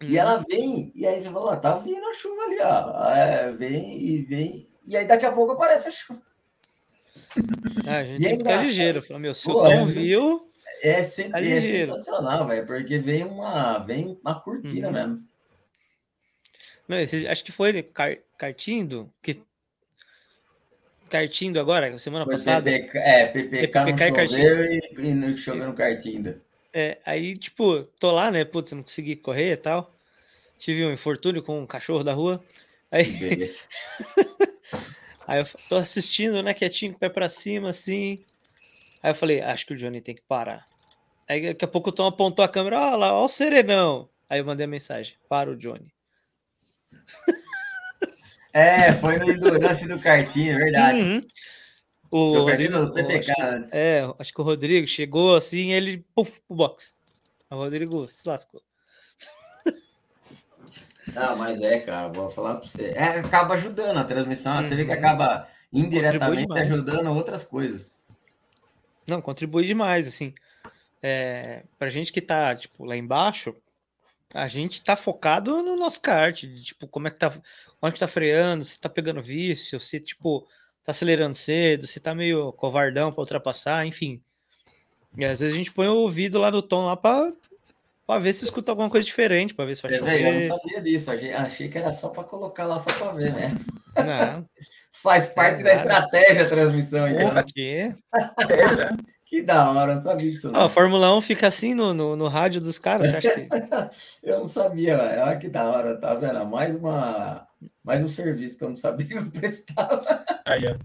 [0.00, 0.06] Hum.
[0.06, 0.18] E uhum.
[0.18, 3.04] ela vem, e aí você fala, ó, tá vindo a chuva ali, ó.
[3.12, 6.22] É, vem e vem, e aí daqui a pouco aparece a chuva.
[7.86, 9.02] Ah, a gente e sempre fica ligeiro.
[9.02, 10.50] Fala, meu, se o Tom viu.
[10.82, 14.92] É, sempre, é sensacional, velho, porque vem uma, vem uma cortina uhum.
[14.92, 15.28] mesmo.
[16.88, 19.42] Não, esse, acho que foi car, Cartindo, que
[21.08, 22.70] Cartindo agora, semana foi passada.
[22.70, 26.40] PPK, é, PPK, PPK não choveu e, e não choveu no Cartindo.
[26.72, 28.44] É, aí, tipo, tô lá, né?
[28.44, 29.94] Putz, não consegui correr e tal.
[30.58, 32.42] Tive um infortúnio com um cachorro da rua.
[32.90, 33.06] Aí,
[35.26, 38.18] aí eu tô assistindo, né, quietinho, pé pra cima, assim.
[39.06, 40.64] Aí eu falei, acho que o Johnny tem que parar.
[41.28, 44.08] Aí daqui a pouco o Tom apontou a câmera, ó lá, ó o serenão.
[44.28, 45.94] Aí eu mandei a mensagem, para o Johnny.
[48.52, 50.98] É, foi no endurance do cartinho, é verdade.
[50.98, 51.26] Uhum.
[52.10, 53.72] O Rodrigo, PPK antes.
[53.74, 56.94] É, acho que o Rodrigo chegou assim, ele puf, pro box.
[57.50, 58.62] O Rodrigo se lascou.
[61.12, 62.94] Não, mas é, cara, vou falar para você.
[62.96, 64.56] É, acaba ajudando a transmissão.
[64.56, 64.62] Uhum.
[64.62, 64.96] Você vê que uhum.
[64.96, 68.00] acaba indiretamente ajudando outras coisas.
[69.06, 70.34] Não, contribui demais, assim.
[71.02, 73.54] É, pra gente que tá, tipo, lá embaixo,
[74.34, 77.32] A gente tá focado no nosso kart, tipo, como é que tá,
[77.80, 80.46] onde que tá freando, se tá pegando vício, se, tipo,
[80.84, 84.20] tá acelerando cedo, se tá meio covardão para ultrapassar, enfim.
[85.16, 87.32] E às vezes a gente põe o ouvido lá no tom lá para
[88.06, 90.20] para ver se escuta alguma coisa diferente, para ver se vai chover.
[90.20, 93.52] Eu não sabia disso, achei que era só para colocar lá só para ver, né?
[93.96, 94.48] Não.
[95.02, 97.06] Faz parte é da estratégia a transmissão.
[97.08, 97.36] Então.
[97.36, 97.94] Aqui.
[99.24, 100.50] que da hora, eu não sabia disso.
[100.50, 100.64] Não.
[100.64, 103.48] a Fórmula 1 fica assim no, no, no rádio dos caras, você acha que...
[104.22, 105.22] eu não sabia, velho.
[105.22, 106.44] Olha que da hora, tá vendo?
[106.46, 107.46] Mais, uma,
[107.84, 110.24] mais um serviço que eu não sabia que eu prestava.
[110.44, 110.76] Aí, ó.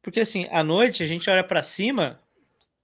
[0.00, 2.20] Porque assim, à noite a gente olha para cima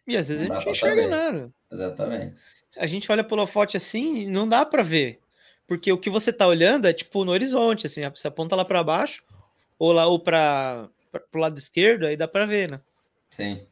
[0.07, 1.15] e às vezes não a gente não enxerga saber.
[1.15, 1.51] nada.
[1.71, 2.35] Exatamente
[2.77, 5.21] a gente olha pelo holofote assim e não dá para ver.
[5.67, 8.83] Porque o que você tá olhando é tipo no horizonte, assim, você aponta lá para
[8.83, 9.23] baixo
[9.79, 10.89] ou lá ou para
[11.35, 12.81] o lado esquerdo, aí dá para ver, né?
[13.31, 13.67] Sim.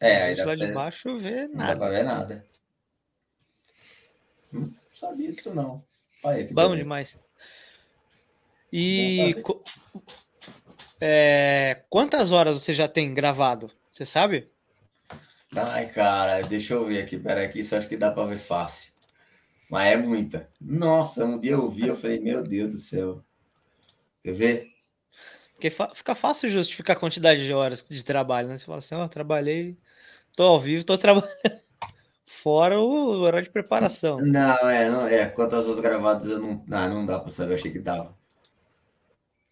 [0.00, 1.56] É, aí dá lá de baixo vê nada.
[1.56, 2.46] Não dá para ver nada.
[4.52, 5.82] Não sabia disso não.
[6.24, 7.16] Aí, Bom demais.
[8.72, 9.34] E
[11.00, 13.70] é, quantas horas você já tem gravado?
[13.92, 14.50] Você sabe?
[15.54, 18.92] Ai, cara, deixa eu ver aqui, peraí, que isso acho que dá para ver fácil.
[19.70, 20.48] Mas é muita.
[20.60, 23.24] Nossa, um dia eu vi, eu falei, meu Deus do céu.
[24.22, 24.66] Quer ver?
[25.54, 28.56] Porque fica fácil justificar a quantidade de horas de trabalho, né?
[28.56, 29.76] Você fala assim, ó, oh, trabalhei,
[30.36, 31.30] tô ao vivo, tô trabalhando.
[32.26, 34.18] Fora o horário de preparação.
[34.18, 35.26] Não, é, não, é.
[35.26, 36.62] Quantas horas gravadas eu não.
[36.66, 38.14] Não, não dá para saber, eu achei que dava.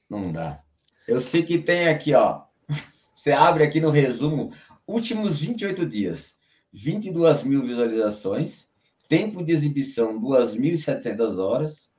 [0.09, 0.63] Não dá.
[1.09, 2.43] Eu sei que tem aqui, ó.
[3.17, 4.53] Você abre aqui no resumo
[4.87, 6.39] Últimos 28 dias,
[6.73, 8.73] 22 mil visualizações.
[9.09, 11.93] Tempo de exibição, 2.700 horas.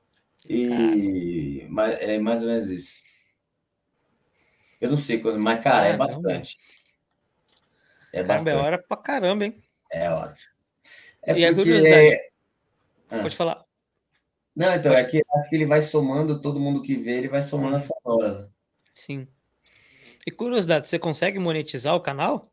[0.48, 3.06] E mais, é mais ou menos isso.
[4.80, 6.56] Eu não sei quando, mas, cara, é bastante.
[8.12, 8.56] É caramba, bastante.
[8.56, 9.62] é hora pra caramba, hein?
[9.90, 10.34] É hora.
[11.22, 11.44] É e porque...
[11.44, 12.16] a curiosidade.
[13.10, 13.22] Ah.
[13.22, 13.64] Pode falar.
[14.54, 15.04] Não, então, Pode...
[15.04, 17.76] é que acho que ele vai somando, todo mundo que vê, ele vai somando hum.
[17.76, 18.48] essas horas.
[18.94, 19.26] Sim.
[20.26, 22.50] E curiosidade, você consegue monetizar o canal?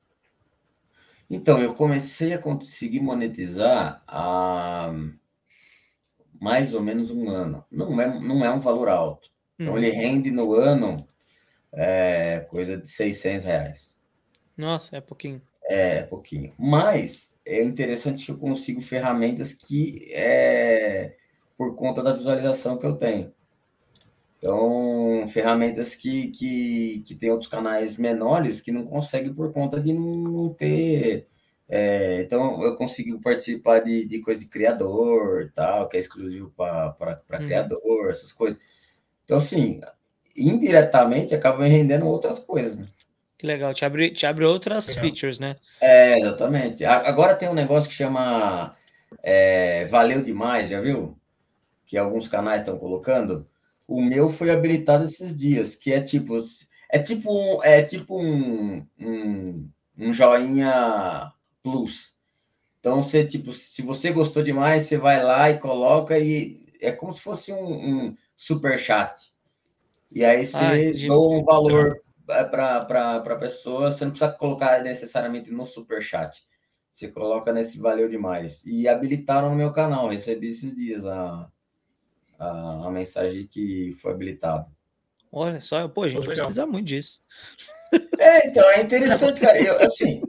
[1.29, 4.93] Então, eu comecei a conseguir monetizar há
[6.39, 7.63] mais ou menos um ano.
[7.71, 9.29] Não é, não é um valor alto.
[9.57, 9.77] Então, hum.
[9.77, 11.05] ele rende no ano
[11.71, 13.99] é, coisa de 600 reais.
[14.57, 15.41] Nossa, é pouquinho.
[15.69, 16.53] É, é pouquinho.
[16.57, 21.15] Mas é interessante que eu consigo ferramentas que é
[21.57, 23.33] por conta da visualização que eu tenho.
[24.43, 29.93] Então, ferramentas que, que, que tem outros canais menores que não conseguem por conta de
[29.93, 31.29] não ter.
[31.69, 37.23] É, então, eu consigo participar de, de coisa de criador, tal, que é exclusivo para
[37.31, 37.37] hum.
[37.37, 38.59] criador, essas coisas.
[39.23, 39.79] Então, assim,
[40.35, 42.79] indiretamente acaba rendendo outras coisas.
[42.79, 42.85] Né?
[43.37, 45.05] Que legal, te abre, te abre outras legal.
[45.05, 45.55] features, né?
[45.79, 46.83] É, exatamente.
[46.83, 48.75] Agora tem um negócio que chama
[49.23, 51.17] é, Valeu Demais, já viu?
[51.85, 53.47] Que alguns canais estão colocando
[53.93, 56.39] o meu foi habilitado esses dias, que é tipo,
[56.89, 62.15] é tipo, é tipo um, um, um joinha plus.
[62.79, 67.13] Então, você, tipo, se você gostou demais, você vai lá e coloca e é como
[67.13, 67.67] se fosse um,
[68.07, 69.31] um super chat.
[70.11, 75.51] E aí você ah, doa um valor para a pessoa, você não precisa colocar necessariamente
[75.51, 76.43] no super chat.
[76.89, 78.65] Você coloca nesse valeu demais.
[78.65, 81.47] E habilitaram no meu canal, recebi esses dias a,
[82.43, 84.69] a, a mensagem que foi habilitada.
[85.31, 87.23] Olha só, pô, a gente precisa muito disso.
[88.19, 89.59] É, então, é interessante, cara.
[89.59, 90.21] Eu, assim,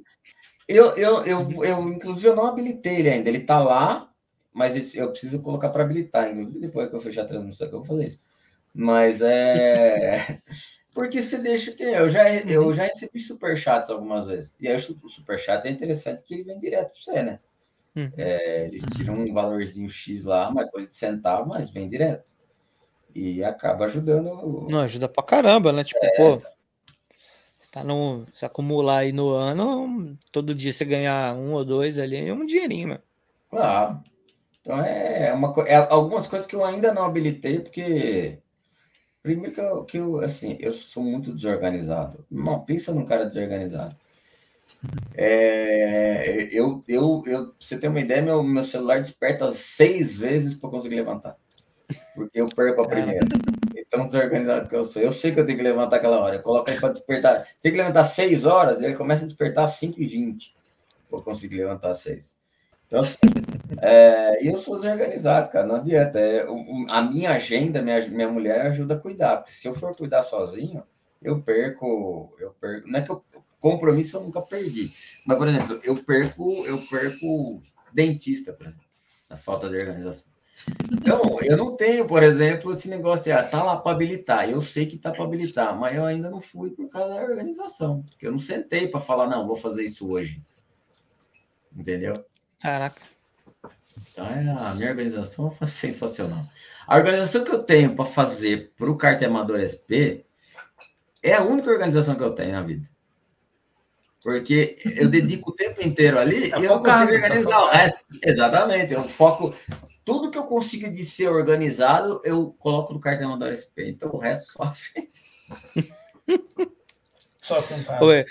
[0.66, 3.28] eu, eu, eu, eu, inclusive, eu não habilitei ele ainda.
[3.28, 4.11] Ele tá lá,
[4.53, 6.31] mas eu preciso colocar para habilitar.
[6.31, 8.20] Inclusive, depois que eu fechar a transmissão, que eu vou fazer isso.
[8.74, 10.41] Mas é.
[10.95, 11.82] Porque você deixa que.
[11.82, 14.57] Eu já, eu já recebi superchats algumas vezes.
[14.61, 17.41] E aí o superchat é interessante que ele vem direto para você, né?
[17.97, 18.11] Uhum.
[18.16, 22.33] É, eles tiram um valorzinho X lá, uma coisa de centavo, mas vem direto.
[23.15, 24.66] E acaba ajudando.
[24.69, 25.85] Não, ajuda pra caramba, né?
[25.85, 26.41] Tipo, é, pô,
[27.65, 28.27] você tá no.
[28.35, 32.45] Se acumular aí no ano, todo dia você ganhar um ou dois ali, é um
[32.45, 32.99] dinheirinho, né?
[33.49, 34.03] Claro.
[34.61, 38.39] Então é, uma, é algumas coisas que eu ainda não habilitei, porque.
[39.23, 42.27] Primeiro que eu, que eu, assim, eu sou muito desorganizado.
[42.31, 43.97] Não, pensa num cara desorganizado.
[45.16, 50.55] É, eu, eu, eu, pra você ter uma ideia, meu, meu celular desperta seis vezes
[50.55, 51.36] para conseguir levantar.
[52.15, 53.27] Porque eu perco a primeira.
[53.91, 55.03] Tão desorganizado que eu sou.
[55.03, 56.36] Eu sei que eu tenho que levantar aquela hora.
[56.36, 57.47] Eu coloco aí para despertar.
[57.61, 60.57] Tem que levantar seis horas, ele começa a despertar às 5 e 20
[61.09, 62.36] para conseguir levantar às seis.
[62.86, 63.19] Então, assim,
[63.81, 65.66] é, eu sou desorganizado, cara.
[65.66, 66.19] Não adianta.
[66.19, 66.47] É,
[66.89, 69.36] a minha agenda, minha, minha mulher ajuda a cuidar.
[69.39, 70.82] Porque se eu for cuidar sozinho,
[71.23, 72.35] eu perco.
[72.39, 72.89] Eu perco.
[72.89, 73.24] Não é que eu
[73.65, 74.93] Compromisso eu nunca perdi.
[75.24, 77.62] Mas, por exemplo, eu perco, eu perco
[77.95, 78.85] dentista, por exemplo,
[79.31, 80.31] a falta de organização.
[80.93, 84.51] Então, eu não tenho, por exemplo, esse negócio de ah, tá lá para habilitar.
[84.51, 88.03] Eu sei que tá para habilitar, mas eu ainda não fui por causa da organização.
[88.03, 90.43] Porque eu não sentei para falar, não, vou fazer isso hoje.
[91.74, 92.23] Entendeu?
[92.61, 93.01] Caraca.
[94.12, 96.45] Então, é, a minha organização foi sensacional.
[96.86, 100.20] A organização que eu tenho para fazer para o Carta Amador SP
[101.23, 102.94] é a única organização que eu tenho na vida.
[104.24, 107.62] Porque eu dedico o tempo inteiro ali tá e eu não consigo tá organizar tá
[107.62, 108.05] o resto.
[108.24, 108.94] Exatamente.
[108.94, 109.55] Eu foco.
[110.02, 113.90] Tudo que eu consigo de ser organizado, eu coloco no Carta Amador SP.
[113.90, 115.09] Então o resto sofre.
[117.42, 118.24] Sofre um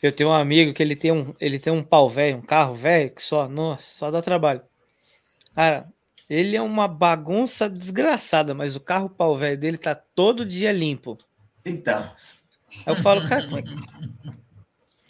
[0.00, 2.74] eu tenho um amigo que ele tem um, ele tem um pau velho, um carro
[2.74, 4.60] velho, que só, nossa, só dá trabalho.
[5.54, 5.88] Cara,
[6.28, 11.16] ele é uma bagunça desgraçada, mas o carro pau velho dele tá todo dia limpo.
[11.64, 11.98] Então.
[12.86, 13.74] Aí eu falo, cara, como é que,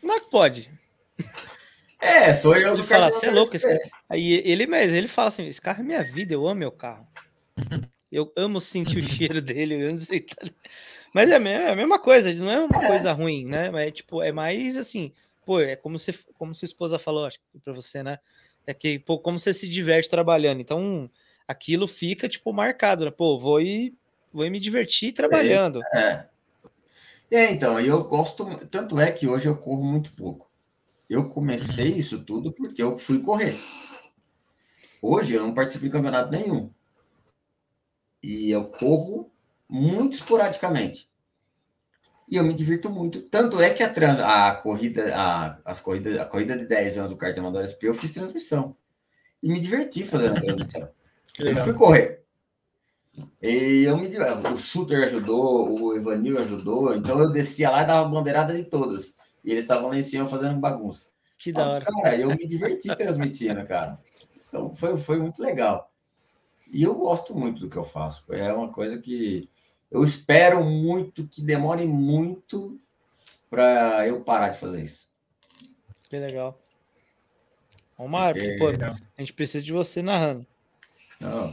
[0.04, 0.70] como é que pode?
[1.98, 3.56] É, sou eu ele fala, você é louco.
[3.56, 3.90] Esse...
[4.06, 7.08] Aí ele mesmo, ele fala assim: esse carro é minha vida, eu amo meu carro.
[8.12, 10.50] Eu amo sentir o cheiro dele, eu amo sentar.
[11.14, 12.86] Mas é, é a mesma coisa, não é uma é.
[12.86, 13.70] coisa ruim, né?
[13.70, 15.10] Mas é tipo, é mais assim,
[15.46, 18.18] pô, é como se como sua esposa falou, acho que para você, né?
[18.66, 20.60] É que, pô, como você se diverte trabalhando.
[20.60, 21.10] Então,
[21.48, 23.10] aquilo fica, tipo, marcado, né?
[23.10, 23.94] Pô, vou ir,
[24.30, 25.80] vou ir me divertir trabalhando.
[25.94, 26.26] É.
[27.30, 30.50] É, então, eu gosto, tanto é que hoje eu corro muito pouco.
[31.08, 31.98] Eu comecei uhum.
[31.98, 33.54] isso tudo porque eu fui correr.
[35.02, 36.70] Hoje eu não participo de campeonato nenhum.
[38.22, 39.30] E eu corro
[39.68, 41.10] muito esporadicamente.
[42.26, 43.20] E eu me divirto muito.
[43.22, 47.10] Tanto é que a, trans, a corrida, a, as corridas, a corrida de 10 anos
[47.10, 48.74] do kart amador SP, eu fiz transmissão.
[49.42, 50.88] E me diverti fazendo a transmissão.
[51.38, 52.23] eu fui correr.
[53.42, 54.08] E eu me
[54.52, 59.16] o Suter ajudou, o Evanil ajudou, então eu descia lá e dava bandeirada de todas.
[59.44, 61.10] E eles estavam lá em cima fazendo bagunça.
[61.38, 61.84] Que da hora.
[61.84, 64.00] Cara, eu me diverti transmitindo, cara.
[64.48, 65.92] Então foi, foi muito legal.
[66.72, 68.24] E eu gosto muito do que eu faço.
[68.32, 69.48] É uma coisa que
[69.90, 72.80] eu espero muito que demore muito
[73.50, 75.08] para eu parar de fazer isso.
[76.08, 76.58] Que legal.
[77.96, 80.44] Omar, porque, pô, a gente precisa de você narrando.
[81.20, 81.50] Não,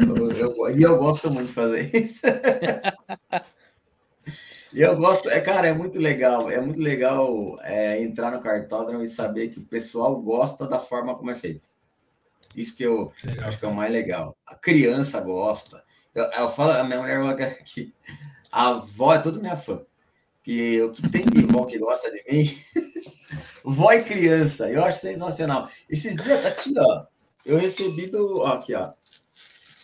[0.00, 2.22] eu, eu, e eu gosto muito de fazer isso.
[4.72, 9.02] e eu gosto, é, cara, é muito legal, é muito legal é, entrar no cartódromo
[9.02, 11.68] e saber que o pessoal gosta da forma como é feito.
[12.56, 13.48] Isso que eu legal.
[13.48, 14.36] acho que é o mais legal.
[14.46, 15.82] A criança gosta,
[16.14, 17.92] eu, eu falo, a minha mulher fala que
[18.50, 19.84] as vó é tudo minha fã.
[20.42, 22.50] Que que tem de vó que gosta de mim,
[23.62, 25.68] vó e criança, eu acho sensacional.
[25.88, 27.04] Esses dias aqui, ó,
[27.44, 28.40] eu recebi do.
[28.40, 28.90] Ó, aqui, ó.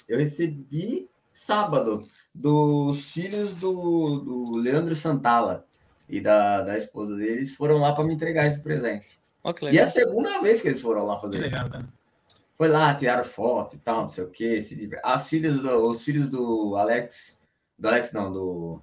[0.09, 2.01] Eu recebi sábado
[2.35, 5.67] dos filhos do, do Leandro Santala
[6.09, 9.19] e da, da esposa deles foram lá para me entregar esse presente.
[9.43, 11.55] Oh, e é a segunda vez que eles foram lá fazer isso.
[12.57, 14.61] Foi lá, tiraram foto e tal, não sei o quê.
[14.63, 14.91] Se...
[15.03, 17.41] As filhas do, os filhos do Alex,
[17.79, 18.83] do Alex não, do.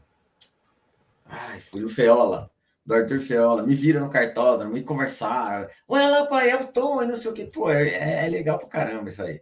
[1.26, 2.52] Ai, foi do Feola,
[2.86, 5.68] do Arthur Feola, me viram no cartódromo, me conversaram.
[5.88, 7.50] Olha lá, pai, é o Tom, e não sei o quê.
[7.52, 9.42] Pô, é, é legal pra caramba isso aí.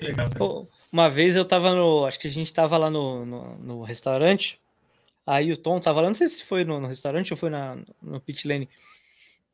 [0.00, 2.06] Legal, Pô, uma vez eu tava no.
[2.06, 4.58] Acho que a gente tava lá no, no, no restaurante.
[5.26, 7.76] Aí o Tom tava lá, não sei se foi no, no restaurante ou foi na,
[8.00, 8.68] no pit lane.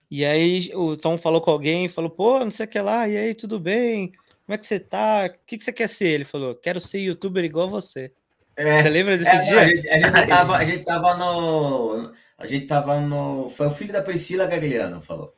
[0.09, 3.16] E aí o Tom falou com alguém, falou, pô, não sei o que lá, e
[3.16, 4.12] aí, tudo bem?
[4.47, 5.27] Como é que você tá?
[5.27, 6.06] O que, que você quer ser?
[6.06, 8.12] Ele falou, quero ser youtuber igual você.
[8.56, 9.61] É, você lembra desse é, dia?
[9.61, 12.12] A gente, a, gente tava, a gente tava no.
[12.39, 13.48] A gente tava no.
[13.48, 15.35] Foi o filho da Priscila Gagliano, falou.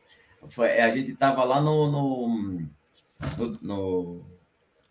[0.48, 1.90] Foi, a gente tava lá no.
[1.90, 2.58] no,
[3.38, 4.24] no, no...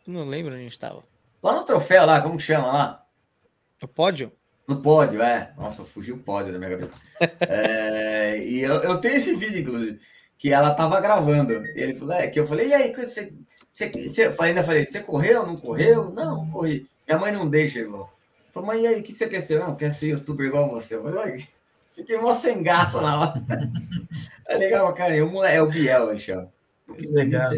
[0.08, 1.04] Não lembro onde a gente tava.
[1.42, 3.06] Lá no troféu, lá, como que chama lá?
[3.82, 4.32] O pódio?
[4.68, 5.54] No pódio, é.
[5.58, 6.96] Nossa, fugiu o pódio da minha cabeça.
[7.48, 10.00] é, e eu, eu, tenho esse vídeo, inclusive,
[10.38, 11.54] que ela tava gravando.
[11.54, 13.34] E ele falou, é, que eu falei, e aí, você,
[13.70, 16.12] você, você ainda falei, você correu, não correu?
[16.12, 16.88] Não, não corri.
[17.08, 18.10] Minha mãe não deixa, irmão.
[18.52, 19.60] Falei, mãe, e aí, o que você quer ser?
[19.60, 20.96] Não, quer ser youtuber igual você.
[20.96, 21.46] Eu falei,
[21.94, 23.34] fiquei mó sem graça na hora.
[24.48, 25.16] é legal, cara.
[25.16, 26.52] Eu, é o Biel, ele chama.
[27.12, 27.52] Legal.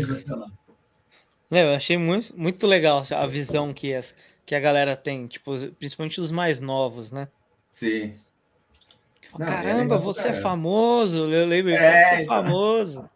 [1.49, 4.13] É, eu achei muito, muito legal a visão que essa
[4.47, 7.27] que a galera tem, tipo, principalmente os mais novos, né?
[7.69, 8.17] Sim.
[9.37, 11.29] Não, é Caramba, é você é famoso.
[11.29, 12.35] Eu lembro, é, você é então...
[12.35, 13.09] famoso.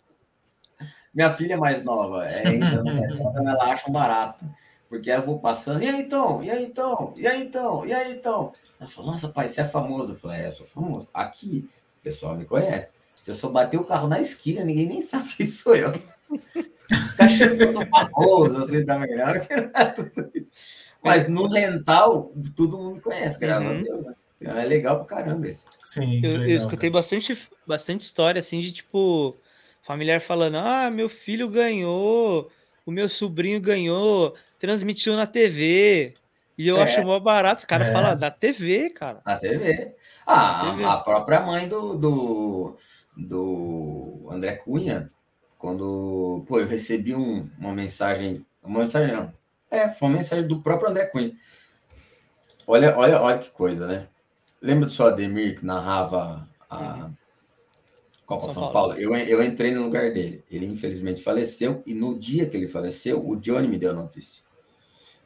[1.15, 4.45] Minha filha mais nova, é, então, ela acha um barato.
[4.89, 8.11] Porque eu vou passando, e aí então, e aí então, e aí então, e aí
[8.11, 8.51] então.
[8.77, 10.11] Ela falou, nossa, pai, você é famoso.
[10.11, 11.07] Eu falei, é, eu sou famoso.
[11.13, 12.91] Aqui, o pessoal me conhece.
[13.15, 15.93] Se eu só bater o carro na esquina, ninguém nem sabe quem sou eu.
[16.95, 20.51] Ficar achando que eu sou famoso, assim, tá melhor que nada, tudo isso.
[21.03, 23.79] Mas no rental, todo mundo conhece, graças uhum.
[23.79, 24.05] a Deus.
[24.05, 24.15] Né?
[24.41, 25.65] É legal pra caramba isso.
[25.83, 29.35] Sim, eu, legal, eu escutei bastante, bastante história, assim, de tipo,
[29.81, 32.51] familiar falando: ah, meu filho ganhou
[32.85, 36.13] o meu sobrinho ganhou, transmitiu na TV.
[36.57, 36.83] E eu é.
[36.83, 37.59] acho mó barato.
[37.59, 37.91] Os caras é.
[37.91, 39.21] falam da TV, cara.
[39.25, 39.95] Na TV.
[40.25, 40.83] Ah, TV.
[40.83, 42.75] a própria mãe do, do,
[43.17, 45.09] do André Cunha,
[45.61, 48.43] quando pô, eu recebi um, uma mensagem.
[48.63, 49.31] Uma mensagem não.
[49.69, 51.31] É, foi uma mensagem do próprio André Cunha.
[52.65, 54.07] Olha, olha, olha que coisa, né?
[54.59, 57.11] Lembra do seu Ademir que narrava a
[58.25, 58.93] Copa São, São Paulo?
[58.93, 58.93] Paulo?
[58.95, 60.43] Eu, eu entrei no lugar dele.
[60.49, 64.43] Ele infelizmente faleceu e no dia que ele faleceu, o Johnny me deu a notícia.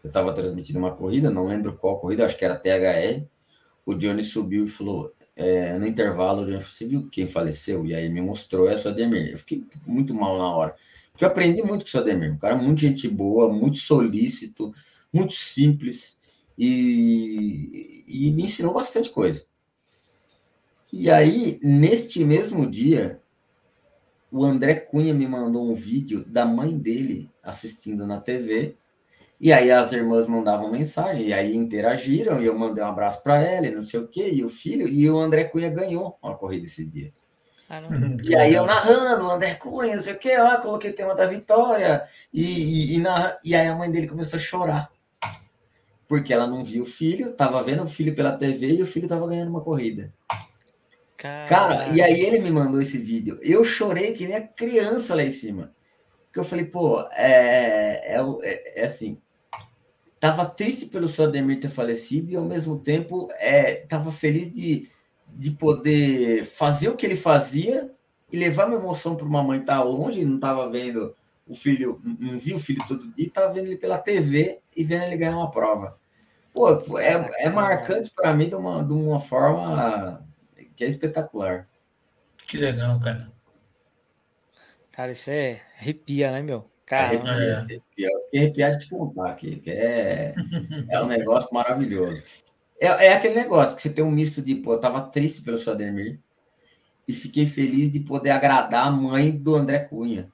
[0.03, 3.25] Eu estava transmitindo uma corrida, não lembro qual corrida, acho que era THR.
[3.85, 7.85] O Johnny subiu e falou: é, no intervalo, o Você viu quem faleceu?
[7.85, 9.31] E aí me mostrou essa Ademir.
[9.31, 10.75] Eu fiquei muito mal na hora.
[11.11, 12.31] Porque eu aprendi muito com o seu Ademir.
[12.31, 14.73] Um cara muito gente boa, muito solícito,
[15.13, 16.17] muito simples
[16.57, 19.45] e, e me ensinou bastante coisa.
[20.91, 23.21] E aí, neste mesmo dia,
[24.31, 28.77] o André Cunha me mandou um vídeo da mãe dele assistindo na TV
[29.39, 33.41] e aí as irmãs mandavam mensagem, e aí interagiram, e eu mandei um abraço para
[33.41, 36.35] ela, e não sei o quê, e o filho, e o André Cunha ganhou uma
[36.35, 37.13] corrida esse dia.
[37.69, 37.79] Ah,
[38.23, 41.25] e aí eu narrando, o André Cunha, não sei o quê, ó, coloquei tema da
[41.25, 42.03] vitória,
[42.33, 44.89] e, e, e, na, e aí a mãe dele começou a chorar.
[46.07, 49.07] Porque ela não viu o filho, tava vendo o filho pela TV e o filho
[49.07, 50.13] tava ganhando uma corrida.
[51.17, 51.47] Caramba.
[51.47, 53.39] Cara, e aí ele me mandou esse vídeo.
[53.41, 55.73] Eu chorei que nem a criança lá em cima.
[56.25, 59.19] Porque eu falei, pô, é, é, é, é assim,
[60.25, 64.89] Tava triste pelo seu Ademir ter falecido e, ao mesmo tempo, é, tava feliz de,
[65.27, 67.91] de poder fazer o que ele fazia
[68.31, 71.15] e levar minha emoção para uma mãe que tá longe, não tava vendo
[71.45, 75.03] o filho, não viu o filho todo dia, tava vendo ele pela TV e vendo
[75.03, 75.95] ele ganhar uma prova.
[76.51, 80.27] Pô, é, é marcante para mim de uma, de uma forma
[80.75, 81.69] que é espetacular.
[82.47, 83.31] Que legal, cara.
[84.91, 86.67] Cara, isso é arrepia, né, meu?
[86.85, 87.31] Caramba.
[87.31, 90.35] Arrepiar, arrepiar de contar aqui, que é,
[90.89, 92.21] é um negócio maravilhoso.
[92.79, 95.57] É, é aquele negócio que você tem um misto de, pô, eu tava triste pelo
[95.57, 96.19] seu Ademir
[97.07, 100.31] e fiquei feliz de poder agradar a mãe do André Cunha.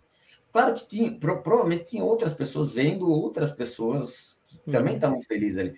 [0.51, 4.73] Claro que tinha, provavelmente tinha outras pessoas vendo outras pessoas que uhum.
[4.73, 5.73] também estavam felizes ali.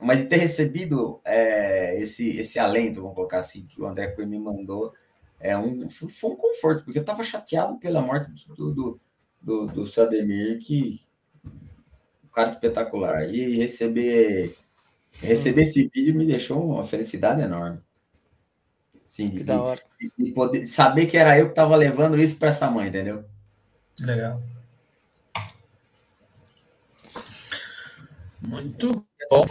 [0.00, 4.26] Mas de ter recebido é, esse, esse alento, vamos colocar assim, que o André Cunha
[4.26, 4.92] me mandou,
[5.40, 9.00] é um, foi um conforto, porque eu estava chateado pela morte do, do,
[9.42, 11.00] do, do seu Ademir, que
[12.24, 13.28] um cara espetacular.
[13.28, 14.56] E receber,
[15.20, 17.80] receber esse vídeo me deixou uma felicidade enorme.
[19.04, 19.80] Sim, que de, da hora.
[20.00, 23.24] De, de poder saber que era eu que estava levando isso para essa mãe, entendeu?
[24.00, 24.42] Legal.
[28.40, 29.44] Muito bom.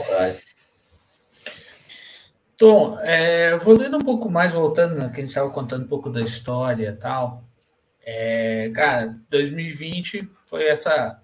[2.58, 6.10] Tom, é, evoluindo um pouco mais, voltando, né, que a gente estava contando um pouco
[6.10, 7.44] da história e tal.
[8.14, 11.22] É, cara, 2020 foi essa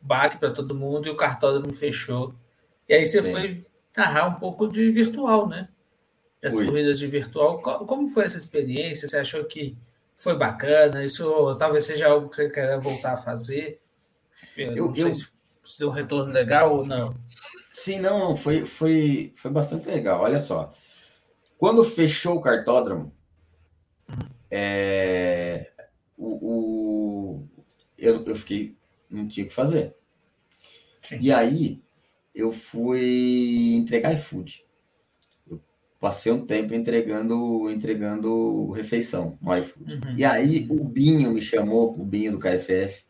[0.00, 2.34] baque para todo mundo e o cartódromo fechou.
[2.88, 3.32] E aí você Sim.
[3.32, 5.68] foi narrar um pouco de virtual, né?
[6.42, 7.60] Essas corridas de virtual.
[7.60, 9.06] Como foi essa experiência?
[9.06, 9.76] Você achou que
[10.16, 11.04] foi bacana?
[11.04, 13.78] Isso talvez seja algo que você quer voltar a fazer?
[14.56, 15.14] Eu, eu não sei eu...
[15.14, 17.14] se deu um retorno legal ou não.
[17.70, 20.22] Sim, não, foi, foi, foi bastante legal.
[20.22, 20.72] Olha só.
[21.58, 23.14] Quando fechou o cartódromo,
[24.50, 25.71] é,
[26.22, 27.48] o, o
[27.98, 28.76] eu, eu fiquei,
[29.10, 29.94] não tinha o que fazer.
[31.02, 31.18] Sim.
[31.20, 31.80] E aí
[32.34, 34.64] eu fui entregar iFood.
[35.50, 35.60] Eu
[36.00, 39.94] passei um tempo entregando entregando refeição no iFood.
[39.94, 40.16] Uhum.
[40.16, 43.04] E aí o Binho me chamou, o Binho do KFF,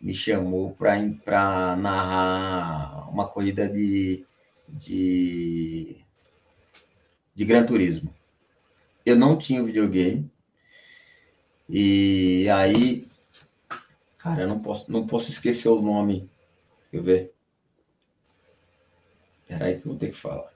[0.00, 4.24] me chamou para narrar uma corrida de,
[4.68, 5.96] de,
[7.34, 8.14] de Gran Turismo.
[9.04, 10.30] Eu não tinha videogame,
[11.68, 13.06] e aí,
[14.16, 16.30] cara, eu não posso, não posso esquecer o nome.
[16.90, 17.34] Deixa eu ver.
[19.46, 20.50] Peraí que eu vou ter que falar.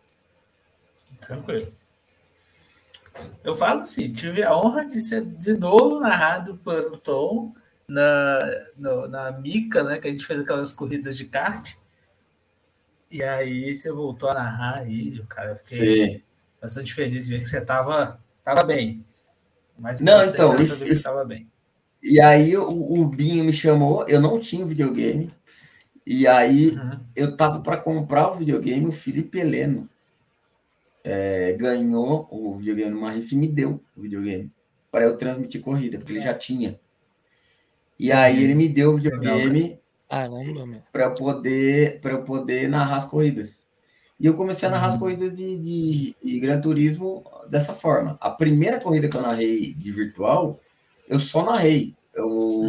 [1.21, 1.73] Tranquilo.
[3.45, 7.55] Eu falo sim, tive a honra de ser de novo narrado pelo Tom
[7.87, 8.39] na,
[8.77, 9.99] no, na Mica, né?
[9.99, 11.75] Que a gente fez aquelas corridas de kart.
[13.11, 15.51] E aí você voltou a narrar aí, cara.
[15.51, 16.23] Eu fiquei sim.
[16.61, 19.05] bastante feliz de ver que você estava tava bem.
[19.83, 20.55] Mas não, então.
[20.57, 21.51] E, estava bem.
[22.01, 25.35] E aí o, o Binho me chamou, eu não tinha videogame.
[26.07, 26.99] E aí uhum.
[27.17, 29.89] eu tava para comprar o videogame, o Felipe Heleno
[31.03, 34.53] é, ganhou o videogame numa rifa e me deu o videogame
[34.91, 36.79] para eu transmitir corrida, porque ele já tinha.
[37.99, 39.81] E aí ele me deu o videogame
[40.93, 43.69] para eu poder para eu poder narrar as corridas.
[44.23, 44.95] E eu comecei a narrar uhum.
[44.95, 48.17] as corridas de, de, de Gran Turismo dessa forma.
[48.21, 50.61] A primeira corrida que eu narrei de virtual,
[51.09, 51.97] eu só narrei.
[52.15, 52.29] Eu,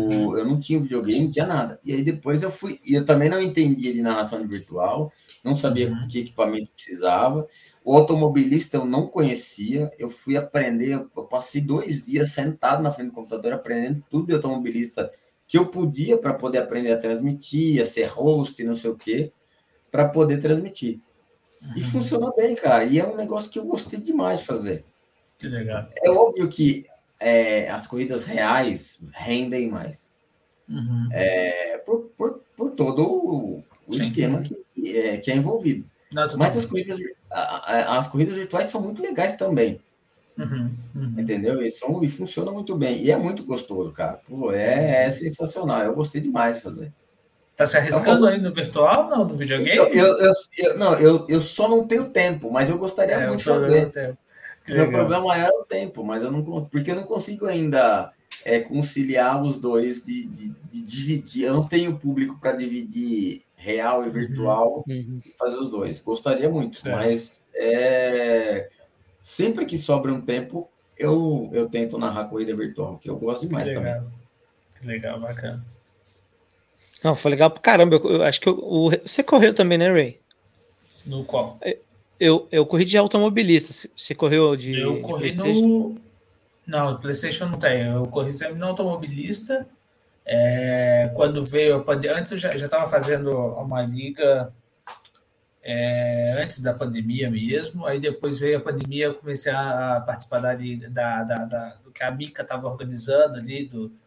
[0.10, 1.80] Eu, eu não tinha videogame, não tinha nada.
[1.84, 2.80] E aí depois eu fui.
[2.84, 5.12] E eu também não entendia de narração de virtual,
[5.44, 6.08] não sabia uhum.
[6.08, 7.48] que equipamento precisava.
[7.84, 9.92] O automobilista eu não conhecia.
[10.00, 14.34] Eu fui aprender, eu passei dois dias sentado na frente do computador aprendendo tudo de
[14.34, 15.12] automobilista
[15.46, 19.32] que eu podia para poder aprender a transmitir, a ser host, não sei o quê,
[19.92, 21.00] para poder transmitir.
[21.76, 22.84] E funciona bem, cara.
[22.84, 24.84] E é um negócio que eu gostei demais de fazer.
[25.40, 25.88] Que legal.
[26.04, 26.86] É óbvio que
[27.20, 30.12] é, as corridas reais rendem mais.
[30.68, 31.10] Uhum.
[31.12, 34.58] É, por, por, por, todo o, o esquema que,
[34.98, 35.86] é, que é envolvido.
[36.14, 37.00] Não, Mas as corridas,
[37.30, 39.82] as corridas virtuais são muito legais também.
[40.38, 41.16] Uhum, uhum.
[41.18, 41.62] Entendeu?
[41.62, 43.02] E, são, e funciona muito bem.
[43.04, 44.20] E é muito gostoso, cara.
[44.28, 45.82] Pô, é, é sensacional.
[45.82, 46.94] Eu gostei demais de fazer.
[47.56, 49.78] Tá se arriscando então, aí no virtual, não, no videogame?
[49.78, 53.28] Eu, eu, eu, eu, não, eu, eu só não tenho tempo, mas eu gostaria é,
[53.28, 54.18] muito de fazer.
[54.68, 58.12] Meu problema maior é o tempo, mas eu não porque eu não consigo ainda
[58.46, 61.44] é, conciliar os dois de, de, de dividir.
[61.46, 65.22] Eu não tenho público para dividir real e virtual uhum.
[65.26, 66.02] e fazer os dois.
[66.02, 68.70] Gostaria muito, mas é,
[69.22, 73.68] sempre que sobra um tempo, eu, eu tento narrar corrida virtual, que eu gosto demais
[73.68, 73.94] que legal.
[73.96, 74.12] também.
[74.80, 75.66] Que legal, bacana.
[77.04, 77.96] Não, foi legal pra caramba.
[77.96, 80.20] Eu, eu acho que eu, o, você correu também, né, Ray?
[81.06, 81.58] No qual?
[81.62, 81.78] É,
[82.20, 83.90] eu, eu corri de automobilista.
[83.96, 84.80] Você correu de.
[84.80, 85.98] Eu corri de no.
[86.66, 87.88] Não, PlayStation não tem.
[87.88, 89.68] Eu corri sempre no automobilista.
[90.26, 92.18] É, quando veio a pandemia.
[92.18, 94.54] Antes eu já estava fazendo uma liga
[95.64, 97.86] é, antes da pandemia mesmo.
[97.86, 102.04] Aí depois veio a pandemia, eu comecei a participar da, da, da, da do que
[102.04, 104.03] a Mica estava organizando ali, do, do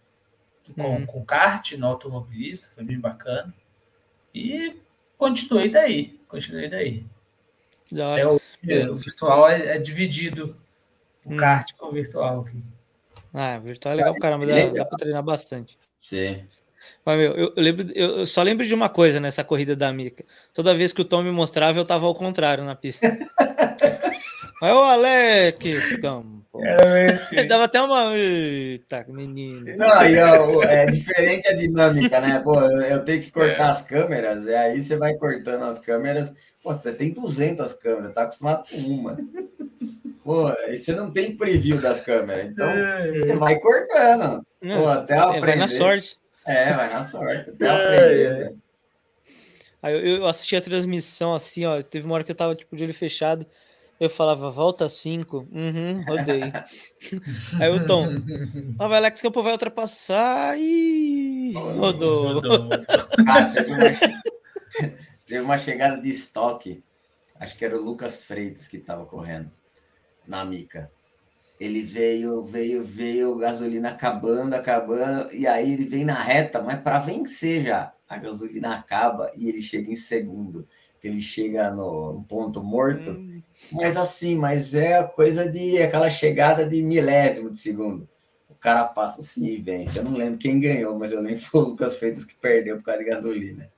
[0.74, 1.06] com, uhum.
[1.06, 3.52] com kart no automobilista, foi bem bacana.
[4.34, 4.76] E
[5.16, 7.04] continuei daí, continuei daí.
[8.16, 8.40] É, o,
[8.92, 10.56] o, virtual é, é, dividido
[11.24, 11.36] o hum.
[11.36, 12.62] kart com o virtual aqui.
[13.32, 15.78] Ah, virtual é legal pra caramba, dá, dá pra treinar bastante.
[16.00, 16.44] Sim.
[17.04, 20.24] Mas, meu, eu, lembro, eu só lembro de uma coisa nessa corrida da Mica.
[20.52, 23.06] Toda vez que o Tom me mostrava, eu tava ao contrário na pista.
[24.60, 25.58] Mas o Alex.
[26.60, 27.46] Era assim.
[27.46, 28.16] Dava até uma.
[28.16, 29.76] Eita, menino.
[29.76, 32.40] Não, aí, ó, é diferente a dinâmica, né?
[32.42, 33.70] Pô, eu tenho que cortar é.
[33.70, 36.32] as câmeras, e aí você vai cortando as câmeras.
[36.62, 39.16] Pô, você tem 200 câmeras, tá acostumado com uma.
[40.24, 43.12] Pô, aí você não tem preview das câmeras, então é.
[43.20, 44.44] você vai cortando.
[44.60, 45.46] Não, Pô, até aprender.
[45.46, 46.18] Vai na sorte.
[46.46, 48.38] É, vai na sorte, até aprender.
[48.40, 48.54] Né?
[49.82, 51.80] Aí eu, eu assisti a transmissão assim, ó.
[51.80, 53.46] Teve uma hora que eu tava tipo de olho fechado.
[53.98, 55.48] Eu falava, volta 5.
[55.50, 56.42] Uhum, rodei.
[57.60, 58.08] Aí o Tom,
[58.78, 62.34] ah, vai Alex Campo vai ultrapassar e rodou.
[62.34, 62.68] rodou.
[63.24, 63.84] Cara, teve uma,
[65.26, 66.84] teve uma chegada de estoque.
[67.40, 69.50] Acho que era o Lucas Freitas que estava correndo
[70.26, 70.90] na mica.
[71.58, 76.98] Ele veio, veio, veio, gasolina acabando, acabando, e aí ele vem na reta, mas para
[76.98, 77.94] vencer já.
[78.06, 80.68] A gasolina acaba e ele chega em segundo
[81.06, 83.40] ele chega no, ponto morto, hum.
[83.72, 88.08] mas assim, mas é coisa de aquela chegada de milésimo de segundo.
[88.48, 89.98] O cara passa assim e vence.
[89.98, 92.76] Eu não lembro quem ganhou, mas eu lembro que foi o Lucas Freitas que perdeu
[92.76, 93.70] por causa de gasolina.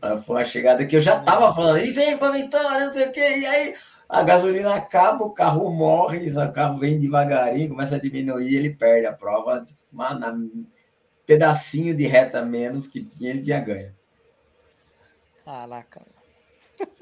[0.00, 3.08] Mas foi uma chegada que eu já tava falando, e vem pra vitória, não sei
[3.08, 3.74] o quê, e aí
[4.08, 9.06] a gasolina acaba, o carro morre, o carro vem devagarinho, começa a diminuir, ele perde
[9.06, 10.66] a prova, tipo, um
[11.26, 13.94] pedacinho de reta menos que tinha, ele tinha ganho.
[15.44, 16.02] Caraca.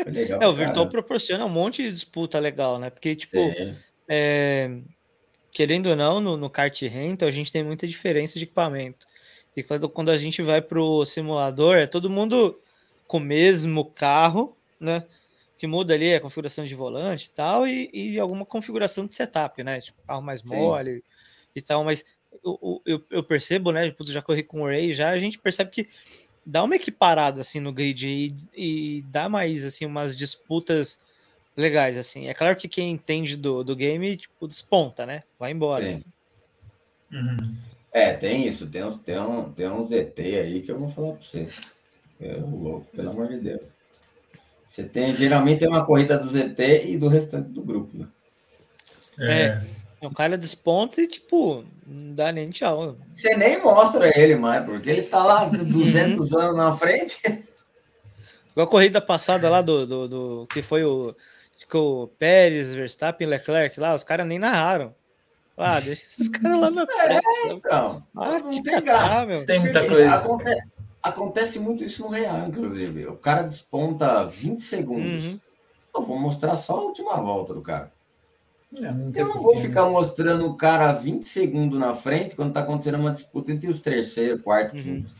[0.07, 0.91] Legal, é, o Virtual cara.
[0.91, 2.91] proporciona um monte de disputa legal, né?
[2.91, 3.39] Porque, tipo,
[4.09, 4.79] é,
[5.51, 9.07] querendo ou não, no, no kart rental, a gente tem muita diferença de equipamento.
[9.57, 12.59] E quando, quando a gente vai pro simulador, é todo mundo
[13.07, 15.05] com o mesmo carro, né?
[15.59, 19.63] Que muda ali a configuração de volante e tal, e, e alguma configuração de setup,
[19.63, 19.81] né?
[19.81, 21.03] Tipo, carro mais mole Sim.
[21.55, 22.05] e tal, mas
[22.45, 23.91] eu, eu, eu percebo, né?
[23.91, 25.89] Tipo, já corri com o Ray, já a gente percebe que
[26.45, 30.99] dá uma equiparada assim no grid e, e dá mais assim umas disputas
[31.57, 32.29] legais assim.
[32.29, 35.23] É claro que quem entende do, do game tipo desponta, né?
[35.39, 35.89] Vai embora.
[37.13, 37.57] Uhum.
[37.93, 41.13] É, tem isso, tem, um, tem, um, tem um ZT aí que eu vou falar
[41.13, 41.47] para você.
[42.21, 43.75] É louco, pelo amor de Deus.
[44.67, 48.09] Você tem, geralmente tem uma corrida do ZT e do restante do grupo, né?
[49.19, 49.43] É.
[50.01, 50.07] é.
[50.07, 52.97] O cara desponta e, tipo, não dá nem tchau.
[53.09, 57.21] Você nem mostra ele mais, porque ele tá lá 200 anos na frente.
[58.51, 61.15] Igual a corrida passada lá do, do, do que foi o,
[61.67, 64.95] que o Pérez, Verstappen, Leclerc lá, os caras nem narraram.
[65.57, 67.27] Ah, deixa esses caras lá na é, frente.
[67.27, 69.27] É, então, ah, não tem graça.
[69.27, 69.47] Meu.
[69.47, 70.15] Tem muita coisa.
[70.15, 70.63] Acontece,
[71.03, 73.07] acontece, muito isso no real, inclusive.
[73.07, 75.25] O cara desponta 20 segundos.
[75.25, 75.41] Uhum.
[75.95, 77.93] Eu vou mostrar só a última volta do cara.
[78.81, 82.99] É, eu não vou ficar mostrando o cara 20 segundos na frente quando tá acontecendo
[82.99, 84.83] uma disputa entre os terceiro, quarto, uhum.
[84.83, 85.15] quinto.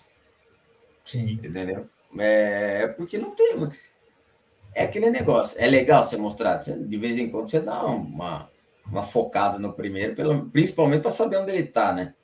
[1.05, 1.33] Sim.
[1.33, 1.87] Entendeu?
[2.19, 3.69] É porque não tem.
[4.75, 5.59] É aquele negócio.
[5.61, 6.57] É legal você mostrar.
[6.59, 8.49] De vez em quando você dá uma,
[8.87, 12.15] uma focada no primeiro, pelo, principalmente para saber onde ele tá, né?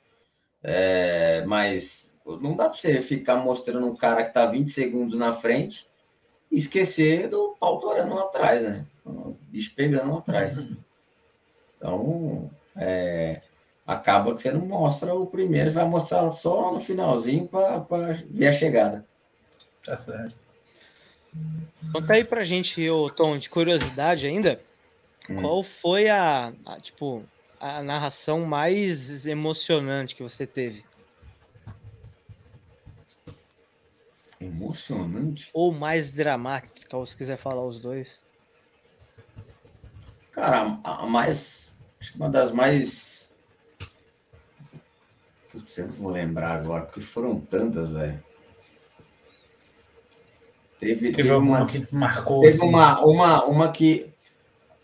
[0.63, 5.31] É, mas não dá para você ficar mostrando um cara que tá 20 segundos na
[5.31, 5.87] frente
[6.51, 8.85] e esquecer do pau torando lá atrás, né?
[9.05, 10.67] O bicho pegando lá atrás.
[11.79, 13.41] Então, é,
[13.87, 17.85] acaba que você não mostra o primeiro, vai mostrar só no finalzinho para
[18.29, 19.05] ver a chegada.
[19.83, 20.35] Tá certo.
[21.93, 24.59] Conta aí pra gente, ô, Tom, de curiosidade ainda,
[25.29, 25.41] hum.
[25.41, 27.23] qual foi a, a, tipo,
[27.59, 30.83] a narração mais emocionante que você teve?
[34.41, 35.49] Emocionante?
[35.53, 38.19] Ou mais dramática, se quiser falar os dois.
[40.31, 41.68] Cara, a mais.
[41.99, 43.31] Acho que uma das mais.
[45.51, 48.23] Putz, eu não vou lembrar agora, porque foram tantas, velho.
[50.79, 52.41] Teve, teve, uma que marcou.
[52.41, 52.67] Teve assim.
[52.67, 54.09] uma, uma, uma que.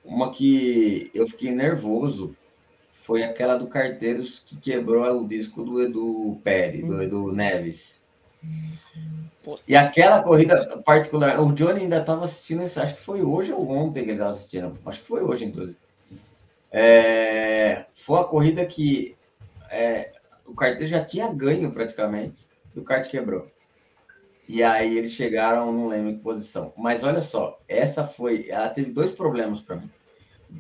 [0.04, 2.36] Uma que eu fiquei nervoso.
[2.90, 7.02] Foi aquela do Carteiros que quebrou o disco do Edu Pérez, do hum.
[7.02, 8.04] Edu Neves.
[9.68, 14.04] E aquela corrida particular, o Johnny ainda estava assistindo, acho que foi hoje ou ontem
[14.04, 15.78] que ele estava assistindo, acho que foi hoje, inclusive.
[16.78, 19.16] É, foi a corrida que
[19.72, 20.12] é,
[20.46, 22.46] o carteiro já tinha ganho praticamente
[22.76, 23.48] e o kart quebrou.
[24.50, 26.74] E aí eles chegaram, não lembro em que posição.
[26.78, 28.50] Mas olha só, essa foi.
[28.50, 29.90] Ela teve dois problemas para mim.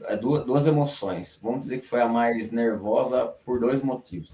[0.05, 1.37] É, duas, duas emoções.
[1.41, 4.31] Vamos dizer que foi a mais nervosa por dois motivos.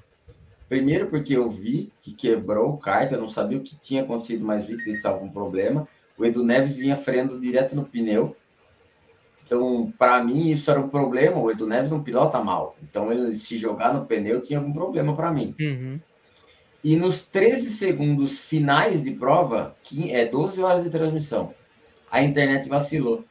[0.70, 4.46] Primeiro, porque eu vi que quebrou o kart, eu não sabia o que tinha acontecido,
[4.46, 5.88] mas vi que estava com problema.
[6.16, 8.36] O Edu Neves vinha freando direto no pneu.
[9.52, 11.38] Então, para mim, isso era um problema.
[11.38, 12.78] O Edu Neves não pilota mal.
[12.82, 15.54] Então, ele se jogar no pneu tinha algum problema para mim.
[15.60, 16.00] Uhum.
[16.82, 21.54] E nos 13 segundos finais de prova, que é 12 horas de transmissão,
[22.10, 23.26] a internet vacilou.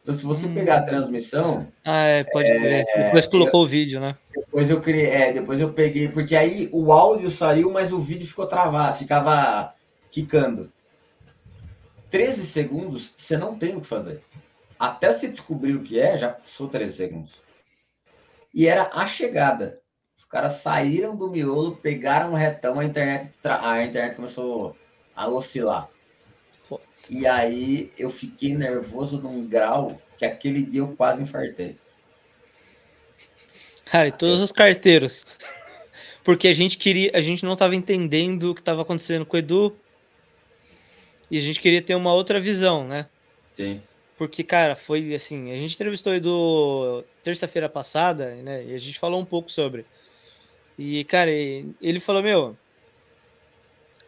[0.00, 0.54] Então, se você hum.
[0.54, 1.68] pegar a transmissão.
[1.84, 2.84] Ah, é, pode é, ver.
[2.96, 4.16] Depois colocou eu, o vídeo, né?
[4.34, 8.26] Depois eu criei, é, depois eu peguei, porque aí o áudio saiu, mas o vídeo
[8.26, 9.74] ficou travado, ficava
[10.10, 10.72] quicando.
[12.10, 14.22] 13 segundos, você não tem o que fazer.
[14.78, 17.42] Até se descobrir o que é, já passou 13 segundos.
[18.54, 19.80] E era a chegada.
[20.16, 24.76] Os caras saíram do miolo, pegaram o retão, a internet, a internet começou
[25.14, 25.88] a oscilar.
[27.08, 31.78] E aí eu fiquei nervoso num grau que aquele dia eu quase infartei.
[33.84, 35.24] Cara, e todos os carteiros.
[36.22, 39.38] Porque a gente queria, a gente não estava entendendo o que estava acontecendo com o
[39.38, 39.74] Edu.
[41.30, 43.06] E a gente queria ter uma outra visão, né?
[43.52, 43.82] Sim.
[44.18, 48.64] Porque, cara, foi assim, a gente entrevistou o Edu terça-feira passada, né?
[48.64, 49.86] E a gente falou um pouco sobre.
[50.76, 52.56] E, cara, ele falou, meu,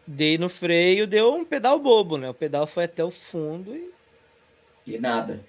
[0.05, 2.29] dei no freio, deu um pedal bobo, né?
[2.29, 3.89] O pedal foi até o fundo e.
[4.85, 5.45] E nada.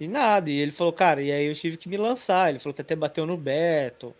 [0.00, 0.50] E nada.
[0.50, 2.48] E ele falou, cara, e aí eu tive que me lançar.
[2.48, 4.14] Ele falou que até bateu no Beto.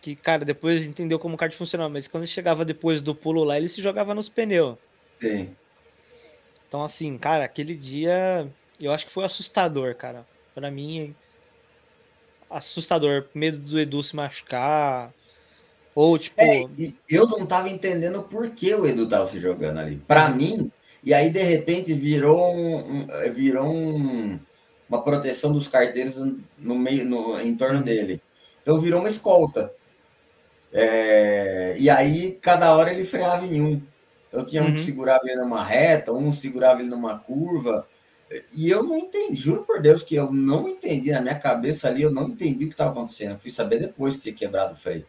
[0.00, 1.92] Que, cara, depois entendeu como o kart funcionava.
[1.92, 4.78] Mas quando chegava depois do pulo lá, ele se jogava nos pneus.
[5.20, 5.54] Sim.
[6.66, 8.48] Então, assim, cara, aquele dia
[8.86, 10.26] eu acho que foi assustador, cara.
[10.54, 11.14] Para mim,
[12.50, 13.26] assustador.
[13.34, 15.12] Medo do Edu se machucar.
[15.94, 16.40] Ou, tipo.
[16.40, 16.64] É,
[17.08, 19.96] eu não tava entendendo por que o Edu tava se jogando ali.
[20.06, 20.70] Para mim,
[21.04, 24.38] e aí de repente virou um, virou um,
[24.88, 26.14] uma proteção dos carteiros
[26.56, 28.22] no meio, no, em torno dele.
[28.62, 29.72] Então virou uma escolta.
[30.72, 33.82] É, e aí cada hora ele freava em um.
[34.28, 34.78] Então tinha um que uhum.
[34.78, 37.86] segurava ele numa reta, um segurava ele numa curva.
[38.54, 42.02] E eu não entendi, juro por Deus que eu não entendi na minha cabeça ali,
[42.02, 43.32] eu não entendi o que estava acontecendo.
[43.32, 45.06] Eu fui saber depois que tinha quebrado o freio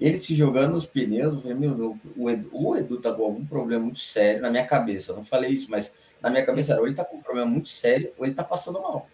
[0.00, 3.44] ele se jogando nos pneus, eu falei, meu, o Edu, o Edu tá com algum
[3.44, 5.10] problema muito sério na minha cabeça.
[5.10, 7.50] Eu não falei isso, mas na minha cabeça era, ou ele tá com um problema
[7.50, 9.08] muito sério, ou ele tá passando mal.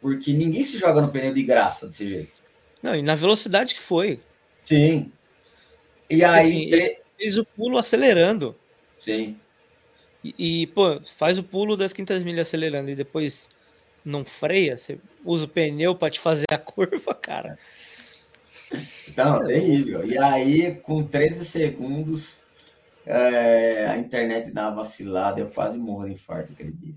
[0.00, 2.32] Porque ninguém se joga no pneu de graça desse jeito.
[2.82, 4.20] Não, e na velocidade que foi.
[4.62, 5.10] Sim.
[6.10, 6.50] E aí.
[6.50, 6.98] Assim, tre...
[7.16, 8.54] fez o pulo acelerando.
[8.98, 9.40] Sim.
[10.24, 13.50] E, e, pô, faz o pulo das 500 milhas acelerando e depois
[14.02, 17.58] não freia, você usa o pneu para te fazer a curva, cara.
[19.16, 20.04] Não, terrível.
[20.04, 22.44] E aí, com 13 segundos,
[23.06, 26.94] é, a internet dá uma vacilada, eu quase morro de infarto aquele dia.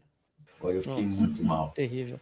[0.63, 1.71] Eu fiquei Nossa, muito mal.
[1.71, 2.19] Terrível.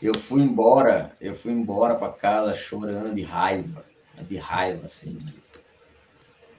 [0.00, 3.84] Eu fui embora, eu fui embora para casa chorando de raiva,
[4.28, 5.16] de raiva, assim.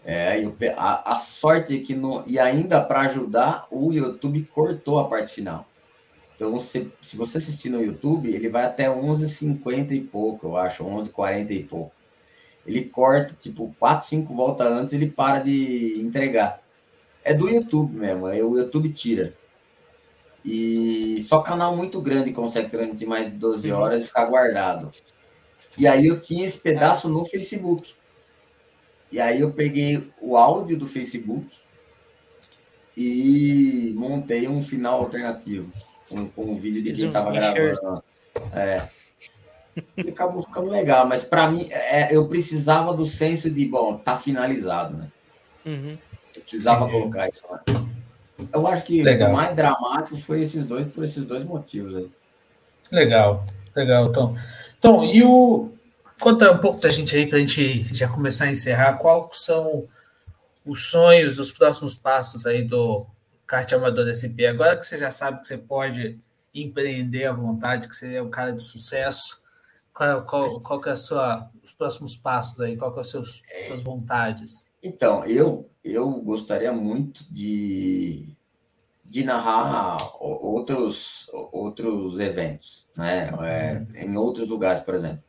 [0.06, 5.08] É, a, a sorte é que no, e ainda para ajudar, o YouTube cortou a
[5.08, 5.66] parte final.
[6.36, 10.84] Então, se, se você assistir no YouTube, ele vai até 11h50 e pouco, eu acho,
[10.84, 11.94] 11h40 e pouco.
[12.66, 16.62] Ele corta, tipo, 4, 5 voltas antes, ele para de entregar.
[17.24, 19.34] É do YouTube mesmo, aí o YouTube tira.
[20.44, 23.80] E só canal muito grande consegue transmitir mais de 12 uhum.
[23.80, 24.92] horas e ficar guardado.
[25.78, 27.96] E aí eu tinha esse pedaço no Facebook.
[29.14, 31.46] E aí eu peguei o áudio do Facebook
[32.98, 35.72] e montei um final alternativo
[36.10, 38.04] com, com um vídeo de quem estava gravando.
[38.52, 38.76] É.
[39.98, 44.18] E acabou ficando legal, mas para mim é, eu precisava do senso de, bom, tá
[44.18, 45.08] finalizado, né?
[45.64, 45.96] Uhum.
[46.36, 46.92] Eu precisava Sim.
[46.92, 47.64] colocar isso lá.
[48.52, 49.30] Eu acho que legal.
[49.30, 52.10] o mais dramático foi esses dois, por esses dois motivos aí.
[52.92, 53.46] Legal,
[53.76, 54.36] legal, Tom.
[54.82, 55.72] Tom, e o.
[56.24, 58.94] Conta um pouco da gente aí, para a gente já começar a encerrar.
[58.94, 59.84] Quais são
[60.66, 63.06] os sonhos, os próximos passos aí do
[63.46, 64.48] kart amador SP?
[64.48, 66.18] Agora que você já sabe que você pode
[66.56, 69.44] empreender à vontade, que você é um cara de sucesso,
[69.94, 72.78] qual, qual, qual que é a sua, os próximos passos aí?
[72.78, 74.66] Qual que é as suas, suas vontades?
[74.82, 78.34] Então, eu, eu gostaria muito de,
[79.04, 83.30] de narrar outros, outros eventos, né?
[83.42, 85.22] É, em outros lugares, por exemplo.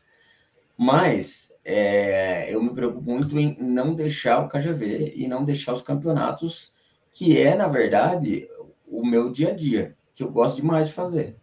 [0.76, 5.82] Mas é, eu me preocupo muito em não deixar o KGV e não deixar os
[5.82, 6.72] campeonatos,
[7.12, 8.48] que é, na verdade,
[8.86, 11.36] o meu dia a dia, que eu gosto demais de fazer.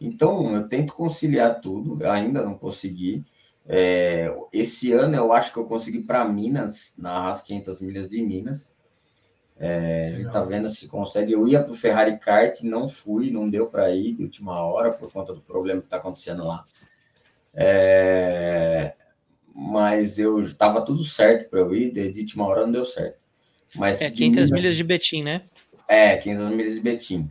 [0.00, 3.24] Então, eu tento conciliar tudo, ainda não consegui.
[3.66, 8.76] É, esse ano eu acho que eu consegui para Minas, nas 500 milhas de Minas.
[9.58, 11.32] É, a gente tá vendo se consegue.
[11.32, 14.92] Eu ia para o Ferrari Kart, não fui, não deu para ir de última hora
[14.92, 16.64] por conta do problema que está acontecendo lá.
[17.56, 18.92] É,
[19.54, 23.24] mas eu estava tudo certo para eu ir, de última hora não deu certo.
[23.74, 25.42] Mas é 500 Minas, milhas de Betim, né?
[25.88, 27.30] É, 500 milhas de Betim.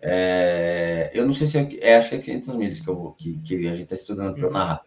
[0.00, 3.12] É, eu não sei se é, é, acho que é 500 milhas que, eu vou,
[3.12, 4.52] que, que a gente está estudando para eu uhum.
[4.52, 4.82] narrar.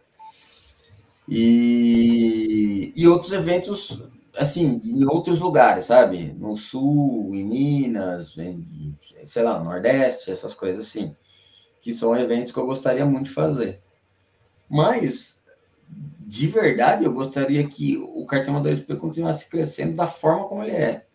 [1.28, 4.02] E, e outros eventos,
[4.36, 6.34] assim, em outros lugares, sabe?
[6.38, 11.14] No Sul, em Minas, em, sei lá, no Nordeste, essas coisas assim.
[11.80, 13.82] Que são eventos que eu gostaria muito de fazer.
[14.68, 15.40] Mas,
[16.20, 20.72] de verdade, eu gostaria que o cartão amador SP continuasse crescendo da forma como ele
[20.72, 21.06] é.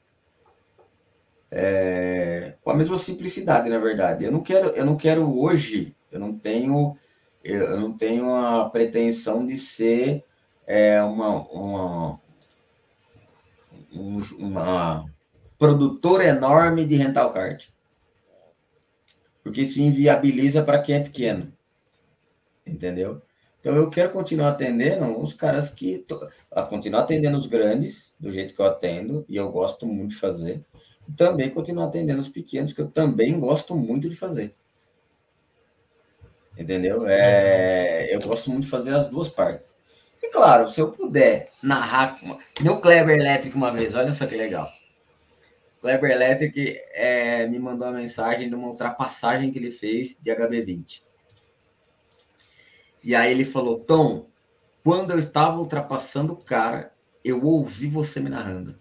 [1.52, 2.56] é.
[2.64, 4.26] com a mesma simplicidade, na verdade.
[4.26, 6.98] Eu não quero, eu não quero hoje, eu não tenho
[7.44, 10.24] eu não tenho a pretensão de ser
[10.66, 12.22] é, uma, uma,
[14.40, 15.14] uma
[15.60, 17.68] produtora enorme de rental kart.
[19.44, 21.52] Porque isso inviabiliza para quem é pequeno.
[22.66, 23.22] Entendeu?
[23.64, 26.06] Então eu quero continuar atendendo os caras que.
[26.68, 30.62] continuar atendendo os grandes, do jeito que eu atendo, e eu gosto muito de fazer.
[31.08, 34.54] E também continuar atendendo os pequenos, que eu também gosto muito de fazer.
[36.58, 37.08] Entendeu?
[37.08, 39.74] É, eu gosto muito de fazer as duas partes.
[40.22, 42.18] E claro, se eu puder narrar,
[42.60, 44.68] meu Kleber Electric uma vez, olha só que legal.
[45.80, 51.02] Kleber Electric é, me mandou uma mensagem de uma ultrapassagem que ele fez de HB20.
[53.04, 54.28] E aí ele falou: Tom,
[54.84, 56.92] quando eu estava ultrapassando o cara,
[57.24, 58.76] eu ouvi você me narrando.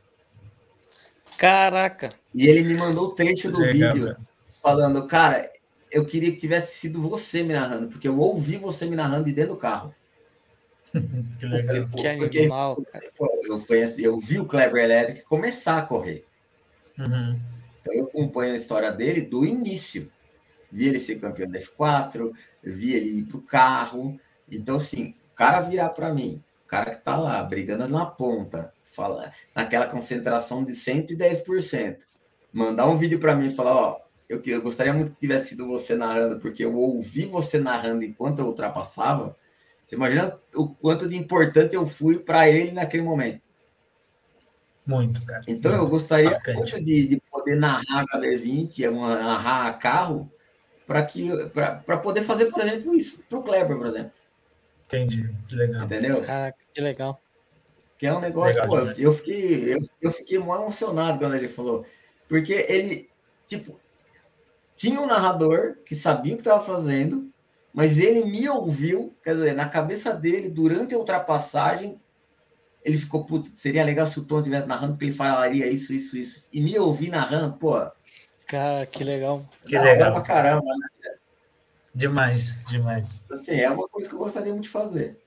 [1.36, 2.12] Caraca!
[2.34, 4.16] E ele me mandou o trecho do Legal, vídeo
[4.62, 5.50] falando: Cara,
[5.90, 9.32] eu queria que tivesse sido você me narrando, porque eu ouvi você me narrando de
[9.32, 9.94] dentro do carro.
[10.92, 11.88] que legal.
[11.88, 13.04] Porque, que porque, animal, cara.
[13.48, 16.24] eu, conheço, eu vi o Kleber Electric começar a correr.
[16.98, 17.40] Uhum.
[17.80, 20.10] Então eu acompanho a história dele do início.
[20.72, 22.32] Vi ele ser campeão da F4,
[22.62, 24.18] vi ele ir para o carro.
[24.50, 28.72] Então, assim, o cara virar para mim, o cara que tá lá brigando na ponta,
[28.82, 31.98] fala, naquela concentração de 110%,
[32.52, 35.66] mandar um vídeo para mim e falar: Ó, eu, eu gostaria muito que tivesse sido
[35.66, 39.36] você narrando, porque eu ouvi você narrando enquanto eu ultrapassava.
[39.84, 43.42] Você imagina o quanto de importante eu fui para ele naquele momento.
[44.86, 45.42] Muito, cara.
[45.46, 50.32] Então muito eu gostaria muito de, de, poder narrar a HB20, narrar carro,
[50.92, 54.12] para que para poder fazer, por exemplo, isso para o Kleber, por exemplo.
[54.84, 55.84] Entendi, que legal.
[55.84, 56.22] Entendeu?
[56.74, 57.22] Que legal.
[57.96, 61.48] Que é um negócio, legal, pô, eu fiquei, eu, eu fiquei muito emocionado quando ele
[61.48, 61.86] falou,
[62.28, 63.08] porque ele,
[63.46, 63.78] tipo,
[64.76, 67.32] tinha um narrador que sabia o que estava fazendo,
[67.72, 71.98] mas ele me ouviu, quer dizer, na cabeça dele, durante a ultrapassagem,
[72.84, 76.18] ele ficou, puto, seria legal se o Tom estivesse narrando, porque ele falaria isso, isso,
[76.18, 76.50] isso.
[76.52, 77.78] E me ouvir narrando, pô.
[78.52, 79.48] Cara, que legal.
[79.64, 80.12] Que legal.
[80.12, 81.14] Pra caramba, né?
[81.94, 83.22] Demais, demais.
[83.30, 85.18] Assim, é uma coisa que eu gostaria muito de fazer.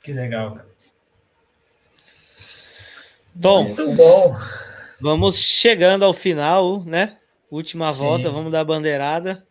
[0.00, 0.68] Que legal, cara.
[3.40, 4.36] Tom, muito bom.
[5.00, 7.18] Vamos chegando ao final, né?
[7.50, 7.98] Última Sim.
[7.98, 9.44] volta, vamos dar a bandeirada.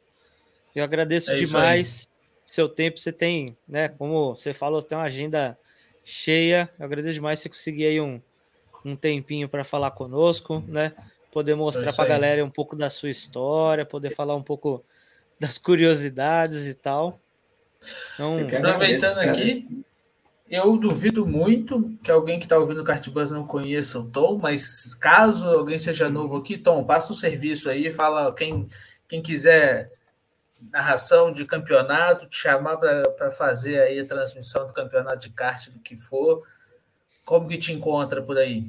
[0.74, 2.08] Eu agradeço é demais
[2.46, 2.98] seu tempo.
[2.98, 3.90] Você tem, né?
[3.90, 5.60] Como você falou, você tem uma agenda
[6.06, 6.70] cheia.
[6.80, 8.22] Eu agradeço demais você conseguir aí um,
[8.86, 10.94] um tempinho para falar conosco, né?
[11.32, 14.84] Poder mostrar é para a galera um pouco da sua história, poder falar um pouco
[15.40, 17.20] das curiosidades e tal.
[18.14, 19.84] Então, aproveitando aqui,
[20.50, 24.94] eu duvido muito que alguém que está ouvindo o Cartbus não conheça o Tom, mas
[24.96, 28.68] caso alguém seja novo aqui, Tom, passa o serviço aí, fala quem,
[29.08, 29.90] quem quiser
[30.70, 35.80] narração de campeonato, te chamar para fazer aí a transmissão do campeonato de kart, do
[35.80, 36.46] que for.
[37.26, 38.68] Como que te encontra por aí?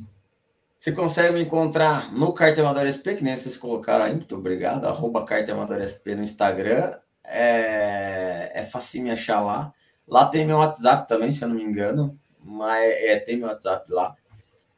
[0.83, 4.85] Você consegue me encontrar no Kart Amador SP, que nem vocês colocaram aí, muito obrigado,
[4.85, 6.99] arroba Kart Amador SP no Instagram.
[7.23, 9.73] É, é fácil me achar lá.
[10.09, 12.19] Lá tem meu WhatsApp também, se eu não me engano.
[12.43, 14.17] Mas é, tem meu WhatsApp lá.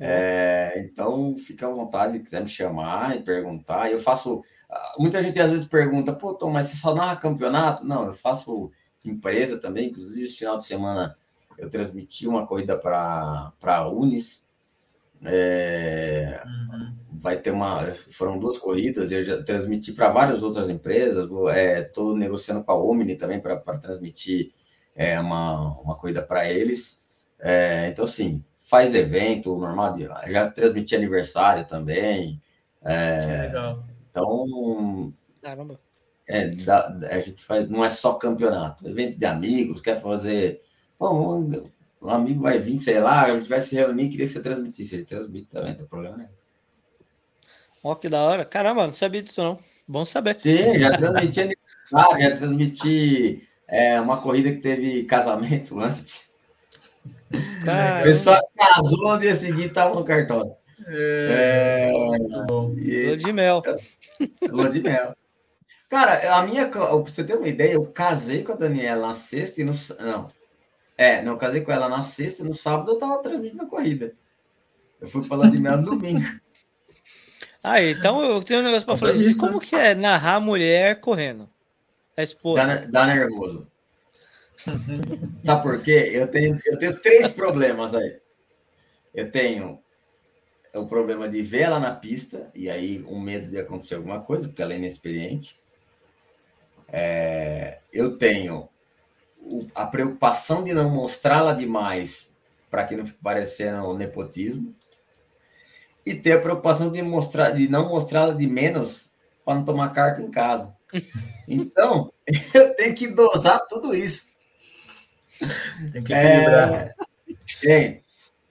[0.00, 3.92] É, então, fica à vontade, quiser me chamar e perguntar.
[3.92, 4.42] Eu faço.
[4.98, 7.84] Muita gente às vezes pergunta, pô, Tom, mas você só narra campeonato?
[7.84, 8.70] Não, eu faço
[9.04, 9.88] empresa também.
[9.88, 11.16] Inclusive, esse final de semana
[11.56, 14.48] eu transmiti uma corrida para a Unis
[15.24, 16.94] é, uhum.
[17.12, 17.82] Vai ter uma.
[17.92, 21.24] Foram duas corridas, eu já transmiti para várias outras empresas.
[21.24, 24.52] Estou é, negociando com a Omni também para transmitir
[24.94, 27.04] é, uma, uma corrida para eles.
[27.40, 29.96] É, então, sim, faz evento normal.
[30.28, 32.40] Já transmiti aniversário também.
[32.84, 33.84] É, legal.
[34.18, 35.14] Então.
[35.42, 35.76] Caramba.
[36.26, 40.60] É, dá, a gente faz, não é só campeonato, evento de amigos, quer fazer.
[40.98, 41.50] Bom,
[42.02, 44.94] um amigo vai vir, sei lá, a gente vai se reunir, queria que você transmitisse.
[44.94, 46.30] Ele transmite também, não tem problema nenhum.
[47.82, 48.44] Ó, que da hora.
[48.44, 49.58] Caramba, não sabia disso não.
[49.86, 50.36] Bom saber.
[50.36, 56.30] Sim, já transmiti aniversário, já transmiti é, uma corrida que teve casamento antes.
[57.64, 58.00] Caramba.
[58.00, 60.52] O pessoal casou no dia seguinte estava no cartório.
[60.86, 62.46] É, é...
[62.88, 63.62] Lua de mel.
[64.50, 65.16] Lua de mel.
[65.88, 69.60] Cara, a minha, pra você ter uma ideia, eu casei com a Daniela na sexta
[69.60, 69.72] e no.
[69.98, 70.26] Não,
[70.96, 74.14] é, não, eu casei com ela na sexta, no sábado eu tava transmitindo a corrida.
[75.00, 76.24] Eu fui falar de mel no domingo.
[77.60, 79.14] Ah, então eu tenho um negócio para falar.
[79.14, 79.40] Isso.
[79.40, 81.48] Como que é narrar a mulher correndo?
[82.16, 82.64] A esposa.
[82.64, 83.66] Dá, dá nervoso.
[85.42, 86.10] Sabe por quê?
[86.12, 88.20] Eu tenho, eu tenho três problemas aí.
[89.12, 89.82] Eu tenho
[90.74, 94.48] o problema de ver ela na pista, e aí um medo de acontecer alguma coisa,
[94.48, 95.58] porque ela é inexperiente.
[96.90, 98.68] É, eu tenho
[99.74, 102.32] a preocupação de não mostrá-la demais
[102.70, 104.74] para que não fique parecendo nepotismo
[106.04, 109.12] e ter a preocupação de mostrar de não mostrá-la de menos
[109.44, 110.76] para não tomar carga em casa.
[111.50, 112.12] Então,
[112.52, 114.26] eu tenho que dosar tudo isso.
[115.94, 116.74] Tem que equilibrar.
[116.74, 116.94] É,
[117.58, 118.02] tem.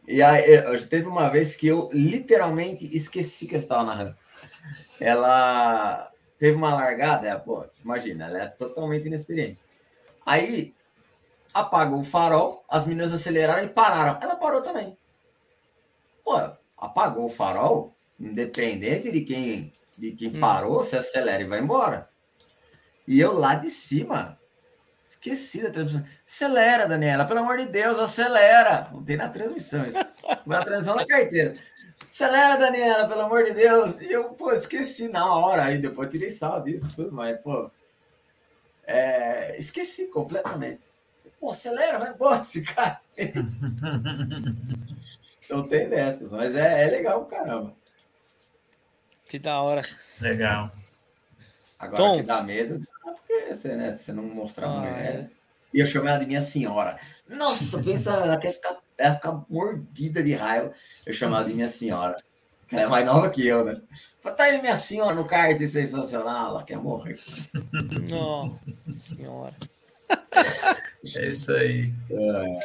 [0.08, 0.44] E aí,
[0.90, 4.16] teve uma vez que eu literalmente esqueci que eu estava narrando.
[5.02, 6.10] Ela
[6.40, 9.60] teve uma largada, é, pô, imagina, ela é totalmente inexperiente.
[10.26, 10.74] Aí
[11.54, 14.20] apagou o farol, as meninas aceleraram e pararam.
[14.22, 14.98] Ela parou também.
[16.24, 16.36] Pô,
[16.78, 20.40] apagou o farol, independente de quem, de quem hum.
[20.40, 22.10] parou, você acelera e vai embora.
[23.08, 24.40] E eu lá de cima,
[25.34, 26.04] esqueci da transmissão.
[26.26, 28.90] Acelera, Daniela, pelo amor de Deus, acelera.
[28.92, 29.86] Não tem na transmissão.
[30.46, 31.56] Na transmissão na carteira.
[32.10, 34.02] Acelera, Daniela, pelo amor de Deus.
[34.02, 35.66] E eu, pô, esqueci na hora.
[35.66, 37.70] Aí depois tirei sal disso, tudo, mas, pô.
[38.86, 40.82] É, esqueci completamente.
[41.40, 43.00] Pô, acelera, vai embora esse cara.
[45.46, 47.76] então tem dessas, mas é, é legal caramba.
[49.28, 49.82] Que da hora.
[50.22, 50.72] Legal.
[51.78, 52.16] Agora Tom.
[52.18, 55.16] que dá medo, porque você, né, você não mostrar ah, a mulher.
[55.16, 55.30] É.
[55.74, 56.98] E eu chamei ela de minha senhora.
[57.30, 60.74] Nossa, pensa, ela quer ficar, ela ficar mordida de raiva.
[61.06, 62.18] Eu chamei ela de minha senhora.
[62.72, 63.82] Ela é mais nova que eu, né?
[64.20, 67.18] Falei, tá aí minha senhora no kart sensacional, ela quer morrer.
[68.10, 68.60] Nossa
[68.92, 69.56] senhora.
[71.18, 71.94] É isso aí.
[72.10, 72.56] É.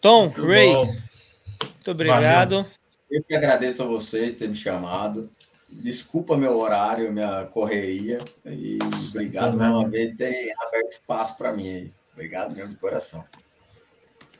[0.00, 0.86] Tom, muito Ray, bom.
[0.86, 2.56] muito obrigado.
[2.56, 2.70] Valeu.
[3.10, 5.30] Eu que agradeço a vocês por ter me chamado.
[5.80, 8.20] Desculpa meu horário, minha correria.
[8.46, 8.78] E
[9.10, 11.90] obrigado mais uma vez por ter aberto espaço para mim aí.
[12.12, 13.24] Obrigado mesmo de coração.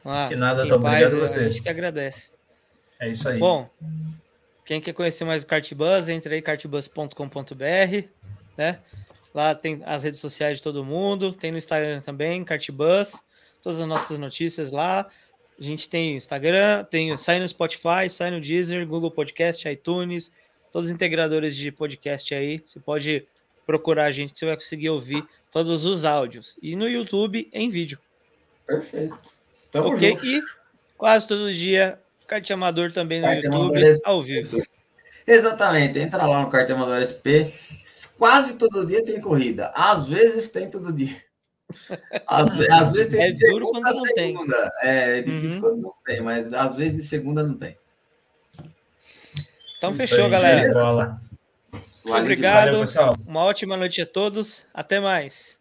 [0.05, 0.77] Ah, que nada, Tom.
[0.77, 1.41] Obrigado a você.
[1.41, 2.29] A gente que agradece.
[3.01, 3.39] É isso aí.
[3.39, 3.69] Bom,
[4.65, 8.09] quem quer conhecer mais o Cartbus, entre aí cartbus.com.br,
[8.57, 8.79] né?
[9.35, 13.17] Lá tem as redes sociais de todo mundo, tem no Instagram também, Cartbus,
[13.63, 15.09] todas as nossas notícias lá.
[15.59, 20.31] A gente tem Instagram, tem sai no Spotify, sai no Deezer, Google Podcast, iTunes,
[20.73, 22.63] todos os integradores de podcast aí.
[22.65, 23.27] Você pode
[23.67, 26.57] procurar a gente, você vai conseguir ouvir todos os áudios.
[26.61, 27.99] E no YouTube em vídeo.
[28.67, 29.17] Perfeito.
[29.71, 30.11] Tamo ok?
[30.13, 30.27] Junto.
[30.27, 30.43] E
[30.97, 31.99] quase todo dia.
[32.27, 34.63] Kart Amador também no YouTube, ao vivo.
[35.27, 37.47] Exatamente, entra lá no Kart Amador SP.
[38.19, 39.71] Quase todo dia tem corrida.
[39.75, 41.15] Às vezes tem todo dia.
[42.27, 44.71] Às, às vezes tem é de segunda quando não segunda.
[44.81, 44.91] Tem.
[44.91, 45.61] É, é difícil uhum.
[45.61, 47.77] quando não tem, mas às vezes de segunda não tem.
[49.83, 51.21] Então Isso fechou, aí, galera.
[52.07, 52.87] Obrigado.
[52.87, 54.65] Valeu, Uma ótima noite a todos.
[54.73, 55.59] Até mais.